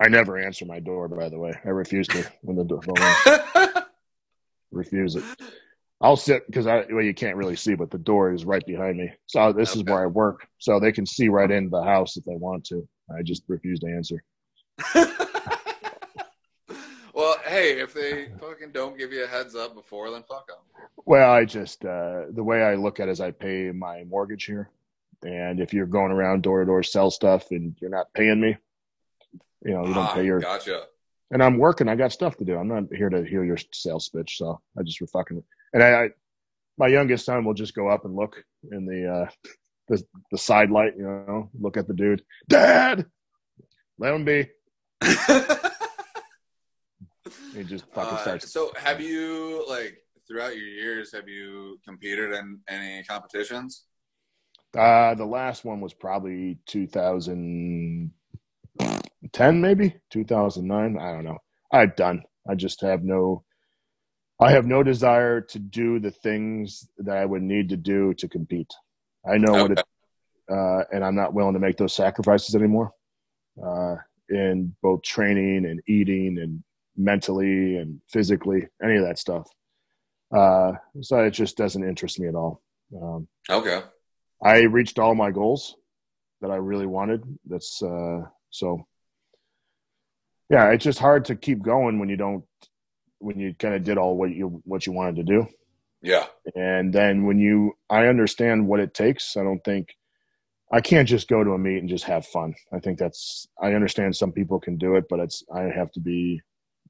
I 0.00 0.08
never 0.08 0.38
answer 0.38 0.64
my 0.64 0.78
door, 0.80 1.08
by 1.08 1.28
the 1.28 1.38
way. 1.38 1.52
I 1.64 1.70
refuse 1.70 2.06
to 2.08 2.24
when 2.42 2.56
the 2.56 2.64
door 2.64 2.80
refuse 4.70 5.16
it. 5.16 5.24
I'll 6.00 6.16
sit 6.16 6.46
because 6.46 6.66
I 6.66 6.84
well 6.90 7.04
you 7.04 7.14
can't 7.14 7.36
really 7.36 7.56
see, 7.56 7.74
but 7.74 7.90
the 7.90 7.98
door 7.98 8.32
is 8.32 8.44
right 8.44 8.64
behind 8.64 8.98
me. 8.98 9.10
So 9.26 9.52
this 9.52 9.74
is 9.74 9.82
where 9.82 10.02
I 10.02 10.06
work, 10.06 10.46
so 10.58 10.78
they 10.78 10.92
can 10.92 11.04
see 11.04 11.28
right 11.28 11.50
into 11.50 11.70
the 11.70 11.82
house 11.82 12.16
if 12.16 12.24
they 12.24 12.36
want 12.36 12.64
to. 12.66 12.86
I 13.10 13.22
just 13.22 13.42
refuse 13.48 13.80
to 13.80 13.88
answer. 13.88 14.22
well, 17.12 17.36
hey, 17.44 17.80
if 17.80 17.92
they 17.94 18.28
fucking 18.40 18.70
don't 18.72 18.96
give 18.96 19.12
you 19.12 19.24
a 19.24 19.26
heads 19.26 19.56
up 19.56 19.74
before, 19.74 20.10
then 20.10 20.22
fuck 20.22 20.46
them. 20.46 20.58
Well, 21.04 21.32
I 21.32 21.44
just 21.44 21.84
uh, 21.84 22.26
the 22.30 22.44
way 22.44 22.62
I 22.62 22.76
look 22.76 23.00
at 23.00 23.08
it 23.08 23.12
is 23.12 23.20
I 23.20 23.32
pay 23.32 23.72
my 23.72 24.04
mortgage 24.04 24.44
here, 24.44 24.70
and 25.24 25.58
if 25.58 25.74
you're 25.74 25.86
going 25.86 26.12
around 26.12 26.44
door 26.44 26.60
to 26.60 26.66
door 26.66 26.84
sell 26.84 27.10
stuff 27.10 27.50
and 27.50 27.74
you're 27.80 27.90
not 27.90 28.12
paying 28.14 28.40
me, 28.40 28.56
you 29.64 29.72
know 29.72 29.84
you 29.84 29.94
don't 29.94 30.04
Ah, 30.04 30.14
pay 30.14 30.24
your. 30.24 30.38
Gotcha. 30.38 30.84
And 31.30 31.42
I'm 31.42 31.58
working. 31.58 31.88
I 31.88 31.94
got 31.96 32.12
stuff 32.12 32.36
to 32.38 32.44
do. 32.44 32.56
I'm 32.56 32.68
not 32.68 32.84
here 32.94 33.10
to 33.10 33.22
hear 33.24 33.44
your 33.44 33.58
sales 33.72 34.08
pitch, 34.08 34.38
so 34.38 34.60
I 34.78 34.82
just 34.82 34.98
fucking. 35.12 35.42
And 35.74 35.82
I, 35.82 36.04
I 36.04 36.08
my 36.78 36.86
youngest 36.86 37.26
son 37.26 37.44
will 37.44 37.54
just 37.54 37.74
go 37.74 37.88
up 37.88 38.04
and 38.04 38.14
look 38.16 38.42
in 38.72 38.86
the 38.86 39.06
uh, 39.12 39.28
the 39.88 40.02
the 40.30 40.38
side 40.38 40.70
light. 40.70 40.94
You 40.96 41.02
know, 41.02 41.50
look 41.60 41.76
at 41.76 41.86
the 41.86 41.94
dude, 41.94 42.22
Dad. 42.48 43.04
Let 43.98 44.14
him 44.14 44.24
be. 44.24 44.48
he 47.54 47.64
just 47.64 47.84
fucking 47.92 48.14
Uh, 48.14 48.22
starts. 48.22 48.52
so, 48.52 48.70
have 48.76 49.00
you 49.00 49.64
like 49.68 49.98
throughout 50.26 50.56
your 50.56 50.66
years 50.66 51.12
have 51.12 51.28
you 51.28 51.78
competed 51.86 52.32
in 52.32 52.60
any 52.68 53.02
competitions? 53.04 53.84
Uh, 54.76 55.14
the 55.14 55.24
last 55.24 55.64
one 55.64 55.80
was 55.80 55.94
probably 55.94 56.58
2010, 59.32 59.60
maybe 59.60 59.94
2009. 60.10 60.98
I 60.98 61.12
don't 61.12 61.24
know. 61.24 61.38
I've 61.72 61.96
done. 61.96 62.22
I 62.48 62.54
just 62.54 62.80
have 62.82 63.04
no. 63.04 63.44
I 64.40 64.52
have 64.52 64.66
no 64.66 64.82
desire 64.82 65.40
to 65.40 65.58
do 65.58 65.98
the 65.98 66.12
things 66.12 66.88
that 66.98 67.16
I 67.16 67.24
would 67.24 67.42
need 67.42 67.70
to 67.70 67.76
do 67.76 68.14
to 68.14 68.28
compete. 68.28 68.72
I 69.28 69.36
know 69.36 69.62
what 69.62 69.72
it, 69.72 69.82
uh, 70.50 70.84
and 70.92 71.04
I'm 71.04 71.16
not 71.16 71.34
willing 71.34 71.54
to 71.54 71.60
make 71.60 71.76
those 71.76 71.92
sacrifices 71.92 72.54
anymore. 72.54 72.92
Uh, 73.60 73.96
in 74.28 74.76
both 74.82 75.02
training 75.02 75.64
and 75.64 75.80
eating 75.88 76.38
and 76.38 76.62
mentally 76.96 77.76
and 77.76 78.00
physically, 78.08 78.68
any 78.82 78.96
of 78.96 79.04
that 79.04 79.18
stuff. 79.18 79.48
Uh, 80.34 80.72
so 81.00 81.18
it 81.24 81.30
just 81.30 81.56
doesn't 81.56 81.88
interest 81.88 82.20
me 82.20 82.28
at 82.28 82.34
all. 82.34 82.62
Um, 82.94 83.26
Okay. 83.50 83.82
I 84.42 84.60
reached 84.60 84.98
all 84.98 85.14
my 85.14 85.30
goals 85.32 85.74
that 86.42 86.50
I 86.50 86.56
really 86.56 86.86
wanted. 86.86 87.24
That's 87.46 87.82
uh, 87.82 88.20
so. 88.50 88.86
Yeah, 90.50 90.70
it's 90.70 90.84
just 90.84 90.98
hard 90.98 91.26
to 91.26 91.36
keep 91.36 91.62
going 91.62 91.98
when 91.98 92.08
you 92.08 92.16
don't, 92.16 92.44
when 93.18 93.38
you 93.38 93.54
kind 93.58 93.74
of 93.74 93.84
did 93.84 93.98
all 93.98 94.16
what 94.16 94.30
you 94.30 94.62
what 94.64 94.86
you 94.86 94.92
wanted 94.92 95.16
to 95.16 95.22
do, 95.24 95.46
Yeah. 96.02 96.26
and 96.54 96.92
then 96.92 97.26
when 97.26 97.38
you, 97.38 97.74
I 97.90 98.06
understand 98.06 98.66
what 98.68 98.80
it 98.80 98.94
takes. 98.94 99.36
I 99.36 99.42
don't 99.44 99.62
think 99.64 99.88
I 100.72 100.80
can't 100.80 101.08
just 101.08 101.28
go 101.28 101.44
to 101.44 101.52
a 101.52 101.58
meet 101.58 101.78
and 101.78 101.88
just 101.88 102.04
have 102.04 102.26
fun. 102.26 102.54
I 102.72 102.80
think 102.80 102.98
that's 102.98 103.48
I 103.62 103.74
understand 103.74 104.16
some 104.16 104.32
people 104.32 104.60
can 104.60 104.78
do 104.78 104.96
it, 104.96 105.04
but 105.10 105.20
it's 105.20 105.42
I 105.54 105.62
have 105.64 105.90
to 105.92 106.00
be 106.00 106.40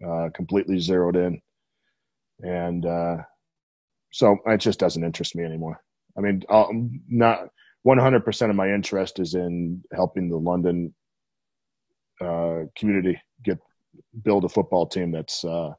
uh, 0.06 0.28
completely 0.34 0.78
zeroed 0.80 1.16
in, 1.16 1.40
and 2.40 2.86
uh, 2.86 3.16
so 4.12 4.38
it 4.46 4.58
just 4.58 4.78
doesn't 4.80 5.04
interest 5.04 5.36
me 5.36 5.44
anymore. 5.44 5.82
I 6.16 6.20
mean, 6.20 6.42
I'm 6.50 7.02
not 7.08 7.48
100% 7.86 8.50
of 8.50 8.56
my 8.56 8.72
interest 8.72 9.20
is 9.20 9.34
in 9.34 9.82
helping 9.94 10.28
the 10.28 10.36
London 10.38 10.94
uh, 12.20 12.64
community 12.76 13.20
get 13.42 13.58
build 14.22 14.44
a 14.44 14.48
football 14.48 14.86
team 14.86 15.10
that's 15.10 15.44
uh, 15.44 15.72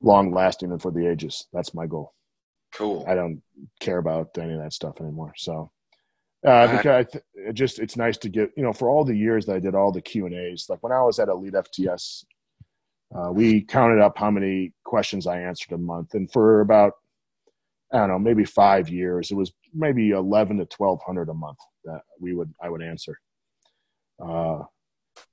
long 0.00 0.32
lasting 0.32 0.72
and 0.72 0.80
for 0.80 0.90
the 0.90 1.06
ages. 1.06 1.46
That's 1.52 1.74
my 1.74 1.86
goal. 1.86 2.14
Cool. 2.74 3.04
I 3.08 3.14
don't 3.14 3.42
care 3.80 3.98
about 3.98 4.36
any 4.38 4.54
of 4.54 4.60
that 4.60 4.72
stuff 4.72 5.00
anymore. 5.00 5.32
So, 5.36 5.70
uh, 6.46 6.76
because 6.76 6.86
I 6.86 7.02
th- 7.04 7.24
it 7.34 7.52
just 7.54 7.78
it's 7.78 7.96
nice 7.96 8.16
to 8.18 8.28
get 8.28 8.50
you 8.56 8.62
know 8.62 8.72
for 8.72 8.88
all 8.88 9.04
the 9.04 9.16
years 9.16 9.46
that 9.46 9.56
I 9.56 9.60
did 9.60 9.74
all 9.74 9.90
the 9.90 10.02
Q 10.02 10.26
and 10.26 10.34
A's. 10.34 10.66
Like 10.68 10.82
when 10.82 10.92
I 10.92 11.02
was 11.02 11.18
at 11.18 11.28
Elite 11.28 11.54
FTS, 11.54 12.24
uh, 13.14 13.32
we 13.32 13.62
counted 13.62 14.00
up 14.00 14.18
how 14.18 14.30
many 14.30 14.72
questions 14.84 15.26
I 15.26 15.40
answered 15.40 15.72
a 15.72 15.78
month, 15.78 16.14
and 16.14 16.30
for 16.30 16.60
about 16.60 16.92
I 17.92 17.98
don't 17.98 18.08
know 18.08 18.18
maybe 18.18 18.44
five 18.44 18.88
years, 18.88 19.30
it 19.30 19.34
was 19.34 19.52
maybe 19.74 20.10
eleven 20.10 20.58
to 20.58 20.66
twelve 20.66 21.00
hundred 21.04 21.30
a 21.30 21.34
month 21.34 21.58
that 21.84 22.02
we 22.20 22.34
would 22.34 22.52
I 22.62 22.68
would 22.68 22.82
answer. 22.82 23.18
Uh, 24.22 24.62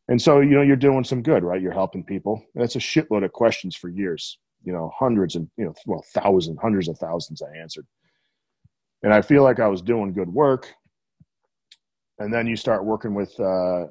and 0.07 0.21
so 0.21 0.39
you 0.39 0.51
know 0.51 0.61
you're 0.61 0.75
doing 0.75 1.03
some 1.03 1.21
good, 1.21 1.43
right? 1.43 1.61
You're 1.61 1.71
helping 1.73 2.03
people. 2.03 2.43
And 2.55 2.63
it's 2.63 2.75
a 2.75 2.79
shitload 2.79 3.25
of 3.25 3.31
questions 3.31 3.75
for 3.75 3.89
years. 3.89 4.39
You 4.63 4.73
know, 4.73 4.91
hundreds 4.97 5.35
and 5.35 5.49
you 5.57 5.65
know, 5.65 5.73
well, 5.85 6.03
thousands, 6.13 6.57
hundreds 6.61 6.87
of 6.87 6.97
thousands 6.97 7.41
I 7.41 7.57
answered 7.57 7.85
and 9.05 9.13
I 9.13 9.21
feel 9.21 9.43
like 9.43 9.59
I 9.59 9.67
was 9.67 9.83
doing 9.83 10.13
good 10.13 10.29
work. 10.29 10.73
And 12.17 12.33
then 12.33 12.47
you 12.47 12.55
start 12.55 12.85
working 12.85 13.13
with, 13.13 13.39
uh, 13.39 13.85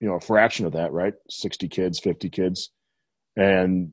you 0.00 0.08
know, 0.08 0.14
a 0.14 0.20
fraction 0.20 0.66
of 0.66 0.72
that, 0.72 0.92
right? 0.92 1.14
60 1.30 1.68
kids, 1.68 2.00
50 2.00 2.28
kids. 2.28 2.70
And 3.36 3.92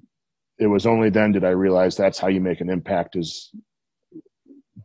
it 0.57 0.65
was 0.65 0.87
only 0.87 1.11
then 1.11 1.33
did 1.33 1.43
I 1.43 1.49
realize 1.49 1.95
that's 1.95 2.17
how 2.17 2.29
you 2.29 2.41
make 2.41 2.61
an 2.61 2.69
impact 2.71 3.15
is 3.15 3.51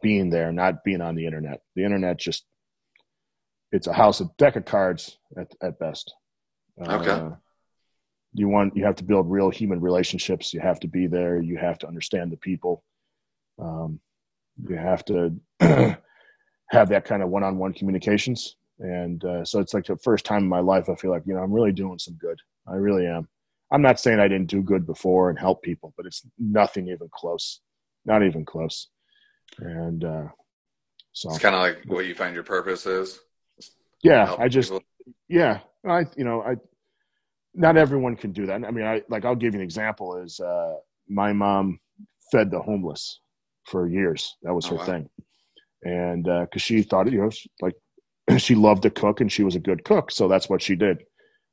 being 0.02 0.28
there, 0.28 0.52
not 0.52 0.84
being 0.84 1.00
on 1.00 1.14
the 1.14 1.24
internet. 1.24 1.60
The 1.76 1.84
internet 1.84 2.18
just, 2.18 2.44
it's 3.72 3.86
a 3.86 3.94
house, 3.94 4.20
a 4.20 4.26
deck 4.36 4.56
of 4.56 4.66
cards 4.66 5.16
at, 5.38 5.50
at 5.62 5.78
best. 5.78 6.12
Okay. 6.80 7.10
Uh, 7.10 7.30
you 8.32 8.48
want, 8.48 8.76
you 8.76 8.84
have 8.84 8.96
to 8.96 9.04
build 9.04 9.30
real 9.30 9.50
human 9.50 9.80
relationships. 9.80 10.52
You 10.52 10.60
have 10.60 10.80
to 10.80 10.88
be 10.88 11.06
there. 11.06 11.40
You 11.40 11.56
have 11.56 11.78
to 11.78 11.86
understand 11.86 12.32
the 12.32 12.36
people. 12.36 12.82
Um, 13.60 14.00
you 14.68 14.76
have 14.76 15.04
to 15.06 15.34
have 15.60 16.88
that 16.88 17.04
kind 17.04 17.22
of 17.22 17.28
one-on-one 17.28 17.72
communications 17.74 18.56
and 18.78 19.24
uh, 19.24 19.44
so 19.44 19.60
it's 19.60 19.74
like 19.74 19.86
the 19.86 19.96
first 19.98 20.24
time 20.24 20.42
in 20.42 20.48
my 20.48 20.60
life 20.60 20.88
i 20.88 20.94
feel 20.94 21.10
like 21.10 21.22
you 21.26 21.34
know 21.34 21.40
i'm 21.40 21.52
really 21.52 21.72
doing 21.72 21.98
some 21.98 22.14
good 22.14 22.38
i 22.66 22.74
really 22.74 23.06
am 23.06 23.28
i'm 23.70 23.82
not 23.82 24.00
saying 24.00 24.18
i 24.18 24.28
didn't 24.28 24.48
do 24.48 24.62
good 24.62 24.86
before 24.86 25.30
and 25.30 25.38
help 25.38 25.62
people 25.62 25.92
but 25.96 26.06
it's 26.06 26.22
nothing 26.38 26.88
even 26.88 27.08
close 27.12 27.60
not 28.04 28.22
even 28.24 28.44
close 28.44 28.88
and 29.58 30.04
uh, 30.04 30.26
so 31.12 31.30
It's 31.30 31.38
kind 31.38 31.54
of 31.54 31.60
like 31.60 31.82
what 31.86 32.06
you 32.06 32.14
find 32.14 32.34
your 32.34 32.44
purpose 32.44 32.86
is. 32.86 33.20
yeah 34.02 34.34
i 34.38 34.48
just 34.48 34.70
people. 34.70 34.84
yeah 35.28 35.60
i 35.88 36.06
you 36.16 36.24
know 36.24 36.42
i 36.42 36.56
not 37.54 37.76
everyone 37.76 38.16
can 38.16 38.32
do 38.32 38.46
that. 38.46 38.64
I 38.64 38.70
mean 38.70 38.86
i 38.86 39.02
like 39.08 39.24
i'll 39.24 39.36
give 39.36 39.54
you 39.54 39.60
an 39.60 39.64
example 39.64 40.16
is 40.18 40.40
uh 40.40 40.74
my 41.08 41.32
mom 41.32 41.80
fed 42.32 42.50
the 42.50 42.60
homeless 42.60 43.20
for 43.66 43.88
years. 43.88 44.36
That 44.42 44.54
was 44.54 44.66
Oh, 44.66 44.70
her 44.70 44.78
wow. 44.78 44.86
thing. 44.86 45.10
And 45.84 46.28
uh 46.28 46.42
because 46.42 46.62
she 46.62 46.82
thought 46.82 47.10
you 47.12 47.20
know 47.22 47.30
she- 47.30 47.50
like 47.62 47.74
she 48.38 48.54
loved 48.54 48.82
to 48.84 48.90
cook 48.90 49.20
and 49.20 49.30
she 49.32 49.44
was 49.44 49.56
a 49.56 49.60
good 49.60 49.84
cook 49.84 50.10
so 50.12 50.28
that's 50.28 50.48
what 50.48 50.62
she 50.62 50.76
did. 50.76 51.04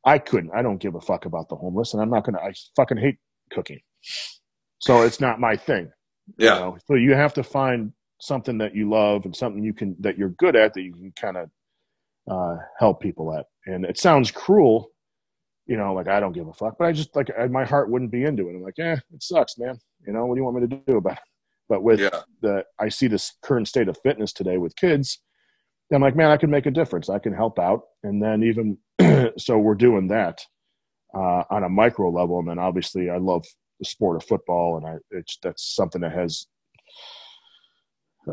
I 0.05 0.19
couldn't. 0.19 0.51
I 0.55 0.61
don't 0.63 0.79
give 0.81 0.95
a 0.95 1.01
fuck 1.01 1.25
about 1.25 1.49
the 1.49 1.55
homeless 1.57 1.93
and 1.93 2.01
i'm 2.01 2.09
not 2.11 2.25
gonna 2.25 2.39
i 2.39 2.53
fucking 2.75 2.97
hate 2.97 3.17
cooking. 3.51 3.79
So 4.79 5.03
it's 5.03 5.21
not 5.21 5.39
my 5.39 5.55
thing. 5.57 5.91
You 6.39 6.45
Yeah. 6.45 6.55
know? 6.55 6.77
so 6.87 6.95
you 6.95 7.13
have 7.15 7.33
to 7.35 7.43
find 7.43 7.93
something 8.21 8.59
that 8.59 8.75
you 8.75 8.89
love 8.89 9.25
and 9.25 9.35
something 9.35 9.63
you 9.63 9.73
can 9.73 9.95
that 10.01 10.17
you're 10.17 10.29
good 10.29 10.55
at 10.55 10.73
that 10.75 10.81
you 10.81 10.93
can 10.93 11.13
kind 11.19 11.37
of 11.37 11.49
uh, 12.31 12.55
help 12.79 13.01
people 13.01 13.33
at. 13.37 13.45
And 13.65 13.85
it 13.85 13.97
sounds 13.97 14.31
cruel, 14.31 14.89
you 15.67 15.77
know, 15.77 15.93
like 15.93 16.07
I 16.07 16.19
don't 16.19 16.31
give 16.31 16.47
a 16.47 16.53
fuck, 16.53 16.77
but 16.79 16.85
I 16.85 16.91
just 16.91 17.15
like 17.15 17.29
I, 17.37 17.47
my 17.47 17.65
heart 17.65 17.89
wouldn't 17.89 18.11
be 18.11 18.23
into 18.23 18.47
it. 18.47 18.55
I'm 18.55 18.63
like, 18.63 18.79
eh, 18.79 18.95
it 19.13 19.21
sucks, 19.21 19.57
man. 19.57 19.77
You 20.07 20.13
know, 20.13 20.25
what 20.25 20.35
do 20.35 20.39
you 20.39 20.45
want 20.45 20.61
me 20.61 20.67
to 20.67 20.83
do 20.87 20.97
about 20.97 21.13
it? 21.13 21.19
But 21.69 21.83
with 21.83 21.99
Yeah. 21.99 22.21
the 22.41 22.63
I 22.79 22.89
see 22.89 23.07
this 23.07 23.33
current 23.43 23.67
state 23.67 23.87
of 23.87 23.97
fitness 24.03 24.33
today 24.33 24.57
with 24.57 24.75
kids. 24.75 25.19
I'm 25.93 26.01
like, 26.01 26.15
man, 26.15 26.31
I 26.31 26.37
can 26.37 26.49
make 26.49 26.67
a 26.67 26.71
difference. 26.71 27.09
I 27.09 27.19
can 27.19 27.33
help 27.33 27.59
out, 27.59 27.81
and 28.01 28.23
then 28.23 28.43
even 28.43 28.77
so, 29.37 29.57
we're 29.57 29.75
doing 29.75 30.07
that 30.07 30.41
uh, 31.13 31.43
on 31.49 31.65
a 31.65 31.69
micro 31.69 32.09
level. 32.09 32.39
And 32.39 32.47
then 32.47 32.59
obviously, 32.59 33.09
I 33.09 33.17
love 33.17 33.45
the 33.77 33.85
sport 33.85 34.15
of 34.15 34.23
football, 34.23 34.77
and 34.77 34.87
I 34.87 34.95
it's 35.11 35.37
that's 35.43 35.75
something 35.75 35.99
that 36.01 36.13
has 36.13 36.47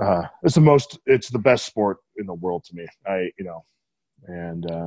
uh, 0.01 0.23
it's 0.45 0.55
the 0.55 0.61
most 0.61 0.99
it's 1.07 1.31
the 1.31 1.39
best 1.39 1.67
sport 1.67 1.99
in 2.17 2.27
the 2.27 2.35
world 2.35 2.63
to 2.67 2.77
me. 2.77 2.87
I 3.07 3.31
you 3.39 3.45
know, 3.45 3.65
and 4.27 4.71
uh, 4.71 4.87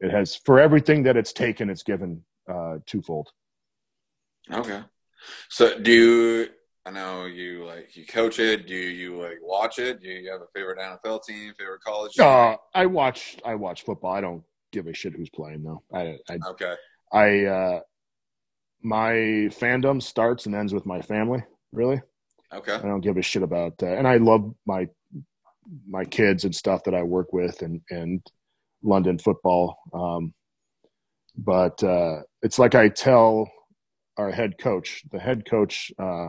it 0.00 0.10
has 0.10 0.36
for 0.36 0.58
everything 0.58 1.02
that 1.04 1.16
it's 1.16 1.32
taken, 1.32 1.70
it's 1.70 1.82
given 1.82 2.22
uh, 2.48 2.78
twofold. 2.86 3.28
Okay. 4.52 4.82
So 5.48 5.78
do 5.78 5.92
you? 5.92 6.48
I 6.84 6.90
know 6.90 7.26
you 7.26 7.64
like 7.64 7.96
you 7.96 8.04
coach 8.06 8.40
it. 8.40 8.66
Do 8.66 8.74
you 8.74 9.20
like 9.22 9.38
watch 9.40 9.78
it? 9.78 10.02
Do 10.02 10.08
you 10.08 10.30
have 10.32 10.40
a 10.40 10.46
favorite 10.52 10.78
NFL 10.78 11.22
team? 11.24 11.52
Favorite 11.56 11.80
college? 11.86 12.14
team? 12.14 12.26
Uh, 12.26 12.56
I 12.74 12.86
watch 12.86 13.36
I 13.44 13.54
watch 13.54 13.84
football. 13.84 14.12
I 14.12 14.20
don't 14.20 14.42
give 14.72 14.88
a 14.88 14.94
shit 14.94 15.14
who's 15.14 15.30
playing 15.30 15.62
though. 15.62 15.82
I 15.94 16.16
I 16.28 16.38
Okay. 16.50 16.74
I 17.12 17.44
uh, 17.44 17.80
my 18.82 19.12
fandom 19.52 20.02
starts 20.02 20.46
and 20.46 20.56
ends 20.56 20.74
with 20.74 20.84
my 20.84 21.00
family. 21.00 21.44
Really, 21.72 22.02
Okay. 22.52 22.74
I 22.74 22.78
don't 22.82 23.00
give 23.00 23.16
a 23.16 23.22
shit 23.22 23.44
about 23.44 23.78
that. 23.78 23.96
And 23.98 24.08
I 24.08 24.16
love 24.16 24.52
my 24.66 24.88
my 25.86 26.04
kids 26.04 26.44
and 26.44 26.54
stuff 26.54 26.82
that 26.84 26.94
I 26.94 27.02
work 27.04 27.32
with 27.32 27.62
and 27.62 27.80
and 27.90 28.26
London 28.82 29.18
football. 29.18 29.78
Um, 29.92 30.34
but 31.36 31.82
uh, 31.82 32.20
it's 32.42 32.58
like 32.58 32.74
I 32.74 32.88
tell 32.88 33.50
our 34.16 34.30
head 34.30 34.58
coach. 34.58 35.02
The 35.10 35.18
head 35.18 35.44
coach 35.48 35.90
uh, 35.98 36.28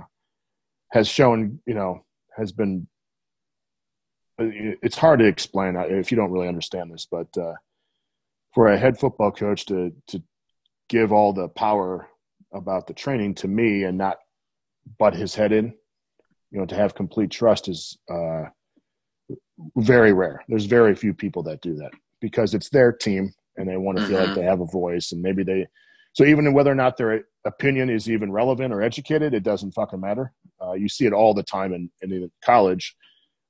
has 0.91 1.07
shown, 1.07 1.59
you 1.65 1.73
know, 1.73 2.05
has 2.37 2.51
been. 2.51 2.87
It's 4.39 4.97
hard 4.97 5.19
to 5.19 5.25
explain 5.25 5.75
if 5.75 6.11
you 6.11 6.17
don't 6.17 6.31
really 6.31 6.47
understand 6.47 6.91
this, 6.91 7.07
but 7.09 7.27
uh, 7.37 7.53
for 8.53 8.67
a 8.67 8.77
head 8.77 8.97
football 8.97 9.31
coach 9.31 9.65
to 9.67 9.93
to 10.07 10.23
give 10.89 11.11
all 11.11 11.33
the 11.33 11.49
power 11.49 12.07
about 12.53 12.87
the 12.87 12.93
training 12.93 13.35
to 13.35 13.47
me 13.47 13.83
and 13.83 13.97
not 13.97 14.17
butt 14.97 15.15
his 15.15 15.35
head 15.35 15.51
in, 15.51 15.73
you 16.51 16.59
know, 16.59 16.65
to 16.65 16.75
have 16.75 16.95
complete 16.95 17.31
trust 17.31 17.67
is 17.67 17.97
uh, 18.09 18.43
very 19.77 20.13
rare. 20.13 20.43
There's 20.47 20.65
very 20.65 20.95
few 20.95 21.13
people 21.13 21.43
that 21.43 21.61
do 21.61 21.75
that 21.75 21.91
because 22.23 22.53
it's 22.53 22.69
their 22.69 22.91
team 22.93 23.33
and 23.57 23.67
they 23.67 23.75
want 23.77 23.97
to 23.97 24.07
feel 24.07 24.17
like 24.19 24.29
Mhm. 24.29 24.35
they 24.35 24.43
have 24.43 24.61
a 24.61 24.65
voice 24.65 25.11
and 25.11 25.21
maybe 25.21 25.43
they. 25.43 25.67
So 26.13 26.23
even 26.23 26.53
whether 26.53 26.71
or 26.71 26.75
not 26.83 26.95
their 26.95 27.25
opinion 27.45 27.89
is 27.89 28.09
even 28.09 28.31
relevant 28.31 28.73
or 28.73 28.81
educated, 28.81 29.33
it 29.33 29.43
doesn't 29.43 29.73
fucking 29.73 29.99
matter. 29.99 30.31
Uh, 30.61 30.71
you 30.73 30.87
see 30.87 31.05
it 31.05 31.11
all 31.13 31.33
the 31.33 31.43
time 31.43 31.73
in, 31.73 31.91
in 32.01 32.31
college, 32.45 32.95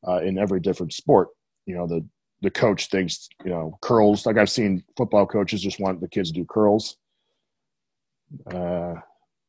uh, 0.08 0.22
in 0.28 0.38
every 0.40 0.60
different 0.60 0.92
sport. 0.94 1.28
You 1.68 1.76
know, 1.76 1.88
the 1.88 2.06
the 2.42 2.50
coach 2.52 2.88
thinks 2.90 3.30
you 3.46 3.52
know 3.52 3.78
curls. 3.82 4.26
Like 4.26 4.38
I've 4.38 4.50
seen 4.50 4.84
football 4.98 5.26
coaches 5.28 5.62
just 5.62 5.80
want 5.80 6.02
the 6.02 6.10
kids 6.10 6.30
to 6.32 6.40
do 6.40 6.46
curls 6.46 6.98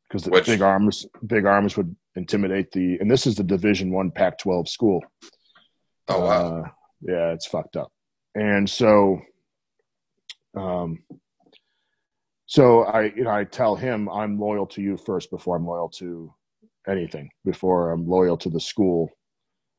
because 0.08 0.22
the 0.24 0.30
Which- 0.30 0.46
big 0.46 0.60
arms 0.62 1.06
big 1.26 1.46
arms 1.46 1.76
would 1.78 1.96
intimidate 2.14 2.70
the. 2.72 2.98
And 3.00 3.10
this 3.10 3.26
is 3.26 3.34
the 3.36 3.42
Division 3.54 3.90
One 3.90 4.10
Pac-12 4.10 4.68
school. 4.68 5.02
Oh 6.08 6.20
wow. 6.26 6.58
Uh, 6.58 6.68
yeah, 7.00 7.32
it's 7.32 7.46
fucked 7.46 7.76
up. 7.76 7.90
And 8.34 8.68
so, 8.68 9.20
um, 10.56 10.98
so 12.46 12.82
I, 12.82 13.12
you 13.16 13.24
know, 13.24 13.30
I 13.30 13.44
tell 13.44 13.76
him 13.76 14.08
I'm 14.08 14.38
loyal 14.38 14.66
to 14.68 14.82
you 14.82 14.96
first 14.96 15.30
before 15.30 15.56
I'm 15.56 15.66
loyal 15.66 15.88
to 15.90 16.34
anything, 16.88 17.30
before 17.44 17.92
I'm 17.92 18.06
loyal 18.06 18.36
to 18.38 18.50
the 18.50 18.60
school, 18.60 19.10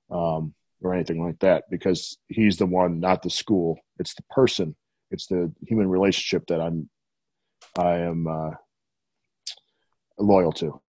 um, 0.10 0.54
or 0.82 0.94
anything 0.94 1.24
like 1.24 1.40
that, 1.40 1.64
because 1.70 2.18
he's 2.28 2.58
the 2.58 2.66
one, 2.66 3.00
not 3.00 3.22
the 3.24 3.30
school. 3.30 3.80
It's 4.00 4.14
the 4.16 4.24
person. 4.30 4.76
It's 5.12 5.28
the 5.28 5.52
human 5.68 5.88
relationship 5.88 6.48
that 6.48 6.62
I'm, 6.62 6.90
I 7.78 7.98
am 8.00 8.28
uh, 8.28 8.52
loyal 10.18 10.52
to. 10.54 10.82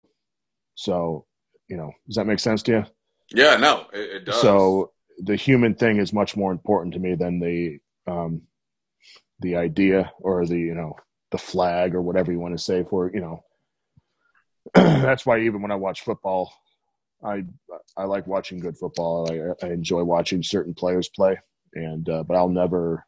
So, 0.74 1.26
you 1.68 1.76
know, 1.76 1.92
does 2.06 2.16
that 2.16 2.26
make 2.26 2.38
sense 2.38 2.62
to 2.64 2.72
you? 2.72 2.86
yeah, 3.30 3.56
no, 3.56 3.86
it, 3.92 4.16
it 4.16 4.24
does. 4.24 4.40
So 4.40 4.92
the 5.18 5.36
human 5.36 5.74
thing 5.74 5.98
is 5.98 6.12
much 6.12 6.36
more 6.36 6.52
important 6.52 6.94
to 6.94 7.00
me 7.00 7.14
than 7.14 7.40
the 7.40 7.78
um, 8.10 8.42
the 9.40 9.56
idea 9.56 10.12
or 10.20 10.46
the 10.46 10.58
you 10.58 10.74
know 10.74 10.94
the 11.30 11.38
flag 11.38 11.94
or 11.94 12.02
whatever 12.02 12.32
you 12.32 12.38
want 12.38 12.56
to 12.56 12.62
say 12.62 12.84
for 12.84 13.10
you 13.12 13.20
know. 13.20 13.42
that's 14.74 15.24
why 15.24 15.40
even 15.40 15.62
when 15.62 15.70
I 15.70 15.76
watch 15.76 16.02
football, 16.02 16.52
I 17.24 17.44
I 17.96 18.04
like 18.04 18.26
watching 18.26 18.58
good 18.58 18.76
football. 18.76 19.30
I, 19.30 19.66
I 19.66 19.70
enjoy 19.70 20.02
watching 20.02 20.42
certain 20.42 20.74
players 20.74 21.08
play, 21.08 21.38
and 21.74 22.08
uh, 22.08 22.22
but 22.24 22.36
I'll 22.36 22.48
never 22.48 23.06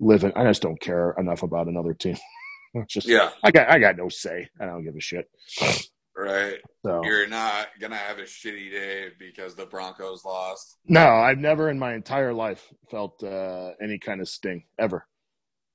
live 0.00 0.24
in. 0.24 0.32
I 0.34 0.44
just 0.44 0.62
don't 0.62 0.80
care 0.80 1.14
enough 1.18 1.42
about 1.42 1.68
another 1.68 1.94
team. 1.94 2.16
Just 2.88 3.06
yeah, 3.06 3.30
I 3.40 3.52
got 3.52 3.70
I 3.70 3.78
got 3.78 3.96
no 3.96 4.08
say. 4.08 4.48
I 4.60 4.66
don't 4.66 4.82
give 4.82 4.96
a 4.96 5.00
shit. 5.00 5.30
Right. 6.16 6.58
So 6.84 7.02
You're 7.04 7.28
not 7.28 7.68
gonna 7.80 7.96
have 7.96 8.18
a 8.18 8.22
shitty 8.22 8.70
day 8.70 9.08
because 9.18 9.54
the 9.54 9.66
Broncos 9.66 10.24
lost. 10.24 10.78
No, 10.86 11.06
I've 11.06 11.38
never 11.38 11.70
in 11.70 11.78
my 11.78 11.94
entire 11.94 12.32
life 12.32 12.72
felt 12.90 13.22
uh, 13.22 13.72
any 13.82 13.98
kind 13.98 14.20
of 14.20 14.28
sting 14.28 14.64
ever, 14.78 15.06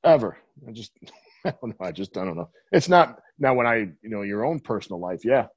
ever. 0.04 0.38
I 0.68 0.72
just, 0.72 0.92
I 1.46 1.52
don't 1.52 1.70
know. 1.80 1.86
I 1.86 1.92
just, 1.92 2.18
I 2.18 2.26
don't 2.26 2.38
know. 2.38 2.50
It's 2.72 2.90
not 2.90 3.20
now 3.38 3.54
when 3.54 3.68
I, 3.68 3.76
you 3.76 4.10
know, 4.10 4.22
your 4.22 4.46
own 4.46 4.60
personal 4.60 5.00
life. 5.00 5.22
Yeah, 5.24 5.48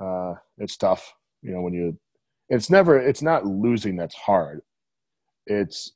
uh, 0.00 0.34
it's 0.58 0.76
tough. 0.76 1.12
You 1.42 1.52
know, 1.52 1.62
when 1.62 1.72
you, 1.72 1.98
it's 2.48 2.70
never, 2.70 2.98
it's 2.98 3.22
not 3.22 3.46
losing 3.46 3.96
that's 3.96 4.14
hard. 4.14 4.60
It's 5.46 5.92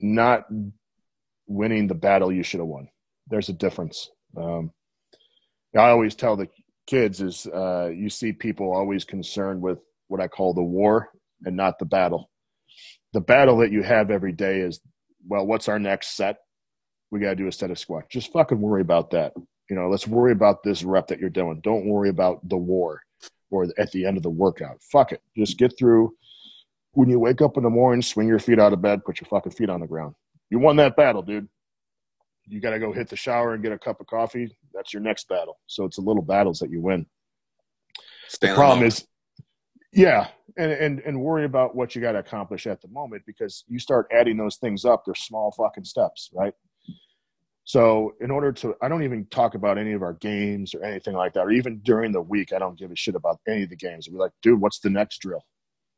not 0.00 0.44
winning 1.46 1.88
the 1.88 1.94
battle 1.94 2.32
you 2.32 2.42
should 2.42 2.60
have 2.60 2.68
won. 2.68 2.88
There's 3.28 3.48
a 3.48 3.52
difference. 3.54 4.08
Um, 4.36 4.72
I 5.76 5.90
always 5.90 6.14
tell 6.14 6.36
the 6.36 6.48
kids 6.90 7.20
is 7.20 7.46
uh, 7.46 7.88
you 7.94 8.10
see 8.10 8.32
people 8.32 8.72
always 8.72 9.04
concerned 9.04 9.62
with 9.62 9.78
what 10.08 10.20
I 10.20 10.26
call 10.26 10.52
the 10.52 10.62
war 10.62 11.10
and 11.44 11.56
not 11.56 11.78
the 11.78 11.84
battle. 11.84 12.30
The 13.12 13.20
battle 13.20 13.58
that 13.58 13.70
you 13.70 13.82
have 13.82 14.10
every 14.10 14.32
day 14.32 14.60
is, 14.60 14.80
well, 15.26 15.46
what's 15.46 15.68
our 15.68 15.78
next 15.78 16.16
set? 16.16 16.38
We 17.10 17.20
got 17.20 17.30
to 17.30 17.36
do 17.36 17.46
a 17.46 17.52
set 17.52 17.70
of 17.70 17.78
squats. 17.78 18.08
Just 18.10 18.32
fucking 18.32 18.60
worry 18.60 18.82
about 18.82 19.10
that. 19.10 19.32
You 19.68 19.76
know, 19.76 19.88
let's 19.88 20.06
worry 20.06 20.32
about 20.32 20.62
this 20.64 20.82
rep 20.82 21.06
that 21.08 21.20
you're 21.20 21.30
doing. 21.30 21.60
Don't 21.62 21.86
worry 21.86 22.08
about 22.08 22.46
the 22.48 22.56
war 22.56 23.00
or 23.50 23.68
at 23.78 23.92
the 23.92 24.04
end 24.04 24.16
of 24.16 24.22
the 24.24 24.30
workout. 24.30 24.78
Fuck 24.92 25.12
it. 25.12 25.22
Just 25.36 25.58
get 25.58 25.76
through. 25.78 26.12
When 26.92 27.08
you 27.08 27.20
wake 27.20 27.40
up 27.40 27.56
in 27.56 27.62
the 27.62 27.70
morning, 27.70 28.02
swing 28.02 28.26
your 28.26 28.40
feet 28.40 28.58
out 28.58 28.72
of 28.72 28.82
bed, 28.82 29.04
put 29.04 29.20
your 29.20 29.28
fucking 29.28 29.52
feet 29.52 29.70
on 29.70 29.80
the 29.80 29.86
ground. 29.86 30.14
You 30.50 30.58
won 30.58 30.76
that 30.76 30.96
battle, 30.96 31.22
dude. 31.22 31.48
You 32.50 32.60
got 32.60 32.70
to 32.70 32.78
go 32.78 32.92
hit 32.92 33.08
the 33.08 33.16
shower 33.16 33.54
and 33.54 33.62
get 33.62 33.72
a 33.72 33.78
cup 33.78 34.00
of 34.00 34.06
coffee. 34.06 34.54
That's 34.74 34.92
your 34.92 35.02
next 35.02 35.28
battle. 35.28 35.58
So 35.66 35.84
it's 35.84 35.96
the 35.96 36.02
little 36.02 36.22
battles 36.22 36.58
that 36.58 36.70
you 36.70 36.80
win. 36.80 37.06
The 38.40 38.54
problem 38.54 38.86
is 38.86 39.06
yeah 39.92 40.28
and, 40.56 40.70
and 40.72 41.00
and 41.00 41.20
worry 41.20 41.44
about 41.44 41.74
what 41.74 41.94
you 41.94 42.02
got 42.02 42.12
to 42.12 42.18
accomplish 42.18 42.66
at 42.66 42.80
the 42.80 42.88
moment 42.88 43.22
because 43.26 43.64
you 43.68 43.78
start 43.78 44.06
adding 44.12 44.36
those 44.36 44.56
things 44.56 44.84
up 44.84 45.04
they're 45.04 45.14
small 45.14 45.52
fucking 45.52 45.84
steps 45.84 46.30
right? 46.32 46.54
So 47.64 48.14
in 48.20 48.30
order 48.30 48.52
to 48.52 48.74
i 48.82 48.88
don't 48.88 49.02
even 49.02 49.26
talk 49.26 49.54
about 49.54 49.78
any 49.78 49.92
of 49.92 50.02
our 50.02 50.14
games 50.14 50.74
or 50.74 50.84
anything 50.84 51.14
like 51.14 51.34
that 51.34 51.40
or 51.40 51.50
even 51.50 51.80
during 51.80 52.12
the 52.12 52.20
week 52.20 52.52
i 52.52 52.58
don't 52.58 52.78
give 52.78 52.90
a 52.90 52.96
shit 52.96 53.14
about 53.14 53.38
any 53.48 53.64
of 53.64 53.70
the 53.70 53.76
games. 53.76 54.08
We're 54.10 54.20
like 54.20 54.32
dude 54.42 54.60
what's 54.60 54.80
the 54.80 54.90
next 54.90 55.18
drill? 55.18 55.44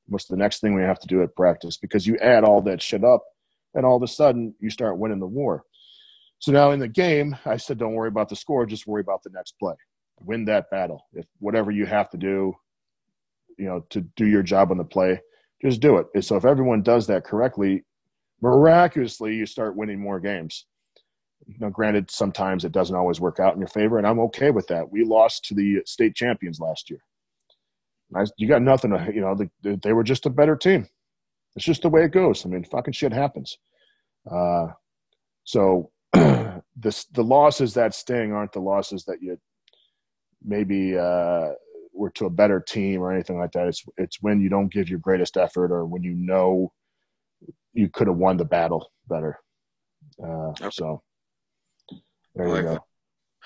What's 0.07 0.27
the 0.27 0.37
next 0.37 0.61
thing 0.61 0.75
we 0.75 0.83
have 0.83 0.99
to 1.01 1.07
do 1.07 1.23
at 1.23 1.37
practice? 1.37 1.77
Because 1.77 2.07
you 2.07 2.17
add 2.19 2.45
all 2.45 2.61
that 2.63 2.83
shit 2.83 3.05
up 3.05 3.23
and 3.75 3.87
all 3.87 3.97
of 3.97 4.03
a 4.03 4.09
sudden 4.09 4.55
you 4.59 4.71
start 4.71 4.99
winning 4.99 5.21
the 5.21 5.27
war 5.27 5.65
so 6.43 6.51
now 6.51 6.73
in 6.73 6.81
the 6.81 6.89
game 6.89 7.37
i 7.47 7.57
said 7.57 7.79
don't 7.79 7.95
worry 7.95 8.09
about 8.09 8.29
the 8.29 8.37
score 8.37 8.67
just 8.67 8.87
worry 8.87 9.01
about 9.01 9.23
the 9.23 9.31
next 9.31 9.55
play 9.59 9.75
win 10.25 10.45
that 10.47 10.71
battle. 10.71 11.07
If 11.13 11.27
whatever 11.39 11.71
you 11.71 11.87
have 11.87 12.11
to 12.11 12.17
do, 12.17 12.55
you 13.59 13.67
know, 13.67 13.85
to 13.91 14.01
do 14.17 14.27
your 14.27 14.43
job 14.43 14.71
on 14.71 14.79
the 14.79 14.85
play, 14.85 15.21
just 15.63 15.81
do 15.81 15.99
it. 15.99 16.07
And 16.15 16.25
so 16.25 16.37
if 16.37 16.45
everyone 16.45 16.83
does 16.83 17.07
that 17.07 17.25
correctly, 17.25 17.85
miraculously 18.41 19.35
you 19.35 19.47
start 19.47 19.77
winning 19.77 20.01
more 20.01 20.21
games. 20.21 20.67
Now, 21.59 21.71
granted, 21.71 22.11
sometimes 22.11 22.65
it 22.65 22.73
doesn't 22.73 22.95
always 22.95 23.21
work 23.21 23.41
out 23.41 23.55
in 23.55 23.61
your 23.61 23.69
favor, 23.69 23.99
and 23.99 24.07
I'm 24.07 24.21
okay 24.21 24.51
with 24.51 24.67
that. 24.69 24.91
We 24.91 25.05
lost 25.05 25.45
to 25.47 25.55
the 25.55 25.83
state 25.87 26.15
champions 26.15 26.61
last 26.61 26.89
year. 26.89 27.01
I, 28.15 28.25
you 28.37 28.47
got 28.47 28.63
nothing 28.63 28.91
to, 28.91 29.11
you 29.13 29.23
know, 29.23 29.37
they, 29.63 29.77
they 29.77 29.93
were 29.93 30.05
just 30.05 30.27
a 30.27 30.31
better 30.31 30.55
team. 30.55 30.87
It's 31.57 31.65
just 31.65 31.83
the 31.83 31.89
way 31.89 32.05
it 32.05 32.13
goes. 32.13 32.47
I 32.47 32.49
mean, 32.49 32.65
fucking 32.65 32.93
shit 32.93 33.13
happens. 33.13 33.59
Uh, 34.31 34.69
so 35.45 35.91
this, 36.77 37.05
the 37.07 37.25
losses 37.25 37.75
that 37.75 37.95
sting 37.95 38.33
aren't 38.33 38.53
the 38.53 38.61
losses 38.61 39.05
that 39.05 39.23
you 39.23 39.39
maybe 40.45 40.97
uh, 40.97 41.51
were 41.93 42.11
to 42.11 42.27
a 42.27 42.31
better 42.31 42.61
team 42.61 43.01
or 43.01 43.13
anything 43.13 43.39
like 43.39 43.53
that. 43.53 43.69
It's 43.69 43.85
it's 43.97 44.21
when 44.21 44.41
you 44.41 44.49
don't 44.49 44.73
give 44.73 44.89
your 44.89 44.99
greatest 44.99 45.37
effort 45.37 45.73
or 45.73 45.85
when 45.87 46.03
you 46.03 46.15
know 46.15 46.73
you 47.73 47.89
could 47.89 48.07
have 48.07 48.17
won 48.17 48.37
the 48.37 48.45
battle 48.45 48.91
better. 49.09 49.39
Uh, 50.23 50.51
Okay. 50.51 50.69
So 50.73 51.03
there 52.35 52.49
I 52.49 52.57
you 52.57 52.63
go. 52.63 52.85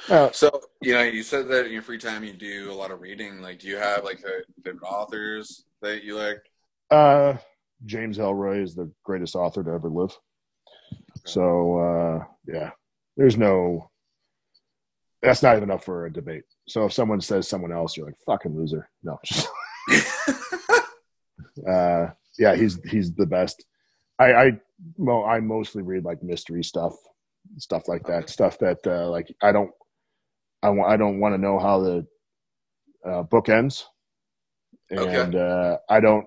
Uh, 0.09 0.31
So 0.33 0.61
you 0.83 0.95
know, 0.95 1.03
you 1.03 1.23
said 1.23 1.49
that 1.49 1.67
in 1.67 1.73
your 1.73 1.83
free 1.83 1.99
time 1.99 2.25
you 2.25 2.33
do 2.33 2.71
a 2.71 2.75
lot 2.75 2.91
of 2.91 3.01
reading. 3.01 3.41
Like, 3.41 3.61
do 3.61 3.69
you 3.69 3.77
have 3.77 4.05
like 4.05 4.21
a- 4.21 4.63
favorite 4.63 4.83
authors 4.83 5.65
that 5.83 6.03
you 6.05 6.17
like? 6.17 6.39
uh, 6.91 7.37
James 7.85 8.19
Ellroy 8.19 8.63
is 8.63 8.75
the 8.75 8.91
greatest 9.05 9.35
author 9.35 9.63
to 9.63 9.71
ever 9.71 9.89
live. 9.91 10.17
So 11.27 11.79
uh, 11.79 12.25
yeah, 12.47 12.71
there's 13.17 13.37
no. 13.37 13.91
That's 15.23 15.43
not 15.43 15.57
even 15.57 15.71
up 15.71 15.83
for 15.83 16.07
a 16.07 16.13
debate. 16.13 16.45
So 16.69 16.85
if 16.85 16.93
someone 16.93 17.21
says 17.21 17.49
someone 17.49 17.73
else, 17.73 17.97
you're 17.97 18.07
like 18.07 18.19
fucking 18.25 18.57
loser. 18.57 18.89
No, 19.03 19.19
uh, 21.69 22.09
yeah, 22.39 22.55
he's 22.55 22.79
he's 22.89 23.13
the 23.15 23.27
best. 23.27 23.65
I 24.19 24.33
I 24.33 24.53
well, 24.97 25.25
I 25.25 25.41
mostly 25.41 25.83
read 25.83 26.05
like 26.05 26.23
mystery 26.23 26.63
stuff, 26.63 26.95
stuff 27.59 27.89
like 27.89 28.07
that, 28.07 28.31
stuff 28.31 28.59
that 28.59 28.79
uh, 28.87 29.09
like 29.11 29.35
I 29.43 29.53
don't, 29.53 29.71
I 30.63 30.71
want 30.71 30.91
I 30.93 30.97
don't 30.97 31.19
want 31.19 31.35
to 31.35 31.41
know 31.41 31.59
how 31.59 31.81
the 31.81 32.07
uh, 33.05 33.23
book 33.23 33.49
ends, 33.49 33.87
and 34.91 35.35
Okay. 35.35 35.39
uh, 35.39 35.79
I 35.89 36.01
don't. 36.01 36.27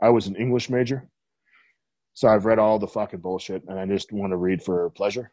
I 0.00 0.10
was 0.10 0.26
an 0.26 0.36
English 0.36 0.68
major, 0.70 1.08
so 2.16 2.28
I've 2.28 2.46
read 2.46 2.58
all 2.58 2.78
the 2.78 2.88
fucking 2.88 3.20
bullshit, 3.20 3.64
and 3.68 3.78
I 3.78 3.84
just 3.84 4.10
want 4.10 4.30
to 4.30 4.38
read 4.38 4.62
for 4.62 4.88
pleasure. 4.88 5.30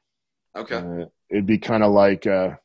okay. 0.54 0.76
Uh, 0.76 1.06
it'd 1.30 1.46
be 1.46 1.58
kind 1.58 1.82
of 1.82 1.94
like 1.94 2.28
uh, 2.28 2.56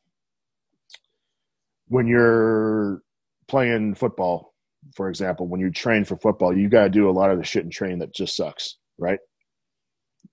when 1.87 2.09
you're 2.09 3.01
playing 3.47 3.95
football, 3.95 4.55
for 4.97 5.09
example, 5.09 5.47
when 5.47 5.61
you 5.61 5.71
train 5.71 6.05
for 6.05 6.17
football, 6.17 6.55
you 6.55 6.69
got 6.69 6.83
to 6.83 6.89
do 6.89 7.09
a 7.09 7.13
lot 7.13 7.31
of 7.31 7.39
the 7.39 7.45
shit 7.45 7.63
in 7.63 7.71
training 7.71 8.01
that 8.01 8.13
just 8.13 8.35
sucks, 8.35 8.77
right? 8.99 9.21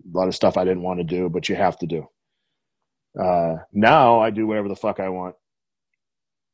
A 0.03 0.17
lot 0.17 0.27
of 0.27 0.35
stuff 0.35 0.57
I 0.57 0.63
didn't 0.63 0.81
want 0.83 0.99
to 0.99 1.03
do, 1.03 1.29
but 1.29 1.47
you 1.47 1.55
have 1.55 1.77
to 1.77 1.85
do. 1.85 2.07
Uh, 3.19 3.57
now 3.71 4.19
I 4.19 4.31
do 4.31 4.47
whatever 4.47 4.67
the 4.67 4.75
fuck 4.75 4.99
I 4.99 5.09
want, 5.09 5.35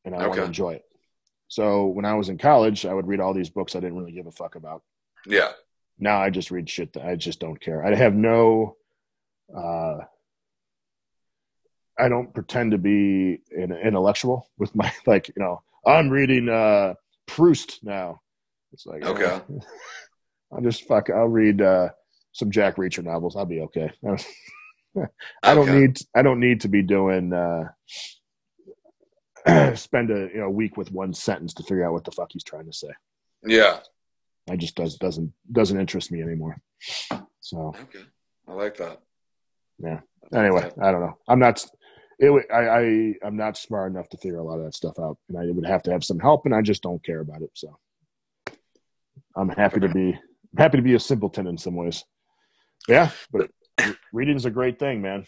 and 0.04 0.14
I 0.14 0.26
want 0.26 0.34
to 0.34 0.44
enjoy 0.44 0.74
it. 0.74 0.84
So 1.48 1.86
when 1.86 2.04
I 2.04 2.14
was 2.14 2.28
in 2.28 2.36
college, 2.36 2.84
I 2.84 2.92
would 2.92 3.06
read 3.06 3.20
all 3.20 3.32
these 3.32 3.50
books 3.50 3.74
I 3.74 3.80
didn't 3.80 3.96
really 3.96 4.12
give 4.12 4.26
a 4.26 4.32
fuck 4.32 4.54
about. 4.54 4.82
Yeah. 5.26 5.52
Now 6.02 6.20
I 6.20 6.30
just 6.30 6.50
read 6.50 6.68
shit 6.68 6.94
that 6.94 7.04
I 7.06 7.14
just 7.14 7.38
don't 7.38 7.60
care. 7.60 7.84
I 7.86 7.94
have 7.94 8.12
no. 8.12 8.76
Uh, 9.56 9.98
I 11.96 12.08
don't 12.08 12.34
pretend 12.34 12.72
to 12.72 12.78
be 12.78 13.38
an 13.52 13.70
intellectual 13.72 14.48
with 14.58 14.74
my 14.74 14.92
like 15.06 15.28
you 15.28 15.34
know 15.36 15.62
I'm 15.86 16.10
reading 16.10 16.48
uh, 16.48 16.94
Proust 17.28 17.84
now. 17.84 18.20
It's 18.72 18.84
like 18.84 19.04
Okay. 19.04 19.24
uh, 19.26 19.40
I'll 20.52 20.60
just 20.60 20.88
fuck. 20.88 21.08
I'll 21.08 21.28
read 21.28 21.62
uh, 21.62 21.90
some 22.32 22.50
Jack 22.50 22.76
Reacher 22.76 23.04
novels. 23.04 23.36
I'll 23.36 23.46
be 23.46 23.60
okay. 23.60 23.92
I 25.44 25.54
don't 25.54 25.68
Okay. 25.68 25.78
need. 25.80 25.98
I 26.16 26.22
don't 26.22 26.40
need 26.40 26.62
to 26.62 26.68
be 26.68 26.82
doing. 26.82 27.32
Uh, 27.32 27.68
spend 29.76 30.10
a 30.10 30.28
you 30.34 30.40
know 30.40 30.50
week 30.50 30.76
with 30.76 30.90
one 30.90 31.14
sentence 31.14 31.54
to 31.54 31.62
figure 31.62 31.84
out 31.86 31.92
what 31.92 32.02
the 32.04 32.10
fuck 32.10 32.30
he's 32.32 32.42
trying 32.42 32.66
to 32.66 32.72
say. 32.72 32.90
Yeah. 33.46 33.78
I 34.50 34.56
just 34.56 34.74
does 34.74 34.96
doesn't 34.96 35.32
doesn't 35.50 35.78
interest 35.78 36.10
me 36.10 36.22
anymore. 36.22 36.60
So 37.40 37.74
Okay. 37.82 38.04
I 38.48 38.52
like 38.52 38.76
that. 38.78 39.00
Yeah. 39.78 40.00
Anyway, 40.34 40.70
I 40.80 40.90
don't 40.90 41.00
know. 41.00 41.18
I'm 41.28 41.38
not. 41.38 41.64
It. 42.18 42.46
I. 42.52 42.68
I. 42.68 43.14
I'm 43.24 43.36
not 43.36 43.56
smart 43.56 43.90
enough 43.92 44.08
to 44.10 44.16
figure 44.16 44.38
a 44.38 44.44
lot 44.44 44.58
of 44.58 44.64
that 44.64 44.74
stuff 44.74 44.98
out, 44.98 45.18
and 45.28 45.38
I 45.38 45.50
would 45.50 45.66
have 45.66 45.82
to 45.84 45.92
have 45.92 46.04
some 46.04 46.18
help, 46.18 46.46
and 46.46 46.54
I 46.54 46.62
just 46.62 46.82
don't 46.82 47.04
care 47.04 47.20
about 47.20 47.42
it. 47.42 47.50
So, 47.54 47.78
I'm 49.36 49.48
happy 49.48 49.80
to 49.80 49.88
be 49.88 50.18
happy 50.56 50.78
to 50.78 50.82
be 50.82 50.94
a 50.94 51.00
simpleton 51.00 51.46
in 51.46 51.58
some 51.58 51.74
ways. 51.74 52.04
Yeah, 52.88 53.10
but 53.30 53.50
reading's 54.12 54.44
a 54.44 54.50
great 54.50 54.78
thing, 54.78 55.02
man. 55.02 55.26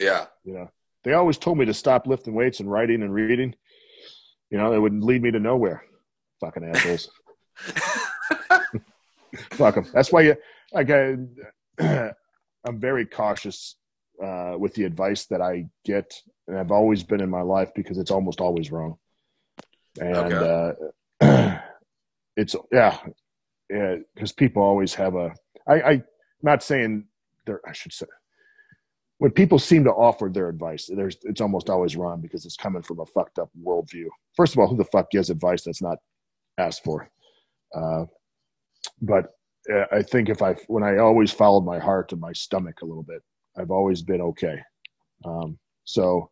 Yeah. 0.00 0.26
You 0.44 0.54
know, 0.54 0.70
they 1.04 1.12
always 1.12 1.38
told 1.38 1.58
me 1.58 1.66
to 1.66 1.74
stop 1.74 2.06
lifting 2.06 2.34
weights 2.34 2.60
and 2.60 2.70
writing 2.70 3.02
and 3.02 3.12
reading. 3.12 3.54
You 4.50 4.58
know, 4.58 4.72
it 4.72 4.78
would 4.78 5.02
lead 5.02 5.22
me 5.22 5.30
to 5.30 5.40
nowhere. 5.40 5.84
Fucking 6.40 6.64
assholes. 6.64 7.10
Fuck 9.52 9.76
them. 9.76 9.86
That's 9.92 10.12
why 10.12 10.22
you 10.22 10.36
like. 10.72 10.90
I, 10.90 11.16
I'm 12.66 12.80
very 12.80 13.04
cautious 13.04 13.76
uh, 14.22 14.54
with 14.58 14.74
the 14.74 14.84
advice 14.84 15.26
that 15.26 15.40
I 15.40 15.66
get, 15.84 16.14
and 16.48 16.58
I've 16.58 16.70
always 16.70 17.02
been 17.02 17.20
in 17.20 17.30
my 17.30 17.42
life 17.42 17.70
because 17.74 17.98
it's 17.98 18.10
almost 18.10 18.40
always 18.40 18.70
wrong. 18.70 18.96
And 20.00 20.32
uh, 20.32 20.72
it's 22.36 22.56
yeah, 22.72 22.98
yeah, 23.70 23.96
because 24.14 24.32
people 24.32 24.62
always 24.62 24.94
have 24.94 25.14
a. 25.14 25.34
I, 25.66 25.74
I 25.74 26.02
not 26.42 26.62
saying 26.62 27.04
there. 27.46 27.60
I 27.66 27.72
should 27.72 27.92
say 27.92 28.06
when 29.18 29.30
people 29.30 29.58
seem 29.58 29.84
to 29.84 29.90
offer 29.90 30.28
their 30.28 30.48
advice, 30.48 30.90
there's 30.92 31.16
it's 31.22 31.40
almost 31.40 31.70
always 31.70 31.96
wrong 31.96 32.20
because 32.20 32.44
it's 32.44 32.56
coming 32.56 32.82
from 32.82 33.00
a 33.00 33.06
fucked 33.06 33.38
up 33.38 33.50
worldview. 33.62 34.06
First 34.36 34.54
of 34.54 34.58
all, 34.58 34.68
who 34.68 34.76
the 34.76 34.84
fuck 34.84 35.10
gives 35.10 35.30
advice 35.30 35.62
that's 35.62 35.82
not 35.82 35.98
asked 36.58 36.84
for? 36.84 37.08
Uh, 37.74 38.04
but 39.00 39.26
uh, 39.72 39.84
I 39.92 40.02
think 40.02 40.28
if 40.28 40.42
I 40.42 40.54
when 40.66 40.82
I 40.82 40.98
always 40.98 41.30
followed 41.30 41.64
my 41.64 41.78
heart 41.78 42.12
and 42.12 42.20
my 42.20 42.32
stomach 42.32 42.82
a 42.82 42.86
little 42.86 43.02
bit, 43.02 43.22
I've 43.56 43.70
always 43.70 44.02
been 44.02 44.20
okay. 44.20 44.58
Um, 45.24 45.58
so 45.84 46.30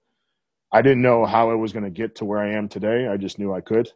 I 0.72 0.82
didn't 0.82 1.02
know 1.02 1.24
how 1.24 1.50
I 1.50 1.54
was 1.54 1.72
going 1.72 1.84
to 1.84 1.90
get 1.90 2.16
to 2.16 2.24
where 2.24 2.38
I 2.38 2.52
am 2.52 2.68
today. 2.68 3.08
I 3.08 3.16
just 3.16 3.38
knew 3.38 3.54
I 3.54 3.60
could, 3.60 3.90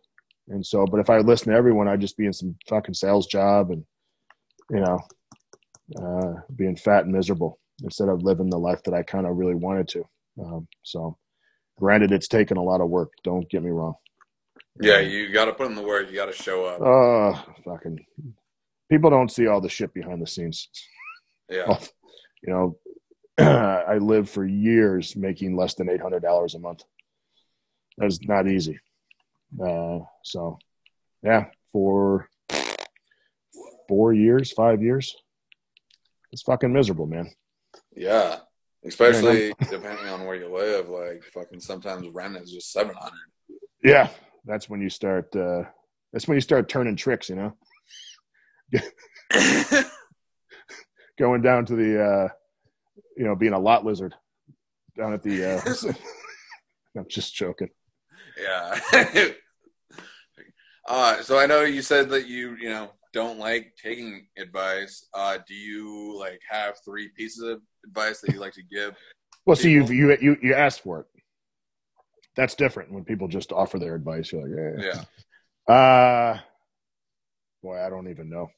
and 0.49 0.65
so. 0.65 0.87
But 0.87 1.01
if 1.01 1.11
I 1.11 1.19
listened 1.19 1.53
to 1.53 1.57
everyone, 1.57 1.89
I'd 1.89 2.01
just 2.01 2.17
be 2.17 2.27
in 2.27 2.33
some 2.33 2.57
fucking 2.69 2.95
sales 2.95 3.27
job 3.27 3.71
and 3.71 3.85
you 4.71 4.81
know 4.81 4.99
uh, 6.01 6.41
being 6.55 6.77
fat 6.77 7.05
and 7.05 7.13
miserable 7.13 7.59
instead 7.83 8.09
of 8.09 8.23
living 8.23 8.49
the 8.49 8.59
life 8.59 8.83
that 8.85 8.95
I 8.95 9.03
kind 9.03 9.27
of 9.27 9.37
really 9.37 9.55
wanted 9.55 9.89
to. 9.89 10.05
Um, 10.43 10.69
so, 10.83 11.19
granted, 11.79 12.13
it's 12.13 12.29
taken 12.29 12.57
a 12.57 12.63
lot 12.63 12.81
of 12.81 12.89
work. 12.89 13.13
Don't 13.23 13.49
get 13.51 13.63
me 13.63 13.71
wrong. 13.71 13.95
Yeah, 14.81 15.01
you 15.01 15.31
got 15.31 15.47
to 15.47 15.53
put 15.53 15.69
in 15.69 15.75
the 15.75 15.83
work. 15.83 16.11
You 16.11 16.17
got 16.17 16.27
to 16.27 16.43
show 16.43 16.67
up. 16.67 16.81
Uh, 16.81 17.43
fucking 17.65 17.99
people 18.91 19.11
don't 19.11 19.31
see 19.31 19.47
all 19.47 19.61
the 19.61 19.69
shit 19.69 19.93
behind 19.95 20.23
the 20.23 20.27
scenes. 20.27 20.69
Yeah. 21.49 21.79
You 22.43 22.53
know, 22.53 22.79
I 23.39 23.99
lived 23.99 24.29
for 24.29 24.45
years 24.45 25.17
making 25.17 25.57
less 25.57 25.75
than 25.75 25.89
eight 25.89 26.03
hundred 26.03 26.23
dollars 26.23 26.55
a 26.55 26.61
month. 26.61 26.85
That's 27.99 28.21
not 28.23 28.47
easy. 28.47 28.79
Uh, 29.61 30.01
so, 30.23 30.59
yeah, 31.23 31.47
for 31.73 32.29
four 33.89 34.13
years, 34.13 34.53
five 34.53 34.83
years, 34.83 35.17
it's 36.31 36.43
fucking 36.43 36.73
miserable, 36.73 37.07
man. 37.07 37.31
Yeah. 37.97 38.37
Especially 38.85 39.53
depending 39.71 40.07
on 40.07 40.27
where 40.27 40.37
you 40.37 40.55
live. 40.55 40.89
Like, 40.89 41.25
fucking 41.35 41.61
sometimes 41.61 42.09
rent 42.09 42.37
is 42.37 42.53
just 42.53 42.71
700 42.73 43.11
Yeah, 43.83 44.09
that's 44.45 44.69
when 44.69 44.81
you 44.81 44.91
start. 44.91 45.35
Uh, 45.35 45.65
that's 46.13 46.29
when 46.29 46.37
you 46.37 46.41
start 46.43 46.69
turning 46.69 46.95
tricks. 46.97 47.29
You 47.29 47.37
know, 47.37 47.57
going 51.19 51.43
down 51.43 51.65
to 51.67 51.77
the, 51.77 52.03
uh, 52.03 52.29
you 53.17 53.25
know, 53.25 53.35
being 53.35 53.53
a 53.53 53.59
lot 53.59 53.85
lizard 53.85 54.15
down 54.97 55.13
at 55.13 55.23
the. 55.23 55.55
Uh, 55.57 55.93
I'm 56.97 57.07
just 57.09 57.35
joking. 57.35 57.71
Yeah. 58.41 58.79
uh, 60.89 61.23
so 61.23 61.39
I 61.39 61.47
know 61.47 61.63
you 61.63 61.83
said 61.83 62.11
that 62.11 62.27
you, 62.27 62.57
you 62.57 62.69
know, 62.69 62.91
don't 63.13 63.39
like 63.39 63.73
taking 63.83 64.27
advice. 64.39 65.07
Uh, 65.15 65.39
do 65.47 65.55
you 65.55 66.19
like 66.19 66.41
have 66.51 66.75
three 66.85 67.09
pieces 67.17 67.43
of 67.43 67.61
advice 67.85 68.21
that 68.21 68.33
you 68.33 68.41
like 68.41 68.53
to 68.55 68.63
give? 68.63 68.95
Well, 69.47 69.57
see, 69.57 69.71
you 69.71 69.87
you 69.87 70.17
you 70.21 70.37
you 70.43 70.55
asked 70.55 70.83
for 70.83 71.01
it. 71.01 71.07
That's 72.35 72.55
different 72.55 72.93
when 72.93 73.05
people 73.05 73.29
just 73.29 73.53
offer 73.53 73.79
their 73.79 73.95
advice. 73.95 74.33
You're 74.33 74.43
like, 74.47 74.85
Yeah. 74.85 75.03
yeah. 75.69 75.75
Uh, 75.75 76.41
boy, 77.67 77.85
I 77.85 77.91
don't 77.91 78.09
even 78.09 78.31
know. 78.31 78.49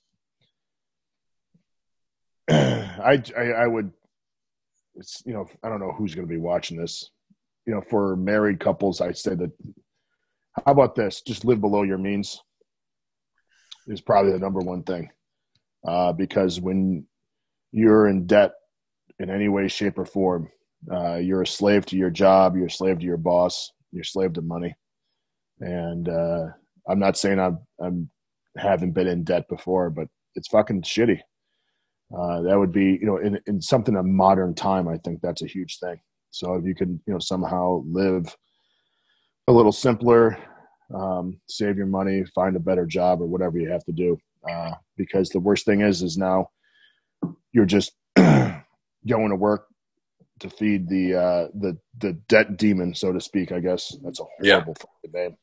I, 2.50 3.22
I 3.36 3.42
I 3.62 3.66
would. 3.66 3.90
It's 4.96 5.22
you 5.24 5.32
know 5.32 5.46
I 5.62 5.68
don't 5.68 5.80
know 5.80 5.92
who's 5.92 6.14
going 6.14 6.26
to 6.26 6.32
be 6.32 6.40
watching 6.40 6.76
this. 6.76 7.10
You 7.66 7.74
know, 7.74 7.80
for 7.80 8.16
married 8.16 8.60
couples, 8.60 9.00
I'd 9.00 9.16
say 9.16 9.34
that. 9.34 9.50
How 10.66 10.72
about 10.72 10.94
this? 10.94 11.22
Just 11.22 11.44
live 11.44 11.60
below 11.60 11.84
your 11.84 11.98
means. 11.98 12.42
Is 13.86 14.02
probably 14.02 14.32
the 14.32 14.38
number 14.38 14.60
one 14.60 14.82
thing, 14.82 15.08
uh, 15.86 16.12
because 16.12 16.60
when 16.60 17.06
you're 17.72 18.08
in 18.08 18.26
debt 18.26 18.52
in 19.18 19.30
any 19.30 19.48
way, 19.48 19.68
shape, 19.68 19.98
or 19.98 20.04
form, 20.04 20.50
uh, 20.92 21.16
you're 21.16 21.42
a 21.42 21.46
slave 21.46 21.86
to 21.86 21.96
your 21.96 22.10
job. 22.10 22.56
You're 22.56 22.66
a 22.66 22.70
slave 22.70 22.98
to 22.98 23.06
your 23.06 23.16
boss. 23.16 23.72
You're 23.90 24.02
a 24.02 24.04
slave 24.04 24.34
to 24.34 24.42
money. 24.42 24.74
And 25.60 26.08
uh, 26.08 26.48
I'm 26.86 26.98
not 26.98 27.16
saying 27.16 27.40
I'm 27.40 27.58
I'm 27.80 28.10
haven't 28.56 28.92
been 28.92 29.06
in 29.06 29.24
debt 29.24 29.48
before, 29.48 29.90
but 29.90 30.08
it's 30.34 30.48
fucking 30.48 30.82
shitty. 30.82 31.20
Uh, 32.16 32.40
that 32.42 32.58
would 32.58 32.72
be 32.72 32.98
you 33.00 33.06
know 33.06 33.18
in 33.18 33.38
in 33.46 33.60
something 33.60 33.96
of 33.96 34.04
modern 34.06 34.54
time. 34.54 34.88
I 34.88 34.96
think 34.98 35.20
that's 35.20 35.42
a 35.42 35.46
huge 35.46 35.78
thing. 35.78 36.00
So 36.30 36.54
if 36.54 36.64
you 36.64 36.74
can 36.74 37.00
you 37.06 37.12
know 37.12 37.18
somehow 37.18 37.82
live 37.86 38.34
a 39.46 39.52
little 39.52 39.72
simpler, 39.72 40.38
um, 40.94 41.40
save 41.48 41.76
your 41.76 41.86
money, 41.86 42.24
find 42.34 42.56
a 42.56 42.60
better 42.60 42.86
job 42.86 43.20
or 43.20 43.26
whatever 43.26 43.58
you 43.58 43.68
have 43.70 43.84
to 43.84 43.92
do, 43.92 44.18
uh, 44.48 44.72
because 44.96 45.28
the 45.30 45.40
worst 45.40 45.64
thing 45.66 45.80
is 45.82 46.02
is 46.02 46.16
now 46.16 46.48
you're 47.52 47.66
just 47.66 47.92
going 48.16 49.30
to 49.30 49.36
work 49.36 49.66
to 50.40 50.48
feed 50.50 50.88
the 50.88 51.14
uh, 51.14 51.48
the 51.54 51.76
the 51.98 52.12
debt 52.28 52.56
demon, 52.56 52.94
so 52.94 53.12
to 53.12 53.20
speak. 53.20 53.52
I 53.52 53.60
guess 53.60 53.94
that's 54.02 54.20
a 54.20 54.24
Yeah. 54.40 54.54
horrible 54.54 54.76
fucking 54.76 55.12
name. 55.12 55.36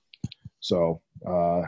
So, 0.61 1.01
uh, 1.27 1.63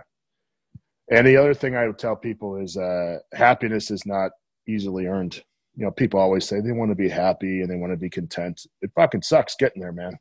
and 1.12 1.26
the 1.26 1.38
other 1.38 1.54
thing 1.54 1.76
I 1.76 1.88
would 1.88 2.00
tell 2.00 2.16
people 2.16 2.58
is 2.58 2.78
uh, 2.78 3.20
happiness 3.34 3.92
is 3.92 4.06
not 4.06 4.32
easily 4.68 5.06
earned. 5.06 5.42
You 5.76 5.86
know, 5.86 5.92
people 5.92 6.20
always 6.20 6.48
say 6.48 6.60
they 6.60 6.72
want 6.72 6.92
to 6.92 6.96
be 6.96 7.10
happy 7.10 7.62
and 7.62 7.70
they 7.70 7.76
want 7.76 7.94
to 7.94 7.98
be 7.98 8.10
content. 8.10 8.62
It 8.82 8.92
fucking 8.96 9.22
sucks 9.22 9.56
getting 9.56 9.82
there, 9.82 9.92
man. 9.92 10.18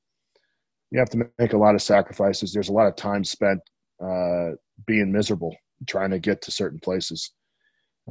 You 0.91 0.99
have 0.99 1.11
to 1.11 1.29
make 1.39 1.53
a 1.53 1.59
lot 1.59 1.75
of 1.75 1.83
sacrifices. 1.83 2.53
There's 2.53 2.69
a 2.69 2.73
lot 2.75 2.87
of 2.87 2.95
time 2.97 3.25
spent 3.25 3.61
uh, 4.03 4.51
being 4.87 5.11
miserable, 5.11 5.57
trying 5.89 6.11
to 6.11 6.19
get 6.19 6.43
to 6.43 6.51
certain 6.51 6.79
places. 6.79 7.33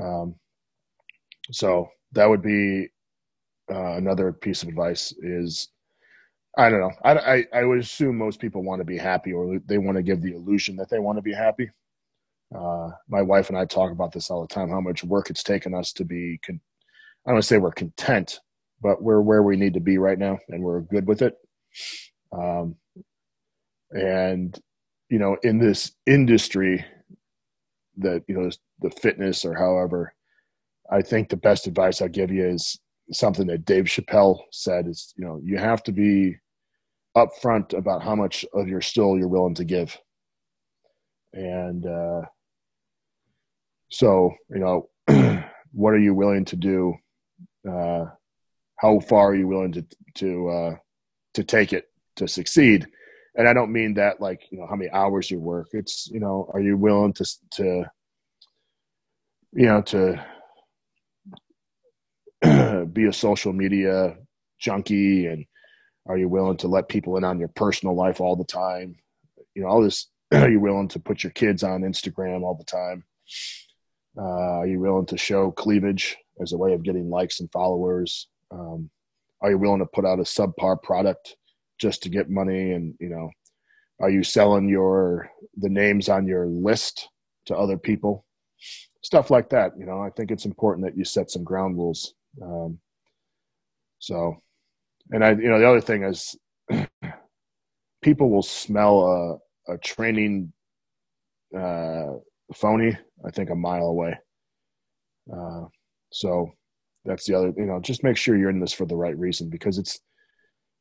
Um, 0.02 0.36
so 1.52 1.88
that 2.14 2.28
would 2.28 2.42
be 2.42 2.88
uh, 3.72 3.94
another 3.94 4.34
piece 4.34 4.64
of 4.64 4.70
advice 4.70 5.14
is 5.22 5.70
I 6.58 6.70
don't 6.70 6.80
know. 6.80 6.92
I, 7.04 7.14
I, 7.14 7.46
I 7.54 7.64
would 7.66 7.80
assume 7.80 8.18
most 8.18 8.40
people 8.40 8.64
want 8.64 8.80
to 8.80 8.86
be 8.86 8.98
happy 8.98 9.34
or 9.34 9.60
they 9.66 9.78
want 9.78 9.98
to 9.98 10.04
give 10.04 10.22
the 10.22 10.34
illusion 10.34 10.78
that 10.78 10.90
they 10.90 11.00
want 11.00 11.18
to 11.18 11.22
be 11.22 11.34
happy. 11.34 11.70
Uh, 12.54 12.90
my 13.08 13.22
wife 13.22 13.50
and 13.50 13.58
I 13.58 13.66
talk 13.66 13.92
about 13.92 14.12
this 14.12 14.30
all 14.30 14.42
the 14.42 14.54
time, 14.54 14.70
how 14.70 14.82
much 14.82 15.04
work 15.04 15.30
it's 15.30 15.44
taken 15.44 15.74
us 15.74 15.94
to 15.94 16.06
be, 16.06 16.40
con- 16.46 16.62
I 17.26 17.30
don't 17.30 17.36
want 17.36 17.44
to 17.44 17.48
say 17.48 17.58
we're 17.58 17.72
content, 17.72 18.40
but 18.82 19.02
we're 19.02 19.22
where 19.22 19.44
we 19.44 19.56
need 19.56 19.74
to 19.74 19.80
be 19.80 19.98
right 19.98 20.20
now 20.20 20.38
and 20.50 20.62
we're 20.62 20.82
good 20.82 21.08
with 21.08 21.22
it. 21.22 21.36
Um, 22.32 22.76
and, 23.92 24.58
you 25.10 25.20
know, 25.20 25.38
in 25.44 25.58
this 25.58 25.92
industry 26.06 26.86
that, 27.98 28.24
you 28.28 28.36
know, 28.36 28.50
the 28.82 28.90
fitness 28.90 29.46
or 29.46 29.56
however, 29.56 30.14
I 30.92 31.02
think 31.02 31.30
the 31.30 31.38
best 31.38 31.66
advice 31.66 32.02
I'll 32.02 32.10
give 32.10 32.32
you 32.32 32.46
is 32.46 32.80
something 33.12 33.48
that 33.48 33.66
Dave 33.66 33.86
Chappelle 33.86 34.40
said 34.52 34.88
is, 34.88 35.14
you 35.18 35.26
know, 35.26 35.40
you 35.44 35.58
have 35.58 35.82
to 35.84 35.92
be 35.92 36.36
upfront 37.16 37.76
about 37.78 38.04
how 38.04 38.16
much 38.16 38.46
of 38.54 38.68
your 38.68 38.82
still 38.82 39.18
you're 39.18 39.28
willing 39.28 39.56
to 39.56 39.64
give. 39.64 39.98
And 41.36 41.86
uh, 41.86 42.22
so, 43.90 44.34
you 44.50 44.60
know, 44.60 44.90
what 45.74 45.94
are 45.94 46.00
you 46.00 46.14
willing 46.14 46.46
to 46.46 46.56
do? 46.56 46.96
Uh, 47.70 48.06
how 48.78 49.00
far 49.02 49.32
are 49.32 49.36
you 49.36 49.48
willing 49.48 49.74
to 49.74 49.86
to 50.16 50.50
uh, 50.50 50.76
to 51.34 51.44
take 51.44 51.74
it 51.74 51.90
to 52.16 52.28
succeed? 52.28 52.88
And 53.36 53.50
I 53.50 53.54
don't 53.54 53.74
mean 53.74 53.96
that 53.96 54.22
like 54.22 54.44
you 54.50 54.60
know 54.60 54.68
how 54.68 54.76
many 54.76 54.90
hours 54.92 55.30
you 55.30 55.40
work. 55.40 55.68
It's 55.74 56.08
you 56.08 56.22
know, 56.22 56.50
are 56.54 56.62
you 56.62 56.78
willing 56.78 57.14
to 57.14 57.26
to 57.52 57.86
you 59.52 59.66
know 59.66 59.82
to 59.82 60.26
be 62.94 63.06
a 63.06 63.14
social 63.14 63.52
media 63.52 64.16
junkie 64.60 65.28
and 65.28 65.46
are 66.08 66.18
you 66.18 66.30
willing 66.30 66.58
to 66.58 66.68
let 66.68 66.88
people 66.88 67.18
in 67.18 67.24
on 67.26 67.40
your 67.40 67.50
personal 67.50 67.96
life 67.96 68.22
all 68.22 68.36
the 68.36 68.46
time 68.46 68.96
you 69.54 69.62
know 69.62 69.68
all 69.68 69.82
this 69.82 70.08
are 70.34 70.50
you 70.50 70.60
willing 70.60 70.88
to 70.88 71.00
put 71.00 71.24
your 71.24 71.32
kids 71.32 71.64
on 71.64 71.82
instagram 71.82 72.44
all 72.44 72.56
the 72.56 72.64
time 72.64 73.04
uh, 74.18 74.60
are 74.60 74.68
you 74.68 74.80
willing 74.80 75.06
to 75.08 75.18
show 75.18 75.52
cleavage 75.52 76.16
as 76.42 76.54
a 76.54 76.58
way 76.58 76.74
of 76.74 76.84
getting 76.84 77.10
likes 77.10 77.40
and 77.40 77.52
followers? 77.52 78.28
Um, 78.52 78.90
are 79.42 79.52
you 79.52 79.58
willing 79.58 79.80
to 79.80 79.86
put 79.86 80.06
out 80.06 80.20
a 80.20 80.24
subpar 80.24 80.82
product 80.82 81.36
just 81.80 82.04
to 82.04 82.10
get 82.10 82.30
money? 82.30 82.72
And 82.72 82.96
you 83.00 83.10
know, 83.10 83.30
are 84.00 84.10
you 84.10 84.24
selling 84.24 84.70
your 84.70 85.30
the 85.58 85.70
names 85.70 86.08
on 86.08 86.28
your 86.28 86.48
list 86.48 87.10
to 87.48 87.58
other 87.58 87.78
people? 87.78 88.26
Stuff 89.04 89.30
like 89.30 89.50
that. 89.50 89.74
You 89.78 89.86
know, 89.86 90.02
I 90.02 90.10
think 90.12 90.32
it's 90.32 90.46
important 90.46 90.86
that 90.86 90.98
you 90.98 91.04
set 91.04 91.30
some 91.30 91.44
ground 91.44 91.78
rules. 91.78 92.14
Um, 92.42 92.80
so, 94.00 94.42
and 95.12 95.24
I, 95.24 95.32
you 95.32 95.50
know, 95.50 95.60
the 95.60 95.68
other 95.68 95.82
thing 95.82 96.04
is, 96.04 96.36
people 98.02 98.30
will 98.30 98.44
smell 98.44 99.42
a, 99.68 99.78
training 99.78 100.52
uh, 101.58 102.14
phony. 102.54 102.98
I 103.26 103.32
think 103.32 103.50
a 103.50 103.56
mile 103.56 103.88
away. 103.88 104.18
Uh, 105.32 105.66
so 106.12 106.50
that's 107.06 107.26
the 107.26 107.36
other. 107.36 107.54
You 107.58 107.66
know, 107.66 107.80
just 107.80 108.04
make 108.04 108.18
sure 108.18 108.38
you're 108.38 108.50
in 108.50 108.60
this 108.60 108.74
for 108.74 108.86
the 108.86 108.96
right 108.96 109.18
reason 109.18 109.50
because 109.50 109.78
it's 109.78 110.00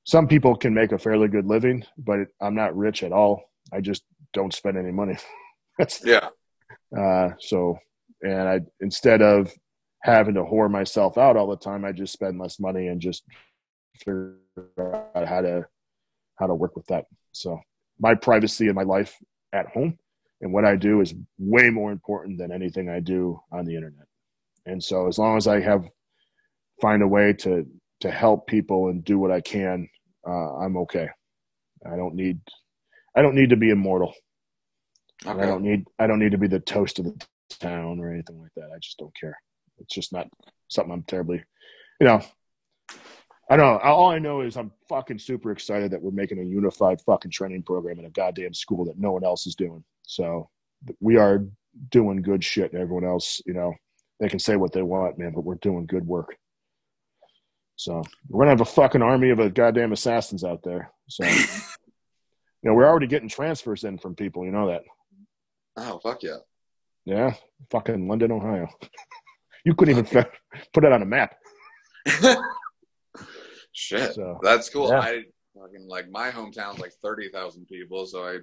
some 0.04 0.28
people 0.28 0.54
can 0.56 0.74
make 0.74 0.92
a 0.92 0.98
fairly 0.98 1.28
good 1.28 1.46
living, 1.46 1.84
but 1.96 2.20
I'm 2.40 2.54
not 2.54 2.76
rich 2.76 3.02
at 3.02 3.12
all. 3.12 3.42
I 3.72 3.80
just 3.80 4.02
don't 4.32 4.52
spend 4.52 4.76
any 4.76 4.92
money. 4.92 5.16
that's 5.78 6.04
Yeah. 6.04 6.28
uh, 6.96 7.30
so, 7.40 7.78
and 8.22 8.48
I 8.48 8.60
instead 8.80 9.22
of 9.22 9.52
having 10.02 10.34
to 10.34 10.42
whore 10.42 10.70
myself 10.70 11.16
out 11.16 11.36
all 11.36 11.46
the 11.48 11.56
time, 11.56 11.84
I 11.84 11.92
just 11.92 12.12
spend 12.12 12.38
less 12.38 12.60
money 12.60 12.88
and 12.88 13.00
just 13.00 13.24
figure 13.98 14.36
out 15.16 15.26
how 15.26 15.40
to 15.40 15.66
how 16.38 16.46
to 16.46 16.54
work 16.54 16.76
with 16.76 16.86
that. 16.88 17.06
So, 17.32 17.58
my 17.98 18.14
privacy 18.14 18.66
and 18.66 18.74
my 18.74 18.82
life 18.82 19.16
at 19.52 19.68
home 19.68 19.98
and 20.44 20.52
what 20.52 20.66
I 20.66 20.76
do 20.76 21.00
is 21.00 21.14
way 21.38 21.70
more 21.70 21.90
important 21.90 22.38
than 22.38 22.52
anything 22.52 22.90
I 22.90 23.00
do 23.00 23.40
on 23.50 23.64
the 23.64 23.74
internet. 23.74 24.06
And 24.66 24.82
so, 24.82 25.08
as 25.08 25.18
long 25.18 25.38
as 25.38 25.46
I 25.46 25.60
have 25.60 25.88
find 26.80 27.02
a 27.02 27.08
way 27.08 27.32
to 27.32 27.66
to 28.00 28.10
help 28.10 28.46
people 28.46 28.88
and 28.88 29.02
do 29.02 29.18
what 29.18 29.30
I 29.30 29.40
can, 29.40 29.88
uh, 30.26 30.56
I'm 30.56 30.76
okay. 30.78 31.08
I 31.90 31.96
don't 31.96 32.14
need 32.14 32.40
I 33.16 33.22
don't 33.22 33.34
need 33.34 33.50
to 33.50 33.56
be 33.56 33.70
immortal. 33.70 34.12
And 35.26 35.40
I 35.40 35.46
don't 35.46 35.62
need 35.62 35.86
I 35.98 36.06
don't 36.06 36.18
need 36.18 36.32
to 36.32 36.38
be 36.38 36.48
the 36.48 36.60
toast 36.60 36.98
of 36.98 37.06
the 37.06 37.26
town 37.48 37.98
or 37.98 38.12
anything 38.12 38.38
like 38.38 38.52
that. 38.56 38.70
I 38.74 38.78
just 38.78 38.98
don't 38.98 39.16
care. 39.18 39.38
It's 39.78 39.94
just 39.94 40.12
not 40.12 40.28
something 40.68 40.92
I'm 40.92 41.04
terribly, 41.04 41.42
you 42.00 42.06
know. 42.06 42.22
I 43.50 43.56
don't 43.56 43.66
know. 43.66 43.78
All 43.78 44.10
I 44.10 44.18
know 44.18 44.40
is 44.40 44.56
I'm 44.56 44.72
fucking 44.88 45.18
super 45.18 45.50
excited 45.52 45.90
that 45.90 46.00
we're 46.00 46.10
making 46.10 46.38
a 46.38 46.44
unified 46.44 47.00
fucking 47.02 47.30
training 47.30 47.62
program 47.62 47.98
in 47.98 48.06
a 48.06 48.10
goddamn 48.10 48.54
school 48.54 48.86
that 48.86 48.98
no 48.98 49.12
one 49.12 49.24
else 49.24 49.46
is 49.46 49.54
doing. 49.54 49.84
So 50.02 50.48
we 51.00 51.16
are 51.16 51.44
doing 51.90 52.22
good 52.22 52.42
shit. 52.42 52.72
And 52.72 52.80
everyone 52.80 53.04
else, 53.04 53.42
you 53.44 53.52
know, 53.52 53.74
they 54.20 54.28
can 54.28 54.38
say 54.38 54.56
what 54.56 54.72
they 54.72 54.82
want, 54.82 55.18
man, 55.18 55.32
but 55.34 55.44
we're 55.44 55.56
doing 55.56 55.86
good 55.86 56.06
work. 56.06 56.36
So 57.76 58.02
we're 58.28 58.42
gonna 58.42 58.52
have 58.52 58.60
a 58.60 58.64
fucking 58.64 59.02
army 59.02 59.30
of 59.30 59.40
a 59.40 59.50
goddamn 59.50 59.92
assassins 59.92 60.44
out 60.44 60.62
there. 60.62 60.92
So 61.08 61.24
you 61.26 61.36
know, 62.62 62.74
we're 62.74 62.86
already 62.86 63.08
getting 63.08 63.28
transfers 63.28 63.84
in 63.84 63.98
from 63.98 64.14
people. 64.14 64.44
You 64.44 64.52
know 64.52 64.68
that. 64.68 64.82
Oh 65.76 65.98
fuck 65.98 66.22
yeah. 66.22 66.38
Yeah, 67.04 67.34
fucking 67.70 68.08
London, 68.08 68.32
Ohio. 68.32 68.68
you 69.64 69.74
couldn't 69.74 69.98
even 69.98 70.06
put 70.72 70.84
it 70.84 70.92
on 70.92 71.02
a 71.02 71.06
map. 71.06 71.36
Shit. 73.74 74.14
So 74.14 74.38
That's 74.42 74.70
cool. 74.70 74.88
Yeah. 74.88 75.00
I 75.00 75.24
fucking 75.58 75.86
like 75.88 76.08
my 76.08 76.30
hometown's 76.30 76.78
like 76.78 76.92
thirty 77.02 77.28
thousand 77.28 77.66
people, 77.66 78.06
so 78.06 78.24
I 78.24 78.38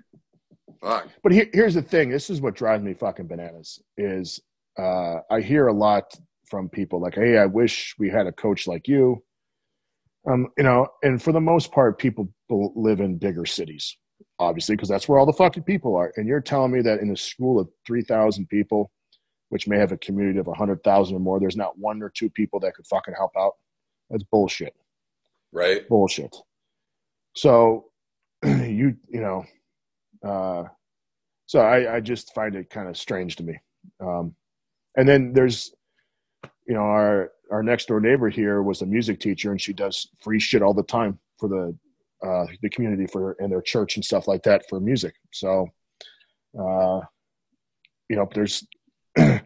fuck. 0.82 1.08
but 1.24 1.32
here, 1.32 1.48
here's 1.54 1.74
the 1.74 1.82
thing. 1.82 2.10
This 2.10 2.30
is 2.30 2.42
what 2.42 2.54
drives 2.54 2.84
me 2.84 2.94
fucking 2.94 3.28
bananas. 3.28 3.82
Is 3.98 4.42
uh, 4.78 5.20
I 5.30 5.42
hear 5.42 5.68
a 5.68 5.74
lot 5.74 6.14
from 6.50 6.70
people 6.70 7.02
like, 7.02 7.16
"Hey, 7.16 7.38
I 7.38 7.46
wish 7.46 7.96
we 7.98 8.10
had 8.10 8.28
a 8.28 8.32
coach 8.32 8.68
like 8.68 8.88
you." 8.88 9.24
Um, 10.30 10.50
you 10.58 10.66
know, 10.66 10.88
and 11.02 11.22
for 11.22 11.32
the 11.32 11.42
most 11.42 11.72
part, 11.72 11.98
people 11.98 12.30
live 12.50 13.00
in 13.00 13.18
bigger 13.18 13.46
cities, 13.46 13.98
obviously, 14.38 14.76
because 14.76 14.90
that's 14.90 15.08
where 15.08 15.18
all 15.18 15.26
the 15.26 15.34
fucking 15.34 15.64
people 15.64 15.96
are. 15.96 16.12
And 16.18 16.28
you're 16.28 16.42
telling 16.42 16.72
me 16.72 16.82
that 16.82 17.00
in 17.00 17.10
a 17.10 17.18
school 17.18 17.58
of 17.58 17.70
three 17.88 18.04
thousand 18.04 18.48
people, 18.50 18.92
which 19.48 19.66
may 19.66 19.78
have 19.78 19.94
a 19.94 19.98
community 19.98 20.40
of 20.40 20.48
hundred 20.58 20.84
thousand 20.84 21.16
or 21.16 21.20
more, 21.20 21.40
there's 21.40 21.56
not 21.56 21.80
one 21.80 22.04
or 22.04 22.10
two 22.10 22.30
people 22.30 22.60
that 22.60 22.76
could 22.76 22.86
fucking 22.88 23.14
help 23.18 23.32
out. 23.38 23.54
That's 24.10 24.24
bullshit. 24.24 24.76
Right? 25.52 25.88
bullshit. 25.88 26.36
So 27.36 27.86
you 28.44 28.96
you 29.10 29.22
know, 29.22 29.46
uh, 30.24 30.64
so 31.46 31.60
I, 31.60 31.96
I 31.96 32.00
just 32.00 32.34
find 32.34 32.56
it 32.56 32.70
kind 32.70 32.88
of 32.88 32.98
strange 32.98 33.36
to 33.36 33.44
me. 33.44 33.60
Um, 34.00 34.36
and 34.96 35.08
then 35.08 35.34
there's, 35.34 35.74
you 36.68 36.74
know, 36.74 36.82
our 36.82 37.32
our 37.52 37.64
next 37.64 37.88
door 37.88 38.00
neighbor 38.00 38.30
here 38.30 38.62
was 38.62 38.82
a 38.82 38.86
music 38.86 39.20
teacher, 39.20 39.52
and 39.52 39.60
she 39.60 39.74
does 39.74 40.08
free 40.24 40.40
shit 40.40 40.62
all 40.62 40.74
the 40.74 40.84
time 40.84 41.20
for 41.40 41.50
the 41.50 41.78
uh, 42.26 42.46
the 42.62 42.70
community 42.70 43.08
for 43.08 43.36
and 43.40 43.52
their 43.52 43.62
church 43.62 43.96
and 43.96 44.06
stuff 44.06 44.28
like 44.28 44.44
that 44.44 44.64
for 44.70 44.80
music. 44.80 45.16
So, 45.34 45.68
uh, 46.58 47.02
you 48.10 48.16
know, 48.16 48.30
there's 48.34 48.66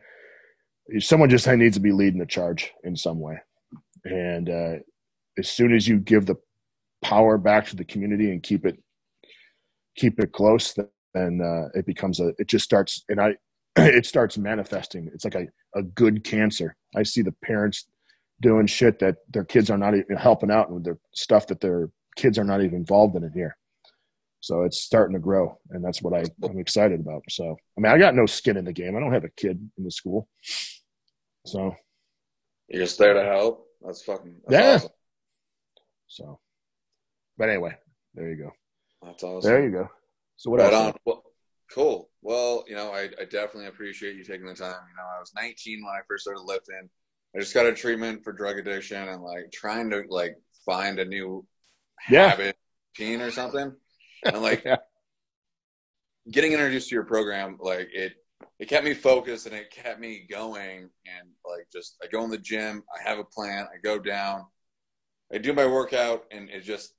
someone 1.00 1.30
just 1.30 1.48
needs 1.48 1.76
to 1.76 1.82
be 1.82 1.92
leading 1.92 2.20
the 2.20 2.26
charge 2.26 2.72
in 2.84 2.96
some 2.96 3.20
way, 3.20 3.40
and 4.04 4.50
uh, 4.50 4.76
as 5.38 5.50
soon 5.50 5.74
as 5.74 5.88
you 5.88 5.98
give 6.00 6.26
the 6.26 6.36
power 7.02 7.38
back 7.38 7.68
to 7.68 7.76
the 7.76 7.86
community 7.86 8.32
and 8.32 8.42
keep 8.44 8.66
it 8.66 8.82
keep 9.96 10.20
it 10.20 10.32
close 10.32 10.74
then 11.14 11.42
uh, 11.42 11.68
it 11.78 11.86
becomes 11.86 12.20
a 12.20 12.34
it 12.38 12.48
just 12.48 12.66
starts 12.66 13.04
and 13.10 13.20
i 13.22 13.34
it 13.78 14.06
starts 14.06 14.38
manifesting. 14.38 15.10
It's 15.14 15.26
like 15.26 15.36
a, 15.36 15.48
a 15.78 15.84
good 15.84 16.24
cancer. 16.24 16.78
I 16.96 17.04
see 17.04 17.22
the 17.22 17.34
parents 17.44 17.88
doing 18.42 18.68
shit 18.68 19.00
that 19.00 19.18
their 19.30 19.44
kids 19.44 19.70
are 19.70 19.78
not 19.78 19.94
even 19.96 20.16
helping 20.16 20.50
out 20.50 20.72
with 20.72 20.86
their 20.86 20.98
stuff 21.14 21.48
that 21.48 21.60
their 21.60 21.90
kids 22.16 22.40
are 22.40 22.46
not 22.46 22.62
even 22.62 22.76
involved 22.76 23.18
in 23.18 23.26
it 23.26 23.34
here. 23.34 23.58
So 24.40 24.62
it's 24.64 24.80
starting 24.80 25.14
to 25.14 25.20
grow 25.20 25.60
and 25.72 25.84
that's 25.84 26.02
what 26.02 26.14
I, 26.14 26.24
i'm 26.48 26.58
excited 26.58 27.02
about. 27.02 27.24
So 27.30 27.58
i 27.78 27.82
mean 27.82 27.92
i 27.92 27.98
got 27.98 28.16
no 28.16 28.26
skin 28.26 28.56
in 28.56 28.64
the 28.64 28.72
game. 28.72 28.96
I 28.96 29.02
don't 29.02 29.12
have 29.12 29.26
a 29.26 29.30
kid 29.30 29.60
in 29.78 29.84
the 29.84 29.92
school. 29.92 30.30
So. 31.46 31.76
You're 32.70 32.84
just 32.84 32.98
there 32.98 33.14
to 33.14 33.24
help. 33.24 33.68
That's 33.86 34.04
fucking 34.04 34.36
that's 34.48 34.54
Yeah. 34.64 34.76
awesome. 34.76 34.90
So 36.08 36.40
but 37.38 37.50
anyway 37.50 37.76
there 38.14 38.30
you 38.30 38.36
go 38.38 38.52
That's 39.04 39.24
awesome. 39.24 39.50
there 39.50 39.64
you 39.64 39.72
go 39.72 39.90
so 40.38 40.52
what 40.52 40.60
right 40.60 40.74
else 40.74 40.74
on. 40.74 40.94
Well, 41.06 41.24
cool. 41.74 42.10
Well, 42.22 42.64
you 42.68 42.76
know, 42.76 42.92
I, 42.92 43.04
I 43.20 43.26
definitely 43.26 43.68
appreciate 43.68 44.16
you 44.16 44.24
taking 44.24 44.46
the 44.48 44.54
time. 44.56 44.70
You 44.90 44.96
know, 44.98 45.04
I 45.16 45.20
was 45.20 45.32
19 45.36 45.84
when 45.84 45.94
I 45.94 46.02
first 46.08 46.24
started 46.24 46.42
lifting. 46.42 46.90
I 47.36 47.40
just 47.40 47.54
got 47.54 47.66
a 47.66 47.74
treatment 47.74 48.24
for 48.24 48.32
drug 48.34 48.58
addiction 48.60 49.08
and 49.10 49.22
like 49.22 49.52
trying 49.54 49.90
to 49.92 50.04
like 50.10 50.36
find 50.66 51.00
a 51.00 51.06
new 51.06 51.46
Yeah. 52.10 52.30
habit, 52.30 52.58
routine 53.00 53.22
or 53.22 53.32
something. 53.32 53.74
And 54.32 54.42
like 54.42 54.64
Yeah. 54.66 54.78
getting 56.32 56.54
introduced 56.54 56.90
to 56.90 56.96
your 56.96 57.06
program, 57.06 57.58
like 57.60 57.90
it, 57.94 58.14
it 58.60 58.68
kept 58.70 58.86
me 58.86 58.94
focused 58.94 59.46
and 59.46 59.56
it 59.56 59.72
kept 59.72 60.00
me 60.00 60.28
going. 60.30 60.80
And 60.80 61.30
like 61.46 61.68
just, 61.72 61.98
I 62.04 62.08
go 62.08 62.24
in 62.24 62.30
the 62.30 62.38
gym, 62.38 62.84
I 62.98 63.08
have 63.08 63.20
a 63.20 63.24
plan, 63.24 63.66
I 63.66 63.78
go 63.84 64.00
down, 64.00 64.46
I 65.34 65.38
do 65.38 65.54
my 65.54 65.66
workout, 65.66 66.26
and 66.32 66.50
it 66.50 66.62
just 66.62 66.94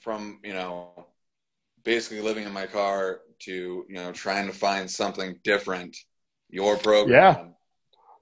from 0.00 0.40
you 0.44 0.52
know 0.52 1.06
basically 1.84 2.20
living 2.20 2.44
in 2.46 2.52
my 2.52 2.66
car 2.66 3.20
to 3.40 3.52
you 3.88 3.94
know 3.94 4.12
trying 4.12 4.46
to 4.46 4.52
find 4.52 4.90
something 4.90 5.38
different. 5.44 5.96
Your 6.48 6.76
program 6.76 7.12
Yeah. 7.12 7.44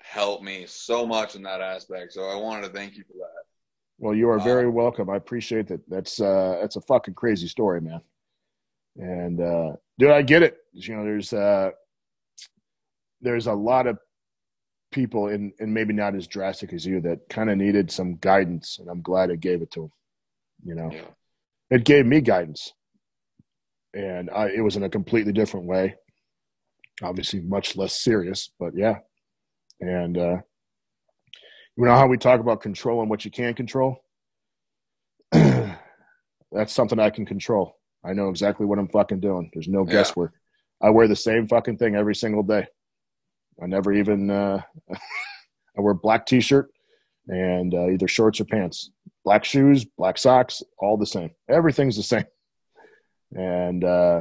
helped 0.00 0.42
me 0.44 0.66
so 0.66 1.06
much 1.06 1.34
in 1.34 1.42
that 1.42 1.60
aspect. 1.60 2.12
So 2.12 2.24
I 2.24 2.36
wanted 2.36 2.66
to 2.68 2.72
thank 2.72 2.96
you 2.96 3.04
for 3.04 3.14
that. 3.14 3.44
Well, 3.98 4.14
you 4.14 4.28
are 4.30 4.38
Wow. 4.38 4.44
very 4.44 4.68
welcome. 4.68 5.08
I 5.10 5.16
appreciate 5.16 5.68
that. 5.68 5.88
That's 5.88 6.20
uh 6.20 6.58
that's 6.60 6.76
a 6.76 6.80
fucking 6.80 7.14
crazy 7.14 7.48
story, 7.48 7.80
man. 7.80 8.00
And 8.96 9.40
uh 9.40 9.72
dude, 9.98 10.10
I 10.10 10.22
get 10.22 10.42
it. 10.42 10.58
You 10.72 10.96
know, 10.96 11.04
there's 11.04 11.32
uh 11.32 11.70
there's 13.20 13.46
a 13.46 13.52
lot 13.54 13.86
of 13.86 13.98
people 14.94 15.26
and 15.28 15.52
and 15.58 15.74
maybe 15.74 15.92
not 15.92 16.14
as 16.14 16.26
drastic 16.28 16.72
as 16.72 16.86
you 16.86 17.00
that 17.02 17.28
kind 17.28 17.50
of 17.50 17.58
needed 17.58 17.90
some 17.90 18.14
guidance 18.16 18.78
and 18.78 18.88
I'm 18.88 19.02
glad 19.02 19.28
it 19.30 19.40
gave 19.40 19.60
it 19.60 19.70
to 19.72 19.80
them. 19.80 19.92
You 20.64 20.74
know. 20.76 20.90
Yeah. 20.92 21.10
It 21.70 21.84
gave 21.84 22.06
me 22.06 22.20
guidance. 22.20 22.72
And 23.92 24.30
I 24.30 24.48
it 24.48 24.60
was 24.60 24.76
in 24.76 24.84
a 24.84 24.88
completely 24.88 25.32
different 25.32 25.66
way. 25.66 25.96
Obviously 27.02 27.40
much 27.40 27.76
less 27.76 28.00
serious, 28.00 28.50
but 28.58 28.72
yeah. 28.76 28.98
And 29.80 30.16
uh 30.16 30.36
you 31.76 31.84
know 31.84 31.94
how 31.96 32.06
we 32.06 32.16
talk 32.16 32.38
about 32.40 32.62
controlling 32.62 33.08
what 33.08 33.24
you 33.24 33.30
can't 33.32 33.56
control? 33.56 33.98
That's 35.32 36.72
something 36.72 37.00
I 37.00 37.10
can 37.10 37.26
control. 37.26 37.76
I 38.04 38.12
know 38.12 38.28
exactly 38.28 38.64
what 38.64 38.78
I'm 38.78 38.88
fucking 38.88 39.20
doing. 39.20 39.50
There's 39.52 39.66
no 39.68 39.84
Yeah. 39.84 39.92
guesswork. 39.92 40.32
I 40.80 40.90
wear 40.90 41.08
the 41.08 41.16
same 41.16 41.48
fucking 41.48 41.78
thing 41.78 41.96
every 41.96 42.14
single 42.14 42.42
day. 42.44 42.66
I 43.62 43.66
never 43.66 43.92
even 43.92 44.30
uh 44.30 44.60
I 44.92 45.80
wear 45.80 45.94
black 45.94 46.26
t-shirt 46.26 46.70
and 47.28 47.72
uh, 47.74 47.88
either 47.88 48.06
shorts 48.08 48.40
or 48.40 48.44
pants. 48.44 48.90
Black 49.24 49.44
shoes, 49.44 49.84
black 49.84 50.18
socks, 50.18 50.62
all 50.78 50.96
the 50.96 51.06
same. 51.06 51.30
Everything's 51.48 51.96
the 51.96 52.02
same. 52.02 52.24
And 53.32 53.84
uh 53.84 54.20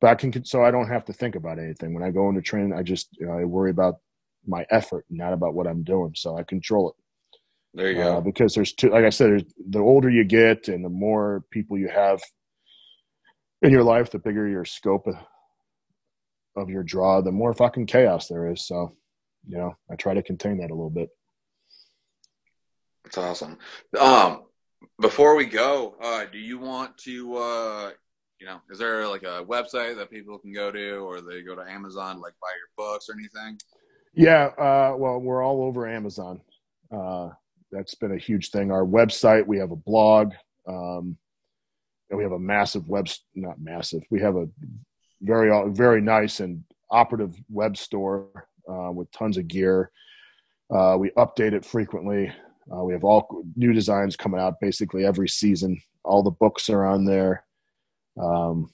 but 0.00 0.10
I 0.10 0.14
can 0.16 0.44
so 0.44 0.62
I 0.64 0.70
don't 0.70 0.88
have 0.88 1.04
to 1.06 1.12
think 1.12 1.34
about 1.36 1.58
anything. 1.58 1.94
When 1.94 2.02
I 2.02 2.10
go 2.10 2.28
into 2.28 2.42
training, 2.42 2.72
I 2.74 2.82
just 2.82 3.08
you 3.18 3.26
know, 3.26 3.32
I 3.38 3.44
worry 3.44 3.70
about 3.70 3.96
my 4.46 4.66
effort, 4.70 5.06
not 5.08 5.32
about 5.32 5.54
what 5.54 5.66
I'm 5.66 5.82
doing. 5.84 6.12
So 6.14 6.36
I 6.36 6.42
control 6.42 6.90
it. 6.90 6.96
There 7.76 7.90
you 7.92 8.02
Uh, 8.02 8.14
go. 8.16 8.20
because 8.20 8.54
there's 8.54 8.72
two, 8.74 8.90
like 8.90 9.04
I 9.04 9.10
said, 9.10 9.46
the 9.70 9.78
older 9.80 10.10
you 10.10 10.24
get 10.24 10.68
and 10.68 10.84
the 10.84 10.88
more 10.90 11.44
people 11.50 11.78
you 11.78 11.88
have 11.88 12.20
in 13.62 13.70
your 13.70 13.82
life, 13.82 14.10
the 14.10 14.18
bigger 14.18 14.46
your 14.46 14.64
scope 14.66 15.06
of, 16.56 16.70
your 16.70 16.82
draw, 16.82 17.20
the 17.20 17.32
more 17.32 17.54
fucking 17.54 17.86
chaos 17.86 18.28
there 18.28 18.50
is. 18.50 18.66
So, 18.66 18.96
you 19.46 19.58
know, 19.58 19.76
I 19.90 19.96
try 19.96 20.14
to 20.14 20.22
contain 20.22 20.58
that 20.58 20.70
a 20.70 20.74
little 20.74 20.90
bit. 20.90 21.10
That's 23.04 23.18
awesome. 23.18 23.58
Um, 23.98 24.44
before 25.00 25.34
we 25.34 25.46
go, 25.46 25.96
uh, 26.00 26.24
do 26.30 26.38
you 26.38 26.58
want 26.58 26.96
to, 26.98 27.36
uh, 27.36 27.90
you 28.40 28.46
know, 28.46 28.60
is 28.70 28.78
there 28.78 29.06
like 29.08 29.22
a 29.22 29.44
website 29.44 29.96
that 29.96 30.10
people 30.10 30.38
can 30.38 30.52
go 30.52 30.70
to, 30.70 30.96
or 30.96 31.20
they 31.20 31.42
go 31.42 31.54
to 31.54 31.62
Amazon, 31.62 32.20
like 32.20 32.34
buy 32.40 32.48
your 32.56 32.68
books 32.76 33.08
or 33.08 33.14
anything? 33.14 33.58
Yeah, 34.14 34.46
uh, 34.58 34.94
well, 34.96 35.18
we're 35.18 35.42
all 35.42 35.62
over 35.62 35.88
Amazon. 35.88 36.40
Uh, 36.90 37.30
that's 37.72 37.94
been 37.94 38.12
a 38.12 38.18
huge 38.18 38.50
thing. 38.50 38.70
Our 38.70 38.84
website, 38.84 39.46
we 39.46 39.58
have 39.58 39.72
a 39.72 39.76
blog, 39.76 40.32
um, 40.68 41.16
and 42.08 42.18
we 42.18 42.22
have 42.22 42.32
a 42.32 42.38
massive 42.38 42.88
web, 42.88 43.08
not 43.34 43.60
massive. 43.60 44.02
We 44.10 44.20
have 44.20 44.36
a 44.36 44.46
very, 45.22 45.50
very 45.72 46.00
nice 46.00 46.40
and 46.40 46.62
operative 46.90 47.34
web 47.50 47.76
store 47.76 48.28
uh, 48.70 48.90
with 48.92 49.10
tons 49.12 49.36
of 49.36 49.48
gear. 49.48 49.90
Uh, 50.74 50.96
we 50.98 51.10
update 51.10 51.52
it 51.52 51.64
frequently. 51.64 52.32
Uh, 52.72 52.82
we 52.82 52.92
have 52.92 53.04
all 53.04 53.44
new 53.56 53.72
designs 53.72 54.16
coming 54.16 54.40
out 54.40 54.54
basically 54.60 55.04
every 55.04 55.28
season. 55.28 55.80
All 56.04 56.22
the 56.22 56.30
books 56.30 56.68
are 56.70 56.86
on 56.86 57.04
there. 57.04 57.44
Um, 58.20 58.70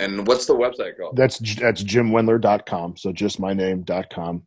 And 0.00 0.26
what's 0.26 0.46
the 0.46 0.54
website 0.54 0.98
called? 0.98 1.16
that's 1.16 1.38
that's 1.38 1.82
jimwendler.com. 1.82 2.96
So 2.96 3.12
just 3.12 3.40
my 3.40 3.54
name.com. 3.54 4.46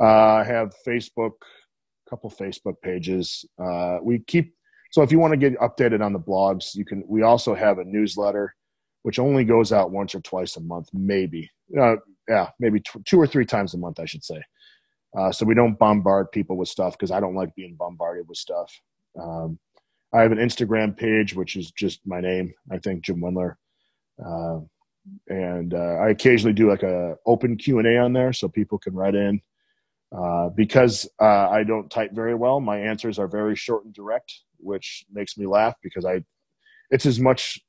Uh, 0.00 0.04
I 0.04 0.44
have 0.44 0.74
Facebook, 0.86 1.32
a 2.06 2.10
couple 2.10 2.30
Facebook 2.30 2.74
pages. 2.82 3.44
Uh, 3.62 3.98
we 4.02 4.20
keep 4.20 4.54
so 4.90 5.02
if 5.02 5.10
you 5.10 5.18
want 5.18 5.32
to 5.32 5.36
get 5.36 5.58
updated 5.58 6.04
on 6.04 6.12
the 6.12 6.20
blogs, 6.20 6.76
you 6.76 6.84
can. 6.84 7.02
We 7.08 7.22
also 7.22 7.52
have 7.52 7.78
a 7.78 7.84
newsletter, 7.84 8.54
which 9.04 9.18
only 9.18 9.44
goes 9.44 9.70
out 9.70 9.90
once 9.90 10.14
or 10.14 10.20
twice 10.20 10.56
a 10.56 10.60
month, 10.60 10.88
maybe. 10.94 11.50
Uh, 11.78 11.96
yeah, 12.26 12.48
maybe 12.58 12.80
tw- 12.80 13.04
two 13.04 13.20
or 13.20 13.26
three 13.26 13.44
times 13.44 13.74
a 13.74 13.78
month, 13.78 14.00
I 14.00 14.06
should 14.06 14.24
say. 14.24 14.42
Uh, 15.16 15.30
so 15.30 15.44
we 15.44 15.54
don't 15.54 15.78
bombard 15.78 16.32
people 16.32 16.56
with 16.56 16.70
stuff 16.70 16.94
because 16.94 17.10
I 17.10 17.20
don't 17.20 17.34
like 17.34 17.54
being 17.54 17.76
bombarded 17.78 18.26
with 18.26 18.38
stuff. 18.38 18.72
Um, 19.20 19.58
I 20.14 20.22
have 20.22 20.32
an 20.32 20.38
Instagram 20.38 20.96
page, 20.96 21.34
which 21.34 21.54
is 21.54 21.70
just 21.70 22.00
my 22.06 22.22
name. 22.22 22.54
I 22.72 22.78
think 22.78 23.04
Jim 23.04 23.20
Wendler. 23.20 23.56
Uh, 24.24 24.60
and 25.28 25.74
uh, 25.74 25.98
I 26.00 26.08
occasionally 26.08 26.54
do 26.54 26.70
like 26.70 26.82
a 26.82 27.16
open 27.26 27.58
Q 27.58 27.80
and 27.80 27.86
A 27.86 27.98
on 27.98 28.14
there, 28.14 28.32
so 28.32 28.48
people 28.48 28.78
can 28.78 28.94
write 28.94 29.14
in. 29.14 29.38
Uh, 30.16 30.48
because 30.48 31.06
uh, 31.20 31.50
I 31.50 31.62
don't 31.62 31.90
type 31.90 32.12
very 32.14 32.34
well, 32.34 32.58
my 32.58 32.78
answers 32.78 33.18
are 33.18 33.28
very 33.28 33.54
short 33.54 33.84
and 33.84 33.92
direct, 33.92 34.32
which 34.56 35.04
makes 35.12 35.36
me 35.36 35.44
laugh 35.44 35.74
because 35.82 36.06
I, 36.06 36.24
it's 36.90 37.04
as 37.04 37.20
much 37.20 37.60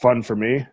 fun 0.00 0.22
for 0.22 0.36
me 0.36 0.66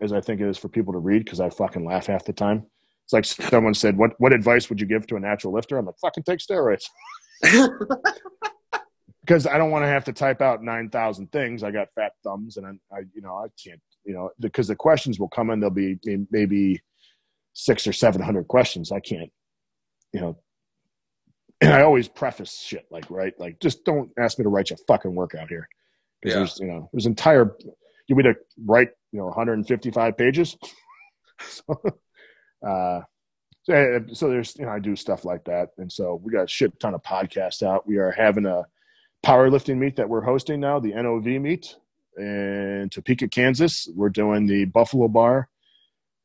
as 0.00 0.12
I 0.12 0.20
think 0.20 0.40
it 0.40 0.48
is 0.48 0.58
for 0.58 0.68
people 0.68 0.92
to 0.92 0.98
read 0.98 1.24
because 1.24 1.40
I 1.40 1.50
fucking 1.50 1.84
laugh 1.84 2.06
half 2.06 2.24
the 2.24 2.32
time. 2.32 2.66
It's 3.04 3.12
like 3.12 3.24
someone 3.24 3.74
said, 3.74 3.96
"What 3.96 4.12
what 4.18 4.32
advice 4.32 4.68
would 4.68 4.80
you 4.80 4.86
give 4.86 5.06
to 5.08 5.16
a 5.16 5.20
natural 5.20 5.52
lifter?" 5.52 5.76
I'm 5.78 5.86
like, 5.86 5.98
"Fucking 6.00 6.22
take 6.24 6.38
steroids," 6.38 6.84
because 9.20 9.46
I 9.46 9.58
don't 9.58 9.70
want 9.70 9.84
to 9.84 9.88
have 9.88 10.04
to 10.04 10.12
type 10.12 10.40
out 10.40 10.62
nine 10.62 10.88
thousand 10.88 11.30
things. 11.32 11.62
I 11.62 11.70
got 11.70 11.88
fat 11.94 12.12
thumbs, 12.24 12.56
and 12.56 12.66
I, 12.66 12.96
I, 12.96 13.00
you 13.14 13.22
know, 13.22 13.36
I 13.36 13.46
can't, 13.62 13.80
you 14.04 14.14
know, 14.14 14.30
because 14.40 14.68
the 14.68 14.76
questions 14.76 15.18
will 15.18 15.28
come 15.28 15.50
in. 15.50 15.60
There'll 15.60 15.74
be 15.74 15.98
maybe 16.30 16.80
six 17.52 17.86
or 17.86 17.92
seven 17.92 18.22
hundred 18.22 18.48
questions. 18.48 18.92
I 18.92 19.00
can't, 19.00 19.30
you 20.12 20.20
know. 20.20 20.38
And 21.60 21.72
I 21.74 21.82
always 21.82 22.08
preface 22.08 22.60
shit 22.60 22.86
like, 22.90 23.10
right, 23.10 23.34
like 23.38 23.60
just 23.60 23.84
don't 23.84 24.10
ask 24.18 24.38
me 24.38 24.42
to 24.44 24.48
write 24.48 24.70
you 24.70 24.76
a 24.80 24.84
fucking 24.86 25.14
workout 25.14 25.48
here, 25.48 25.68
because 26.20 26.34
Yeah. 26.34 26.38
there's, 26.40 26.58
you 26.60 26.66
know, 26.66 26.88
there's 26.92 27.06
entire. 27.06 27.56
You 28.08 28.16
me 28.16 28.24
to 28.24 28.34
write, 28.64 28.88
you 29.12 29.20
know, 29.20 29.26
155 29.26 30.16
pages. 30.16 30.56
so, 31.40 31.80
uh, 32.66 33.00
so, 33.64 34.28
there's, 34.28 34.56
you 34.58 34.66
know, 34.66 34.72
I 34.72 34.80
do 34.80 34.96
stuff 34.96 35.24
like 35.24 35.44
that, 35.44 35.70
and 35.78 35.90
so 35.90 36.20
we 36.22 36.32
got 36.32 36.44
a 36.44 36.48
shit 36.48 36.78
ton 36.80 36.94
of 36.94 37.02
podcasts 37.02 37.62
out. 37.62 37.86
We 37.86 37.98
are 37.98 38.10
having 38.10 38.46
a 38.46 38.64
powerlifting 39.24 39.78
meet 39.78 39.96
that 39.96 40.08
we're 40.08 40.22
hosting 40.22 40.60
now, 40.60 40.80
the 40.80 40.92
NOV 40.92 41.40
meet 41.40 41.76
in 42.16 42.88
Topeka, 42.90 43.28
Kansas. 43.28 43.88
We're 43.94 44.10
doing 44.10 44.46
the 44.46 44.64
Buffalo 44.64 45.08
Bar 45.08 45.48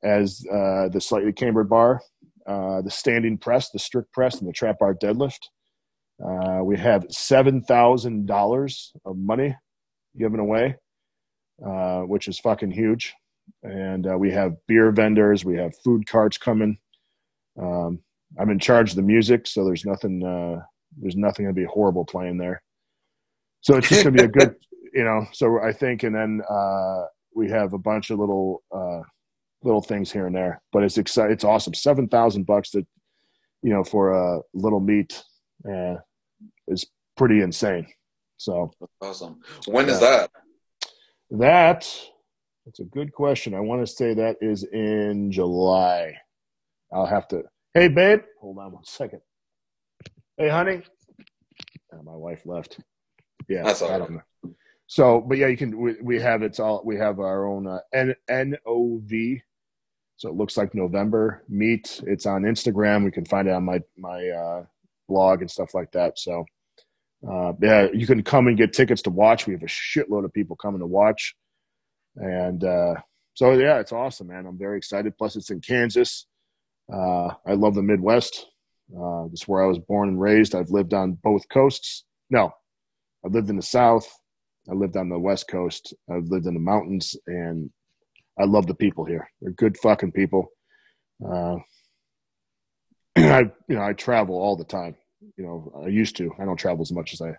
as 0.03 0.43
uh, 0.51 0.89
the 0.89 1.01
slightly 1.01 1.33
cambered 1.33 1.69
bar, 1.69 2.01
uh, 2.45 2.81
the 2.81 2.91
standing 2.91 3.37
press, 3.37 3.69
the 3.69 3.79
strict 3.79 4.11
press, 4.13 4.39
and 4.39 4.47
the 4.47 4.53
trap 4.53 4.79
bar 4.79 4.93
deadlift. 4.95 5.39
Uh, 6.23 6.63
we 6.63 6.77
have 6.77 7.05
seven 7.09 7.61
thousand 7.61 8.25
dollars 8.25 8.93
of 9.05 9.17
money 9.17 9.55
given 10.17 10.39
away, 10.39 10.75
uh, 11.65 12.01
which 12.01 12.27
is 12.27 12.39
fucking 12.39 12.71
huge. 12.71 13.13
And 13.63 14.07
uh, 14.07 14.17
we 14.17 14.31
have 14.31 14.55
beer 14.67 14.91
vendors, 14.91 15.45
we 15.45 15.57
have 15.57 15.77
food 15.83 16.07
carts 16.07 16.37
coming. 16.37 16.77
Um, 17.59 17.99
I'm 18.39 18.49
in 18.49 18.59
charge 18.59 18.91
of 18.91 18.95
the 18.97 19.01
music, 19.01 19.47
so 19.47 19.65
there's 19.65 19.85
nothing. 19.85 20.23
Uh, 20.23 20.61
there's 20.99 21.15
nothing 21.15 21.45
going 21.45 21.55
to 21.55 21.61
be 21.61 21.65
horrible 21.65 22.05
playing 22.05 22.37
there. 22.37 22.61
So 23.61 23.77
it's 23.77 23.89
just 23.89 24.03
going 24.03 24.15
to 24.15 24.21
be 24.21 24.25
a 24.25 24.31
good, 24.31 24.55
you 24.93 25.03
know. 25.03 25.25
So 25.33 25.61
I 25.61 25.71
think, 25.71 26.03
and 26.03 26.13
then 26.13 26.41
uh, 26.49 27.05
we 27.33 27.49
have 27.49 27.73
a 27.73 27.77
bunch 27.77 28.09
of 28.09 28.19
little 28.19 28.63
uh, 28.73 29.01
little 29.63 29.81
things 29.81 30.11
here 30.11 30.27
and 30.27 30.35
there. 30.35 30.61
But 30.71 30.83
it's 30.83 30.97
exciting. 30.97 31.31
It's 31.31 31.43
awesome. 31.43 31.73
Seven 31.73 32.07
thousand 32.07 32.45
bucks 32.45 32.71
that 32.71 32.85
you 33.63 33.71
know 33.71 33.83
for 33.83 34.11
a 34.11 34.41
little 34.53 34.81
meat 34.81 35.23
uh, 35.67 35.95
is 36.67 36.85
pretty 37.15 37.41
insane. 37.41 37.87
So 38.37 38.71
awesome. 39.01 39.39
When 39.65 39.89
is 39.89 39.99
that? 39.99 40.29
That 41.31 41.89
that's 42.65 42.79
a 42.79 42.85
good 42.85 43.13
question. 43.13 43.53
I 43.53 43.61
want 43.61 43.85
to 43.85 43.87
say 43.87 44.13
that 44.13 44.37
is 44.41 44.63
in 44.63 45.31
July. 45.31 46.15
I'll 46.91 47.05
have 47.05 47.27
to. 47.29 47.43
Hey, 47.73 47.87
babe, 47.87 48.21
hold 48.41 48.57
on 48.57 48.71
one 48.71 48.83
second. 48.83 49.21
Hey, 50.37 50.49
honey. 50.49 50.81
Oh, 51.93 52.03
my 52.03 52.15
wife 52.15 52.41
left. 52.45 52.79
Yeah, 53.47 53.63
That's 53.63 53.81
all 53.81 53.91
I 53.91 53.99
don't 53.99 54.11
know. 54.11 54.53
So, 54.87 55.21
but 55.21 55.37
yeah, 55.37 55.47
you 55.47 55.57
can. 55.57 55.77
We, 55.77 55.95
we 56.01 56.19
have 56.21 56.41
it's 56.41 56.59
all. 56.59 56.81
We 56.85 56.97
have 56.97 57.19
our 57.19 57.45
own 57.45 57.67
uh, 57.67 57.79
N 57.93 58.15
N 58.29 58.57
O 58.65 59.01
V. 59.03 59.41
So 60.15 60.29
it 60.29 60.35
looks 60.35 60.57
like 60.57 60.73
November 60.73 61.43
meet. 61.47 62.01
It's 62.07 62.25
on 62.25 62.43
Instagram. 62.43 63.03
We 63.03 63.11
can 63.11 63.25
find 63.25 63.47
it 63.47 63.51
on 63.51 63.65
my 63.65 63.81
my 63.97 64.27
uh, 64.29 64.65
blog 65.07 65.41
and 65.41 65.51
stuff 65.51 65.73
like 65.73 65.91
that. 65.91 66.17
So, 66.17 66.45
uh, 67.25 67.53
yeah, 67.61 67.87
you 67.93 68.05
can 68.05 68.23
come 68.23 68.47
and 68.47 68.57
get 68.57 68.73
tickets 68.73 69.01
to 69.03 69.09
watch. 69.09 69.47
We 69.47 69.53
have 69.53 69.63
a 69.63 69.67
shitload 69.67 70.25
of 70.25 70.33
people 70.33 70.55
coming 70.55 70.79
to 70.79 70.85
watch, 70.87 71.35
and 72.15 72.63
uh, 72.63 72.95
so 73.33 73.53
yeah, 73.53 73.79
it's 73.79 73.91
awesome, 73.91 74.27
man. 74.27 74.45
I'm 74.45 74.57
very 74.57 74.77
excited. 74.77 75.17
Plus, 75.17 75.35
it's 75.35 75.49
in 75.49 75.61
Kansas. 75.61 76.27
Uh, 76.91 77.29
I 77.45 77.53
love 77.53 77.75
the 77.75 77.81
Midwest. 77.81 78.45
Uh, 78.95 79.27
this 79.29 79.41
is 79.41 79.47
where 79.47 79.63
I 79.63 79.67
was 79.67 79.79
born 79.79 80.09
and 80.09 80.21
raised. 80.21 80.55
I've 80.55 80.69
lived 80.69 80.93
on 80.93 81.17
both 81.23 81.49
coasts. 81.49 82.05
No, 82.29 82.51
I've 83.25 83.33
lived 83.33 83.49
in 83.49 83.57
the 83.57 83.61
South. 83.61 84.07
I 84.69 84.73
lived 84.73 84.97
on 84.97 85.09
the 85.09 85.19
West 85.19 85.47
Coast. 85.47 85.93
I've 86.11 86.25
lived 86.25 86.45
in 86.45 86.53
the 86.53 86.59
mountains, 86.59 87.15
and 87.25 87.69
I 88.39 88.45
love 88.45 88.67
the 88.67 88.75
people 88.75 89.05
here. 89.05 89.29
They're 89.41 89.51
good 89.51 89.77
fucking 89.77 90.11
people. 90.11 90.51
Uh, 91.25 91.57
I, 93.17 93.51
you 93.67 93.75
know, 93.75 93.81
I 93.81 93.93
travel 93.93 94.35
all 94.35 94.55
the 94.55 94.65
time. 94.65 94.95
You 95.35 95.43
know, 95.43 95.83
I 95.85 95.89
used 95.89 96.15
to. 96.17 96.31
I 96.39 96.45
don't 96.45 96.57
travel 96.57 96.81
as 96.81 96.91
much 96.91 97.13
as 97.13 97.21
I. 97.21 97.33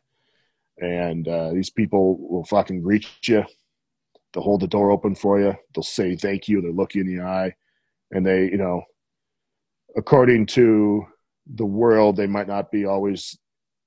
And 0.79 1.27
uh, 1.27 1.53
these 1.53 1.71
people 1.71 2.19
will 2.29 2.45
fucking 2.45 2.83
greet 2.83 3.07
you. 3.27 3.45
They'll 4.33 4.43
hold 4.43 4.61
the 4.61 4.69
door 4.69 4.91
open 4.91 5.15
for 5.15 5.41
you. 5.41 5.55
They'll 5.75 5.83
say 5.83 6.15
thank 6.17 6.49
you. 6.49 6.61
They'll 6.61 6.75
look 6.75 6.95
you 6.95 7.01
in 7.03 7.17
the 7.17 7.23
eye, 7.23 7.55
and 8.11 8.25
they, 8.25 8.45
you 8.45 8.59
know, 8.59 8.83
according 9.97 10.47
to 10.47 11.07
the 11.55 11.65
world, 11.65 12.17
they 12.17 12.27
might 12.27 12.47
not 12.47 12.71
be 12.71 12.85
always, 12.85 13.39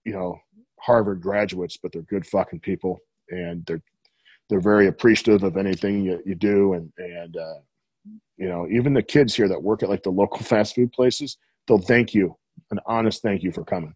you 0.04 0.14
know, 0.14 0.38
Harvard 0.80 1.22
graduates, 1.22 1.78
but 1.78 1.92
they're 1.92 2.02
good 2.02 2.26
fucking 2.26 2.60
people, 2.62 3.00
and 3.30 3.66
they're 3.66 3.84
they're 4.50 4.60
very 4.60 4.88
appreciative 4.88 5.44
of 5.44 5.56
anything 5.56 6.04
you, 6.04 6.22
you 6.26 6.36
do, 6.36 6.74
and 6.74 6.92
and 6.98 7.38
uh, 7.38 7.60
you 8.38 8.50
know, 8.50 8.68
even 8.70 8.94
the 8.94 9.04
kids 9.04 9.36
here 9.36 9.48
that 9.48 9.62
work 9.62 9.84
at 9.84 9.90
like 9.90 10.04
the 10.04 10.10
local 10.10 10.40
fast 10.44 10.76
food 10.76 10.92
places, 10.92 11.38
they'll 11.68 11.78
thank 11.78 12.14
you, 12.14 12.36
an 12.72 12.80
honest 12.86 13.22
thank 13.22 13.44
you 13.44 13.52
for 13.52 13.64
coming. 13.64 13.94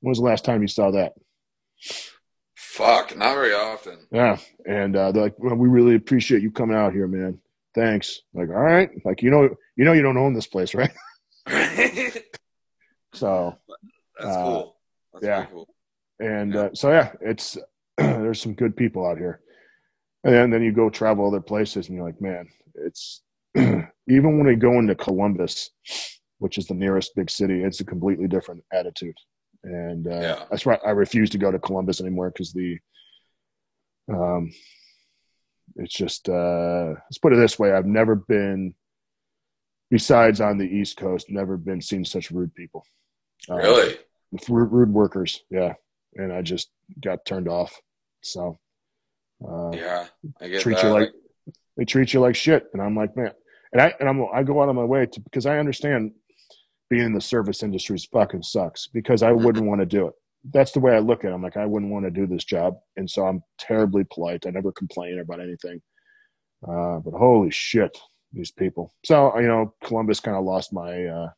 When 0.00 0.10
was 0.10 0.18
the 0.18 0.24
last 0.24 0.44
time 0.44 0.62
you 0.62 0.68
saw 0.68 0.90
that? 0.92 1.14
Fuck, 2.56 3.16
not 3.16 3.34
very 3.34 3.52
often. 3.54 3.98
Yeah, 4.12 4.38
and 4.66 4.94
uh, 4.96 5.12
they're 5.12 5.22
like, 5.24 5.38
well, 5.38 5.54
we 5.56 5.68
really 5.68 5.94
appreciate 5.94 6.42
you 6.42 6.50
coming 6.50 6.76
out 6.76 6.92
here, 6.92 7.06
man. 7.08 7.40
Thanks. 7.74 8.20
Like, 8.34 8.48
all 8.48 8.54
right, 8.54 8.90
like 9.04 9.22
you 9.22 9.30
know, 9.30 9.48
you 9.76 9.84
know, 9.84 9.92
you 9.92 10.02
don't 10.02 10.16
own 10.16 10.34
this 10.34 10.46
place, 10.46 10.74
right? 10.74 10.90
That's 11.46 12.18
So, 13.14 13.58
Uh, 14.20 14.44
cool. 14.44 14.76
That's 15.14 15.24
yeah. 15.26 15.46
cool. 15.46 15.68
and 16.20 16.54
Yeah. 16.54 16.60
uh, 16.60 16.70
so 16.74 16.90
yeah, 16.90 17.12
it's 17.20 17.56
there's 17.96 18.40
some 18.42 18.54
good 18.54 18.76
people 18.76 19.06
out 19.06 19.18
here, 19.18 19.40
and 20.24 20.34
then, 20.34 20.50
then 20.50 20.62
you 20.62 20.72
go 20.72 20.90
travel 20.90 21.26
other 21.26 21.40
places, 21.40 21.88
and 21.88 21.96
you're 21.96 22.06
like, 22.06 22.20
man, 22.20 22.48
it's 22.74 23.22
even 23.56 23.88
when 24.38 24.46
we 24.46 24.56
go 24.56 24.78
into 24.78 24.94
Columbus, 24.94 25.70
which 26.38 26.58
is 26.58 26.66
the 26.66 26.74
nearest 26.74 27.14
big 27.16 27.30
city. 27.30 27.62
It's 27.62 27.80
a 27.80 27.84
completely 27.84 28.28
different 28.28 28.62
attitude, 28.72 29.16
and 29.64 30.06
uh, 30.06 30.10
Yeah. 30.20 30.44
that's 30.50 30.64
why 30.66 30.78
I 30.86 30.90
refuse 30.90 31.30
to 31.30 31.38
go 31.38 31.50
to 31.50 31.58
Columbus 31.58 32.00
anymore 32.00 32.30
because 32.30 32.52
the 32.52 32.78
um, 34.10 34.50
it's 35.76 35.94
just 35.94 36.28
uh, 36.28 36.88
let's 37.08 37.18
put 37.18 37.32
it 37.32 37.36
this 37.36 37.58
way: 37.58 37.72
I've 37.72 37.86
never 37.86 38.14
been, 38.14 38.74
besides 39.90 40.40
on 40.40 40.58
the 40.58 40.64
East 40.66 40.96
Coast, 40.96 41.30
never 41.30 41.56
been 41.56 41.80
seen 41.80 42.04
such 42.04 42.30
rude 42.30 42.54
people. 42.54 42.84
Uh, 43.50 43.56
Really? 43.56 43.96
rude, 44.48 44.72
rude 44.72 44.92
workers, 44.92 45.42
yeah, 45.50 45.74
and 46.14 46.32
I 46.32 46.42
just 46.42 46.70
got 47.02 47.24
turned 47.24 47.48
off. 47.48 47.78
So. 48.22 48.58
Uh, 49.46 49.70
Yeah, 49.72 50.06
I 50.40 50.48
get 50.48 50.60
treat 50.62 50.76
that. 50.78 50.84
you 50.84 50.90
like 50.90 51.10
they 51.76 51.84
treat 51.84 52.12
you 52.12 52.18
like 52.18 52.34
shit 52.34 52.66
and 52.72 52.82
i'm 52.82 52.96
like 52.96 53.16
man 53.16 53.30
and 53.72 53.80
i 53.80 53.94
and 54.00 54.08
i'm 54.08 54.26
i 54.34 54.42
go 54.42 54.60
out 54.60 54.68
of 54.68 54.74
my 54.74 54.82
way 54.82 55.06
to 55.06 55.20
because 55.20 55.46
i 55.46 55.58
understand 55.58 56.10
being 56.90 57.04
in 57.06 57.12
the 57.12 57.20
service 57.20 57.62
industry 57.62 57.98
fucking 58.12 58.42
sucks 58.42 58.86
because 58.88 59.22
i 59.22 59.30
wouldn't 59.32 59.66
want 59.66 59.80
to 59.80 59.86
do 59.86 60.06
it. 60.08 60.14
That's 60.52 60.72
the 60.72 60.80
way 60.80 60.94
i 60.94 60.98
look 60.98 61.24
at 61.24 61.30
it. 61.30 61.34
I'm 61.34 61.42
like 61.42 61.56
i 61.56 61.66
wouldn't 61.66 61.92
want 61.92 62.04
to 62.06 62.10
do 62.10 62.26
this 62.26 62.44
job. 62.44 62.76
And 62.96 63.08
so 63.10 63.26
i'm 63.26 63.42
terribly 63.58 64.04
polite. 64.10 64.46
I 64.46 64.50
never 64.50 64.72
complain 64.72 65.18
about 65.18 65.40
anything. 65.40 65.80
Uh, 66.66 66.98
but 66.98 67.12
holy 67.16 67.50
shit 67.50 67.96
these 68.32 68.50
people. 68.50 68.92
So 69.04 69.38
you 69.38 69.46
know 69.48 69.74
columbus 69.84 70.20
kind 70.20 70.36
of 70.36 70.44
lost 70.44 70.72
my 70.72 71.04
uh 71.06 71.30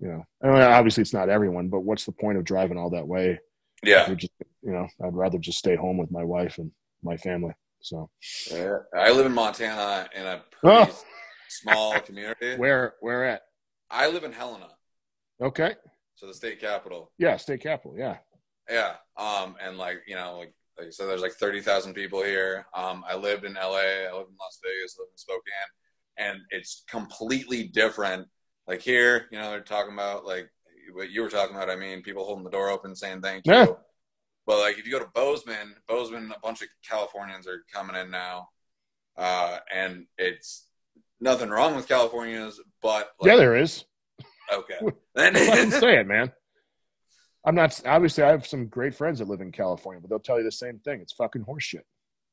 you 0.00 0.08
know 0.08 0.24
I 0.42 0.46
mean, 0.46 0.62
obviously 0.62 1.02
it's 1.02 1.12
not 1.14 1.28
everyone 1.28 1.68
but 1.68 1.80
what's 1.80 2.04
the 2.04 2.12
point 2.12 2.38
of 2.38 2.44
driving 2.44 2.78
all 2.78 2.90
that 2.90 3.06
way? 3.06 3.40
Yeah, 3.82 4.12
just, 4.14 4.32
you 4.62 4.72
know 4.72 4.86
i'd 5.04 5.14
rather 5.14 5.38
just 5.38 5.58
stay 5.58 5.76
home 5.76 5.98
with 5.98 6.10
my 6.10 6.24
wife 6.24 6.58
and 6.58 6.70
my 7.02 7.16
family 7.16 7.52
so. 7.80 8.08
Yeah. 8.50 8.78
I 8.96 9.10
live 9.12 9.26
in 9.26 9.32
Montana 9.34 10.08
in 10.16 10.24
a 10.24 10.42
pretty 10.50 10.90
Oh. 10.90 10.98
small 11.50 12.00
community. 12.08 12.56
where 12.56 12.94
where 13.00 13.26
at 13.26 13.42
I 13.90 14.08
live 14.08 14.24
in 14.24 14.32
Helena, 14.32 14.68
Okay. 15.40 15.74
so 16.14 16.26
the 16.26 16.34
state 16.34 16.60
capital. 16.60 17.12
Yeah, 17.18 17.36
state 17.36 17.60
capital. 17.60 17.96
Yeah. 17.96 18.18
Yeah. 18.70 18.94
Um, 19.16 19.56
and 19.60 19.76
like, 19.78 20.02
you 20.06 20.14
know, 20.14 20.38
like, 20.38 20.54
like 20.78 20.92
said, 20.92 21.06
there's 21.08 21.20
like 21.22 21.32
30,000 21.32 21.94
people 21.94 22.22
here. 22.22 22.66
Um, 22.74 23.04
I 23.08 23.14
lived 23.16 23.44
in 23.44 23.54
LA, 23.54 24.08
I 24.08 24.12
lived 24.12 24.30
in 24.30 24.36
Las 24.40 24.58
Vegas, 24.64 24.96
I 24.98 25.02
lived 25.02 25.12
in 25.12 25.18
Spokane, 25.18 25.70
and 26.16 26.40
it's 26.50 26.84
completely 26.88 27.64
different. 27.64 28.26
Like 28.66 28.80
here, 28.80 29.26
you 29.30 29.38
know, 29.38 29.50
they're 29.50 29.60
talking 29.60 29.92
about 29.92 30.24
like 30.24 30.48
what 30.92 31.10
you 31.10 31.22
were 31.22 31.28
talking 31.28 31.54
about. 31.54 31.70
I 31.70 31.76
mean, 31.76 32.02
people 32.02 32.24
holding 32.24 32.44
the 32.44 32.50
door 32.50 32.70
open 32.70 32.96
saying 32.96 33.20
thank 33.20 33.46
you. 33.46 33.52
Yeah. 33.52 33.66
But 34.46 34.58
like, 34.60 34.78
if 34.78 34.86
you 34.86 34.92
go 34.92 34.98
to 34.98 35.10
Bozeman, 35.14 35.74
Bozeman, 35.86 36.32
a 36.34 36.40
bunch 36.40 36.62
of 36.62 36.68
Californians 36.88 37.46
are 37.46 37.64
coming 37.72 37.96
in 37.96 38.10
now. 38.10 38.48
Uh, 39.16 39.58
and 39.72 40.06
it's 40.18 40.66
nothing 41.20 41.50
wrong 41.50 41.76
with 41.76 41.88
Californians, 41.88 42.60
but 42.82 43.10
like, 43.20 43.30
yeah, 43.30 43.36
there 43.36 43.56
is. 43.56 43.84
okay. 44.52 44.78
Then 45.14 45.34
say 45.70 45.98
it, 46.00 46.06
man. 46.06 46.32
I'm 47.46 47.54
not 47.54 47.78
obviously 47.86 48.24
I 48.24 48.30
have 48.30 48.46
some 48.46 48.66
great 48.68 48.94
friends 48.94 49.18
that 49.18 49.28
live 49.28 49.40
in 49.42 49.52
California, 49.52 50.00
but 50.00 50.08
they'll 50.10 50.18
tell 50.18 50.38
you 50.38 50.44
the 50.44 50.50
same 50.52 50.78
thing. 50.78 51.00
It's 51.00 51.12
fucking 51.12 51.44
horseshit. 51.44 51.82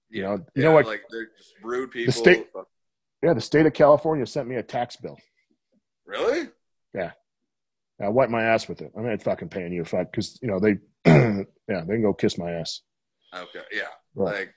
You 0.09 0.23
know, 0.23 0.45
you 0.55 0.63
know 0.63 0.71
what? 0.71 0.85
Like 0.85 1.03
they're 1.11 1.29
just 1.37 1.53
rude 1.63 1.91
people. 1.91 2.11
state- 2.13 2.47
Yeah, 3.21 3.33
the 3.33 3.41
state 3.41 3.65
of 3.65 3.73
California 3.73 4.25
sent 4.25 4.47
me 4.47 4.55
a 4.55 4.63
tax 4.63 4.95
bill. 4.95 5.17
Really? 6.05 6.49
Yeah. 6.93 7.11
I 8.01 8.09
wiped 8.09 8.31
my 8.31 8.41
ass 8.43 8.67
with 8.67 8.81
it. 8.81 8.91
I'm 8.97 9.05
not 9.05 9.21
fucking 9.21 9.49
paying 9.49 9.71
you 9.73 9.81
if 9.81 9.93
I 9.93 10.03
because 10.05 10.39
you 10.41 10.47
know 10.47 10.59
they 10.59 10.77
yeah, 11.05 11.43
they 11.67 11.93
can 11.95 12.01
go 12.01 12.13
kiss 12.13 12.37
my 12.37 12.51
ass. 12.51 12.81
Okay. 13.33 13.61
Yeah. 13.71 13.83
Right. 14.15 14.33
Like 14.33 14.53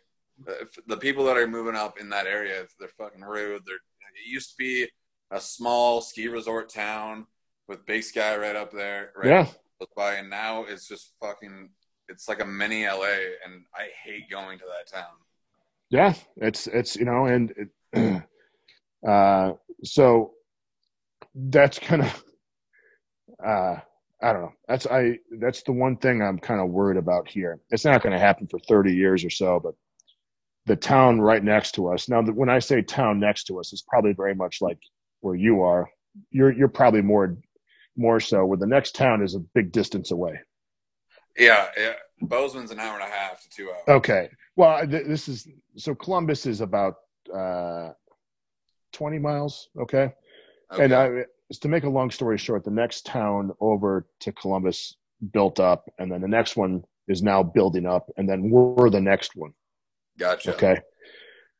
uh, 0.49 0.53
if 0.62 0.79
the 0.87 0.97
people 0.97 1.25
that 1.27 1.37
are 1.37 1.47
moving 1.47 1.77
up 1.77 1.99
in 2.01 2.09
that 2.11 2.27
area, 2.27 2.64
they're 2.79 2.89
fucking 2.97 3.20
rude. 3.22 3.62
They're. 3.66 3.77
It 4.15 4.29
used 4.29 4.51
to 4.51 4.57
be 4.57 4.89
a 5.31 5.41
small 5.41 6.01
ski 6.01 6.29
resort 6.29 6.69
town 6.69 7.27
with 7.69 7.87
Big 7.87 8.03
Sky 8.03 8.37
right 8.37 8.57
up 8.57 8.73
there, 8.73 9.12
right 9.17 9.29
Yeah. 9.29 9.47
by, 9.97 10.15
and 10.15 10.31
now 10.31 10.65
it's 10.65 10.89
just 10.89 11.12
fucking. 11.21 11.71
It's 12.09 12.29
like 12.29 12.41
a 12.41 12.45
mini 12.45 12.85
LA, 12.87 13.17
and 13.45 13.65
I 13.75 13.89
hate 14.05 14.31
going 14.31 14.59
to 14.59 14.65
that 14.67 14.95
town. 14.95 15.15
Yeah, 15.91 16.15
it's 16.37 16.67
it's 16.67 16.97
you 16.97 17.05
know, 17.07 17.27
and 17.27 17.55
it, 17.95 18.23
uh, 19.09 19.53
so 19.83 20.33
that's 21.35 21.79
kind 21.79 22.03
of 22.03 22.25
uh, 23.45 23.77
I 24.23 24.33
don't 24.33 24.43
know. 24.43 24.53
That's 24.69 24.87
I 24.87 25.19
that's 25.39 25.62
the 25.62 25.73
one 25.73 25.97
thing 25.97 26.23
I'm 26.23 26.39
kind 26.39 26.61
of 26.61 26.71
worried 26.71 26.97
about 26.99 27.29
here. 27.29 27.61
It's 27.71 27.85
not 27.85 28.03
going 28.03 28.12
to 28.12 28.19
happen 28.19 28.47
for 28.47 28.59
30 28.61 28.95
years 28.95 29.25
or 29.25 29.31
so, 29.31 29.61
but 29.61 29.75
the 30.67 30.77
town 30.77 31.21
right 31.21 31.43
next 31.43 31.73
to 31.73 31.89
us. 31.89 32.09
Now, 32.09 32.23
when 32.23 32.49
I 32.49 32.59
say 32.59 32.83
town 32.83 33.21
next 33.21 33.45
to 33.45 33.61
us, 33.61 33.73
it's 33.73 33.83
probably 33.83 34.12
very 34.12 34.35
much 34.35 34.61
like 34.61 34.79
where 35.21 35.35
you 35.35 35.62
are. 35.62 35.89
You're 36.31 36.53
you're 36.53 36.69
probably 36.69 37.03
more 37.03 37.37
more 37.97 38.21
so. 38.21 38.45
Where 38.47 38.59
the 38.59 38.67
next 38.67 38.95
town 38.95 39.23
is 39.23 39.35
a 39.35 39.41
big 39.41 39.73
distance 39.73 40.11
away. 40.11 40.39
Yeah, 41.37 41.69
yeah. 41.77 41.95
Bozeman's 42.23 42.71
an 42.71 42.79
hour 42.79 42.95
and 42.95 43.03
a 43.03 43.12
half 43.12 43.43
to 43.43 43.49
two 43.51 43.71
hours. 43.71 43.97
Okay. 43.97 44.31
Well, 44.57 44.87
th- 44.87 45.07
this 45.07 45.29
is 45.29 45.49
so 45.77 45.95
Columbus 45.95 46.47
is 46.47 46.61
about 46.61 46.95
uh, 47.35 47.91
20 48.93 49.19
miles. 49.19 49.69
Okay. 49.79 50.12
Okay. 50.73 50.85
And 50.85 50.93
I, 50.93 51.25
to 51.61 51.69
make 51.69 51.85
a 51.85 51.89
long 51.89 52.11
story 52.11 52.39
short, 52.39 52.65
the 52.65 52.71
next 52.71 53.05
town 53.05 53.53
over 53.61 54.07
to 54.21 54.33
Columbus 54.33 54.97
built 55.33 55.61
up, 55.61 55.91
and 55.99 56.11
then 56.11 56.21
the 56.21 56.29
next 56.29 56.57
one 56.57 56.85
is 57.09 57.23
now 57.23 57.43
building 57.43 57.87
up, 57.87 58.11
and 58.17 58.29
then 58.29 58.51
we're 58.51 58.91
the 58.91 59.01
next 59.01 59.37
one. 59.37 59.53
Gotcha. 60.19 60.55
Okay. 60.55 60.79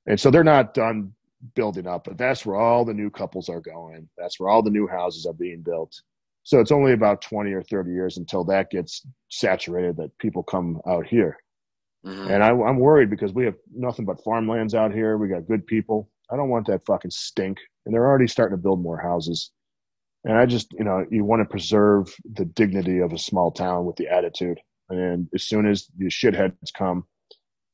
And 0.07 0.19
so 0.19 0.31
they're 0.31 0.45
not 0.45 0.75
done 0.75 1.13
building 1.55 1.87
up, 1.87 2.05
but 2.05 2.19
that's 2.19 2.45
where 2.45 2.57
all 2.57 2.85
the 2.85 2.95
new 2.95 3.11
couples 3.11 3.49
are 3.49 3.61
going. 3.61 4.09
That's 4.17 4.39
where 4.41 4.49
all 4.49 4.63
the 4.63 4.71
new 4.71 4.87
houses 4.87 5.27
are 5.27 5.33
being 5.33 5.63
built. 5.63 5.95
So 6.43 6.61
it's 6.61 6.73
only 6.73 6.93
about 6.93 7.23
20 7.23 7.53
or 7.53 7.63
30 7.63 7.91
years 7.91 8.19
until 8.19 8.45
that 8.45 8.71
gets 8.71 9.07
saturated 9.31 9.97
that 9.97 10.17
people 10.19 10.43
come 10.43 10.81
out 10.87 11.07
here. 11.07 11.39
Mhm. 12.05 12.31
And 12.31 12.45
I, 12.45 12.51
I'm 12.51 12.79
worried 12.79 13.09
because 13.09 13.33
we 13.33 13.45
have 13.47 13.57
nothing 13.75 14.05
but 14.05 14.23
farmlands 14.23 14.75
out 14.75 14.93
here. 14.93 15.17
We 15.17 15.29
got 15.29 15.47
good 15.47 15.67
people. 15.67 16.11
I 16.31 16.37
don't 16.37 16.51
want 16.51 16.67
that 16.67 16.85
fucking 16.87 17.11
stink. 17.11 17.59
And 17.85 17.95
they're 17.95 18.07
already 18.07 18.29
starting 18.29 18.57
to 18.57 18.63
build 18.63 18.83
more 18.83 18.99
houses. 18.99 19.53
And 20.25 20.37
I 20.37 20.47
just, 20.47 20.73
you 20.73 20.85
know, 20.85 21.05
you 21.11 21.25
want 21.25 21.41
to 21.41 21.49
preserve 21.49 22.15
the 22.35 22.47
dignity 22.47 22.99
of 23.01 23.13
a 23.13 23.19
small 23.19 23.51
town 23.51 23.85
with 23.85 23.97
the 23.97 24.09
attitude. 24.09 24.59
And 24.89 25.29
as 25.35 25.45
soon 25.45 25.67
as 25.67 25.87
the 25.97 26.07
shitheads 26.07 26.73
come, 26.75 27.07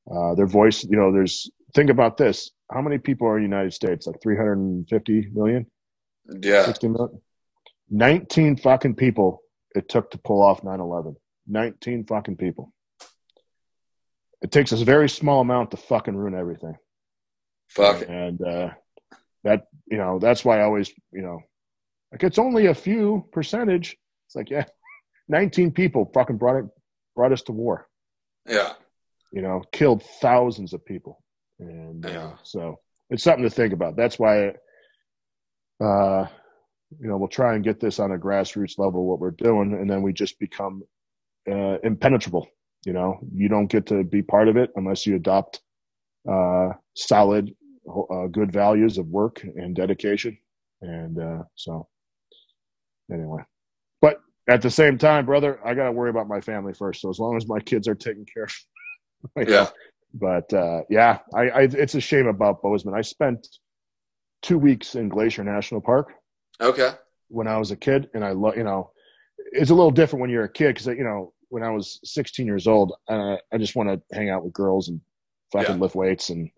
uh, 0.09 0.35
their 0.35 0.47
voice, 0.47 0.85
you 0.85 0.97
know, 0.97 1.13
there's, 1.13 1.51
think 1.75 1.91
about 1.91 2.17
this. 2.17 2.51
How 2.71 2.81
many 2.83 2.99
people 2.99 3.27
are 3.27 3.37
in 3.39 3.43
the 3.43 3.49
United 3.49 3.73
States? 3.75 4.07
Like 4.07 4.21
350 4.23 5.29
million, 5.33 5.67
Yeah. 6.41 6.65
60 6.67 6.89
million? 6.89 7.21
19 7.91 8.57
fucking 8.59 8.95
people 8.95 9.43
it 9.75 9.89
took 9.89 10.11
to 10.13 10.19
pull 10.19 10.43
off 10.43 10.63
9 10.65 10.81
11. 10.81 11.17
19 11.49 12.05
fucking 12.07 12.37
people. 12.37 12.73
It 14.43 14.51
takes 14.51 14.73
a 14.73 14.77
very 14.85 15.09
small 15.09 15.41
amount 15.41 15.73
to 15.73 15.77
fucking 15.77 16.17
ruin 16.17 16.35
everything. 16.35 16.77
Fuck. 17.69 18.03
it. 18.03 18.09
And 18.09 18.41
uh, 18.43 18.71
that, 19.45 19.67
you 19.91 19.99
know, 19.99 20.19
that's 20.19 20.45
why 20.45 20.61
I 20.61 20.63
always, 20.65 20.91
you 21.13 21.23
know, 21.23 21.41
like 22.13 22.23
it's 22.25 22.39
only 22.39 22.67
a 22.67 22.75
few 22.75 23.29
percentage. 23.33 23.97
It's 24.27 24.35
like, 24.37 24.51
yeah, 24.51 24.65
19 25.29 25.73
people 25.73 26.11
fucking 26.15 26.37
brought 26.39 26.57
it, 26.57 26.65
brought 27.15 27.33
us 27.33 27.43
to 27.43 27.53
war, 27.53 27.87
Yeah. 28.49 28.73
You 29.33 29.43
know, 29.43 29.63
killed 29.73 30.03
thousands 30.21 30.73
of 30.73 30.85
people. 30.85 31.23
And 31.59 32.05
uh, 32.05 32.33
so 32.43 32.81
it's 33.11 33.23
something 33.23 33.45
to 33.45 33.51
think 33.51 33.73
about. 33.73 33.97
That's 33.97 34.19
why, 34.19 34.49
uh, 35.81 36.27
you 36.99 37.09
know, 37.09 37.17
we'll 37.17 37.29
try 37.29 37.55
and 37.55 37.65
get 37.65 37.81
this 37.81 37.99
on 37.99 38.13
a 38.13 38.19
grassroots 38.19 38.79
level, 38.79 39.07
what 39.07 39.21
we're 39.21 39.31
doing, 39.33 39.75
and 39.75 39.89
then 39.89 40.03
we 40.03 40.13
just 40.13 40.39
become 40.39 40.83
uh, 41.51 41.79
impenetrable. 41.85 42.49
You 42.87 42.95
know, 42.95 43.19
you 43.35 43.49
don't 43.49 43.67
get 43.67 43.87
to 43.87 44.05
be 44.05 44.23
part 44.23 44.49
of 44.49 44.57
it 44.57 44.71
unless 44.75 45.07
you 45.07 45.17
adopt 45.17 45.61
uh, 46.31 46.71
solid, 46.95 47.55
uh, 47.89 48.27
good 48.29 48.53
values 48.53 48.99
of 48.99 49.07
work 49.07 49.43
and 49.43 49.77
dedication. 49.77 50.39
And 50.81 51.19
uh, 51.19 51.43
so, 51.55 51.89
anyway, 53.13 53.43
but 54.01 54.21
at 54.49 54.63
the 54.63 54.71
same 54.71 54.97
time, 54.97 55.27
brother, 55.27 55.61
I 55.65 55.75
got 55.75 55.85
to 55.85 55.93
worry 55.93 56.11
about 56.11 56.27
my 56.29 56.41
family 56.41 56.73
first. 56.73 57.03
So 57.03 57.11
as 57.11 57.19
long 57.19 57.37
as 57.37 57.47
my 57.47 57.61
kids 57.61 57.87
are 57.87 57.95
taken 57.95 58.25
care 58.33 58.45
of, 58.45 58.53
Yeah. 59.47 59.69
but 60.15 60.53
uh, 60.53 60.83
yeah, 60.91 61.19
I, 61.35 61.41
I 61.49 61.61
it's 61.63 61.95
a 61.95 62.01
shame 62.01 62.27
about 62.27 62.63
Bozeman. 62.63 62.95
I 62.95 63.03
spent 63.03 63.47
two 64.43 64.59
weeks 64.59 64.95
in 64.95 65.09
Glacier 65.09 65.45
National 65.45 65.81
Park 65.81 66.13
Okay. 66.61 66.93
when 67.29 67.47
I 67.47 67.59
was 67.59 67.71
a 67.71 67.77
kid, 67.77 68.11
and 68.15 68.25
I 68.25 68.33
love 68.33 68.57
you 68.57 68.65
know, 68.65 68.91
it's 69.53 69.71
a 69.71 69.75
little 69.75 69.91
different 69.91 70.21
when 70.21 70.31
you're 70.31 70.45
a 70.45 70.53
kid 70.53 70.69
because 70.75 70.87
you 70.87 71.05
know 71.05 71.33
when 71.49 71.63
I 71.63 71.71
was 71.71 72.01
16 72.05 72.47
years 72.47 72.67
old, 72.67 72.93
uh, 73.09 73.37
I 73.53 73.59
just 73.59 73.75
want 73.77 73.89
to 73.89 74.17
hang 74.17 74.31
out 74.31 74.45
with 74.45 74.53
girls 74.53 74.89
and 74.89 75.01
fucking 75.53 75.77
Yeah. 75.77 75.81
lift 75.81 75.95
weights, 75.95 76.31
and 76.31 76.51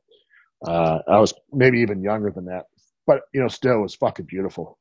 uh, 0.67 0.99
I 1.09 1.19
was 1.19 1.35
maybe 1.53 1.81
even 1.81 2.03
younger 2.03 2.31
than 2.31 2.45
that, 2.47 2.67
but 3.07 3.23
you 3.35 3.41
know, 3.41 3.49
still 3.49 3.79
it 3.79 3.83
was 3.83 3.95
fucking 3.95 4.27
beautiful, 4.27 4.79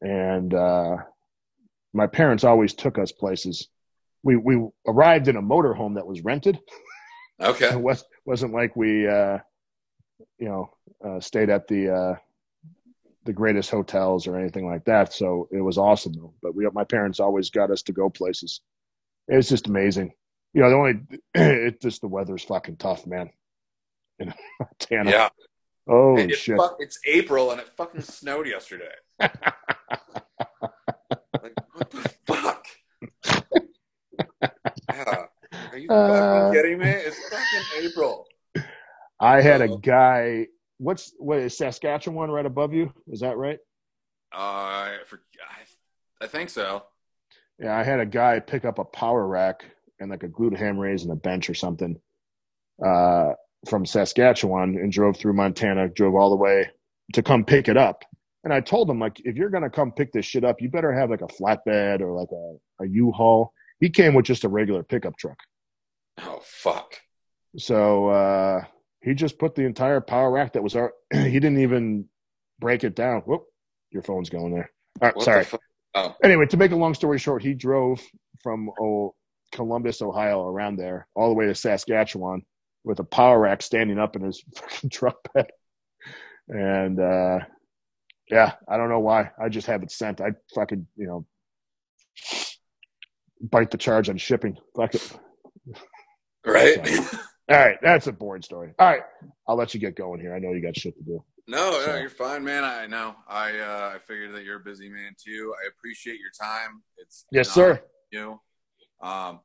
and 0.00 0.52
uh, 0.52 0.96
my 1.92 2.06
parents 2.06 2.44
always 2.44 2.74
took 2.74 2.98
us 2.98 3.12
places. 3.12 3.68
We 4.22 4.36
we 4.36 4.60
arrived 4.86 5.28
in 5.28 5.36
a 5.36 5.42
motorhome 5.42 5.94
that 5.96 6.06
was 6.06 6.22
rented. 6.22 6.58
Okay. 7.40 7.70
It 7.70 7.80
was 7.80 8.04
wasn't 8.24 8.52
like 8.54 8.76
we 8.76 9.06
uh, 9.08 9.38
you 10.38 10.48
know 10.48 10.70
uh, 11.04 11.20
stayed 11.20 11.50
at 11.50 11.66
the 11.68 11.90
uh, 11.94 12.14
the 13.24 13.32
greatest 13.32 13.70
hotels 13.70 14.26
or 14.26 14.38
anything 14.38 14.66
like 14.66 14.84
that. 14.84 15.12
So 15.12 15.48
it 15.50 15.60
was 15.60 15.78
awesome 15.78 16.12
though. 16.12 16.34
But 16.42 16.54
we, 16.54 16.68
my 16.72 16.84
parents 16.84 17.20
always 17.20 17.50
got 17.50 17.70
us 17.70 17.82
to 17.82 17.92
go 17.92 18.08
places. 18.10 18.60
It's 19.28 19.48
just 19.48 19.66
amazing. 19.66 20.12
You 20.52 20.62
know, 20.62 20.70
the 20.70 20.76
only, 20.76 21.00
it 21.34 21.80
just, 21.80 22.00
the 22.02 22.06
weather's 22.08 22.44
fucking 22.44 22.76
tough, 22.76 23.06
man. 23.06 23.30
In 24.20 24.32
Montana. 24.60 25.10
Yeah. 25.10 25.28
Oh 25.88 26.16
It- 26.16 26.30
it's, 26.30 26.38
shit. 26.40 26.56
fuck- 26.56 26.76
it's 26.78 26.98
April 27.06 27.50
and 27.50 27.60
it 27.60 27.68
fucking 27.76 28.02
snowed 28.02 28.46
yesterday. 28.46 28.92
Like, 31.42 31.56
what 31.74 31.90
the 31.90 32.10
fuck? 32.26 32.66
yeah. 34.90 35.24
Are 35.74 35.78
you 35.78 35.88
Uh, 35.90 36.52
fucking 36.52 36.62
kidding 36.62 36.78
me? 36.78 36.88
It's 36.88 37.18
fucking 37.28 37.84
April. 37.84 38.28
I 39.20 39.40
had 39.40 39.60
a 39.60 39.76
guy, 39.78 40.46
what's, 40.78 41.12
what 41.18 41.40
is 41.40 41.58
Saskatchewan 41.58 42.30
right 42.30 42.46
above 42.46 42.72
you? 42.72 42.92
Is 43.08 43.20
that 43.20 43.36
right? 43.36 43.58
Uh, 44.32 44.38
I, 44.38 44.98
for, 45.08 45.20
I, 46.20 46.24
I 46.24 46.28
think 46.28 46.50
so. 46.50 46.84
Yeah, 47.58 47.76
I 47.76 47.82
had 47.82 47.98
a 47.98 48.06
guy 48.06 48.38
pick 48.38 48.64
up 48.64 48.78
a 48.78 48.84
power 48.84 49.26
rack 49.26 49.64
and 49.98 50.12
like 50.12 50.22
a 50.22 50.28
glute 50.28 50.56
ham 50.56 50.78
raise 50.78 51.02
and 51.02 51.10
a 51.10 51.16
bench 51.16 51.50
or 51.50 51.54
something 51.54 51.98
uh, 52.84 53.32
from 53.68 53.84
Saskatchewan 53.84 54.76
and 54.76 54.92
drove 54.92 55.16
through 55.16 55.32
Montana, 55.32 55.88
drove 55.88 56.14
all 56.14 56.30
the 56.30 56.36
way 56.36 56.70
to 57.14 57.22
come 57.24 57.44
pick 57.44 57.66
it 57.66 57.76
up. 57.76 58.04
And 58.44 58.52
I 58.52 58.60
told 58.60 58.88
him, 58.88 59.00
like, 59.00 59.18
if 59.24 59.34
you're 59.34 59.50
going 59.50 59.64
to 59.64 59.70
come 59.70 59.90
pick 59.90 60.12
this 60.12 60.24
shit 60.24 60.44
up, 60.44 60.60
you 60.60 60.70
better 60.70 60.92
have 60.92 61.10
like 61.10 61.22
a 61.22 61.26
flatbed 61.26 62.00
or 62.00 62.12
like 62.12 62.30
a, 62.30 62.84
a 62.84 62.86
U-Haul. 62.86 63.52
He 63.80 63.90
came 63.90 64.14
with 64.14 64.24
just 64.24 64.44
a 64.44 64.48
regular 64.48 64.84
pickup 64.84 65.16
truck. 65.16 65.38
Oh 66.18 66.40
fuck. 66.42 67.00
So 67.56 68.08
uh, 68.08 68.64
he 69.02 69.14
just 69.14 69.38
put 69.38 69.54
the 69.54 69.64
entire 69.64 70.00
power 70.00 70.30
rack 70.30 70.54
that 70.54 70.62
was 70.62 70.76
our, 70.76 70.92
he 71.12 71.34
didn't 71.34 71.60
even 71.60 72.06
break 72.58 72.84
it 72.84 72.94
down. 72.94 73.20
Whoop, 73.22 73.44
your 73.90 74.02
phone's 74.02 74.30
going 74.30 74.52
there. 74.54 74.70
All 75.00 75.08
right, 75.08 75.16
What 75.16 75.24
sorry? 75.24 75.46
Oh, 75.94 76.14
anyway, 76.24 76.46
to 76.46 76.56
make 76.56 76.72
a 76.72 76.76
long 76.76 76.94
story 76.94 77.18
short, 77.18 77.42
he 77.42 77.54
drove 77.54 78.02
from 78.42 78.70
oh, 78.80 79.14
Columbus, 79.52 80.02
Ohio, 80.02 80.44
around 80.44 80.76
there, 80.76 81.06
all 81.14 81.28
the 81.28 81.34
way 81.34 81.46
to 81.46 81.54
Saskatchewan 81.54 82.42
with 82.82 82.98
a 82.98 83.04
power 83.04 83.38
rack 83.38 83.62
standing 83.62 83.98
up 83.98 84.16
in 84.16 84.22
his 84.22 84.42
fucking 84.56 84.90
truck 84.90 85.16
bed. 85.32 85.46
And 86.48 87.00
uh, 87.00 87.38
yeah, 88.30 88.54
I 88.68 88.76
don't 88.76 88.88
know 88.88 89.00
why. 89.00 89.30
I 89.40 89.48
just 89.48 89.66
have 89.66 89.82
it 89.82 89.90
sent. 89.90 90.20
I 90.20 90.32
fucking, 90.54 90.86
you 90.96 91.06
know, 91.06 91.26
bite 93.40 93.70
the 93.70 93.78
charge 93.78 94.08
on 94.08 94.18
shipping. 94.18 94.56
Fuck 94.76 94.94
it. 94.94 95.18
Right? 96.46 96.78
All 97.50 97.58
right, 97.58 97.78
that's 97.82 98.06
a 98.06 98.12
boring 98.12 98.42
story. 98.42 98.72
All 98.78 98.86
right, 98.88 99.02
I'll 99.46 99.56
let 99.56 99.74
you 99.74 99.80
get 99.80 99.96
going 99.96 100.20
here. 100.20 100.34
I 100.34 100.38
know 100.38 100.52
you 100.52 100.62
got 100.62 100.76
shit 100.76 100.96
to 100.96 101.02
do. 101.02 101.22
no, 101.46 101.70
no, 101.86 101.96
you're 101.96 102.08
fine, 102.08 102.42
man. 102.42 102.64
I 102.64 102.86
know. 102.86 103.14
I 103.28 103.58
uh, 103.58 103.92
I 103.94 103.98
figured 104.06 104.34
that 104.34 104.44
you're 104.44 104.56
a 104.56 104.64
busy 104.64 104.88
man 104.88 105.14
too. 105.22 105.54
I 105.62 105.68
appreciate 105.68 106.18
your 106.20 106.30
time. 106.40 106.82
It's 106.96 107.26
Yes, 107.30 107.50
sir. 107.50 107.82
You. 108.10 108.40
Um, 109.02 109.40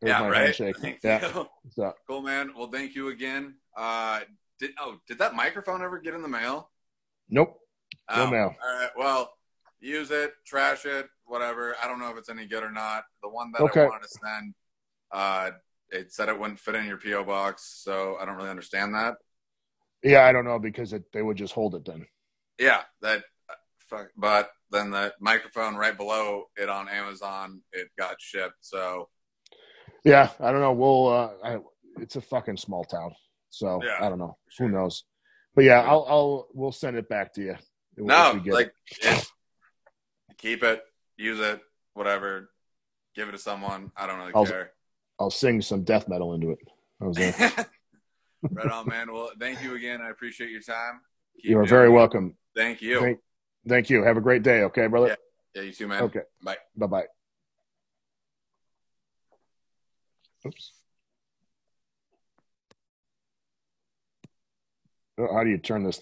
There's 0.00 0.10
yeah, 0.20 0.28
right. 0.28 0.56
Thank 0.80 0.98
Yeah. 1.04 1.44
you. 1.76 1.92
Cool, 2.08 2.22
man. 2.22 2.52
Well, 2.56 2.68
thank 2.68 2.94
you 2.96 3.08
again. 3.08 3.54
Uh, 3.76 4.20
did 4.58 4.70
oh, 4.80 4.96
did 5.06 5.18
that 5.18 5.34
microphone 5.34 5.82
ever 5.82 5.98
get 6.00 6.14
in 6.14 6.22
the 6.22 6.28
mail? 6.28 6.70
nope. 7.28 7.56
No 8.10 8.24
Oh, 8.24 8.30
mail. 8.30 8.54
All 8.64 8.74
right. 8.80 8.90
Well, 8.96 9.32
use 9.78 10.10
it, 10.10 10.32
trash 10.44 10.86
it, 10.86 11.08
whatever. 11.24 11.76
I 11.82 11.86
don't 11.86 12.00
know 12.00 12.10
if 12.10 12.16
it's 12.18 12.28
any 12.28 12.46
good 12.46 12.62
or 12.64 12.72
not. 12.72 13.04
The 13.22 13.28
one 13.28 13.52
that 13.52 13.62
Okay. 13.62 13.82
I 13.82 13.86
wanted 13.86 14.02
to 14.02 14.08
send, 14.08 14.54
uh, 15.12 15.50
it 15.92 16.12
said 16.12 16.28
it 16.28 16.38
wouldn't 16.38 16.58
fit 16.58 16.74
in 16.74 16.86
your 16.86 16.96
PO 16.98 17.24
box, 17.24 17.80
so 17.84 18.16
I 18.20 18.24
don't 18.24 18.36
really 18.36 18.50
understand 18.50 18.94
that. 18.94 19.14
Yeah, 20.02 20.24
I 20.24 20.32
don't 20.32 20.44
know 20.44 20.58
because 20.58 20.92
it, 20.92 21.04
they 21.12 21.22
would 21.22 21.36
just 21.36 21.54
hold 21.54 21.74
it 21.76 21.84
then. 21.84 22.06
Yeah, 22.58 22.80
that. 23.02 23.22
but 24.16 24.50
then 24.70 24.90
the 24.90 25.12
microphone 25.20 25.76
right 25.76 25.96
below 25.96 26.44
it 26.56 26.68
on 26.68 26.88
Amazon, 26.88 27.60
it 27.72 27.88
got 27.98 28.16
shipped. 28.20 28.56
So 28.60 29.08
Yeah, 30.04 30.30
I 30.40 30.50
don't 30.50 30.60
know. 30.60 30.72
We'll. 30.72 31.08
Uh, 31.08 31.30
I, 31.44 31.58
it's 32.00 32.16
a 32.16 32.20
fucking 32.22 32.56
small 32.56 32.84
town, 32.84 33.12
so 33.50 33.80
Yeah, 33.84 33.98
I 34.04 34.08
don't 34.08 34.18
know. 34.18 34.36
sure. 34.48 34.66
Who 34.66 34.72
knows? 34.74 35.04
But 35.54 35.64
yeah, 35.64 35.82
I'll. 35.82 36.06
I'll. 36.08 36.48
We'll 36.54 36.72
send 36.72 36.96
it 36.96 37.08
back 37.08 37.34
to 37.34 37.42
you. 37.42 37.56
no, 37.98 38.40
like 38.46 38.72
it, 39.02 39.30
keep 40.38 40.62
it, 40.64 40.82
use 41.16 41.38
it, 41.38 41.60
whatever. 41.94 42.50
Give 43.14 43.28
it 43.28 43.32
to 43.32 43.38
someone. 43.38 43.92
I 43.96 44.06
don't 44.06 44.18
really 44.18 44.32
I'll- 44.34 44.46
care. 44.46 44.72
I'll 45.22 45.30
sing 45.30 45.62
some 45.62 45.84
death 45.84 46.08
metal 46.08 46.34
into 46.34 46.50
it. 46.50 46.58
Right 48.50 48.66
on, 48.72 48.88
man. 48.88 49.12
Well, 49.12 49.30
thank 49.38 49.62
you 49.62 49.76
again. 49.76 50.00
I 50.00 50.10
appreciate 50.10 50.50
your 50.50 50.62
time. 50.62 51.00
Keep 51.40 51.52
you 51.52 51.58
are 51.60 51.64
very 51.64 51.86
it. 51.86 51.92
welcome. 51.92 52.36
Thank 52.56 52.82
you. 52.82 52.98
Thank, 52.98 53.18
thank 53.68 53.88
you. 53.88 54.02
Have 54.02 54.16
a 54.16 54.20
great 54.20 54.42
day. 54.42 54.62
Okay, 54.62 54.88
brother. 54.88 55.06
Yeah. 55.06 55.14
yeah, 55.54 55.62
you 55.62 55.72
too, 55.72 55.86
man. 55.86 56.02
Okay. 56.02 56.22
Bye. 56.42 56.56
Bye 56.76 56.86
bye. 56.88 57.04
Oops. 60.44 60.72
Oh, 65.18 65.32
How 65.32 65.44
do 65.44 65.50
you 65.50 65.58
turn 65.58 65.84
this 65.84 65.98
thing? 65.98 66.00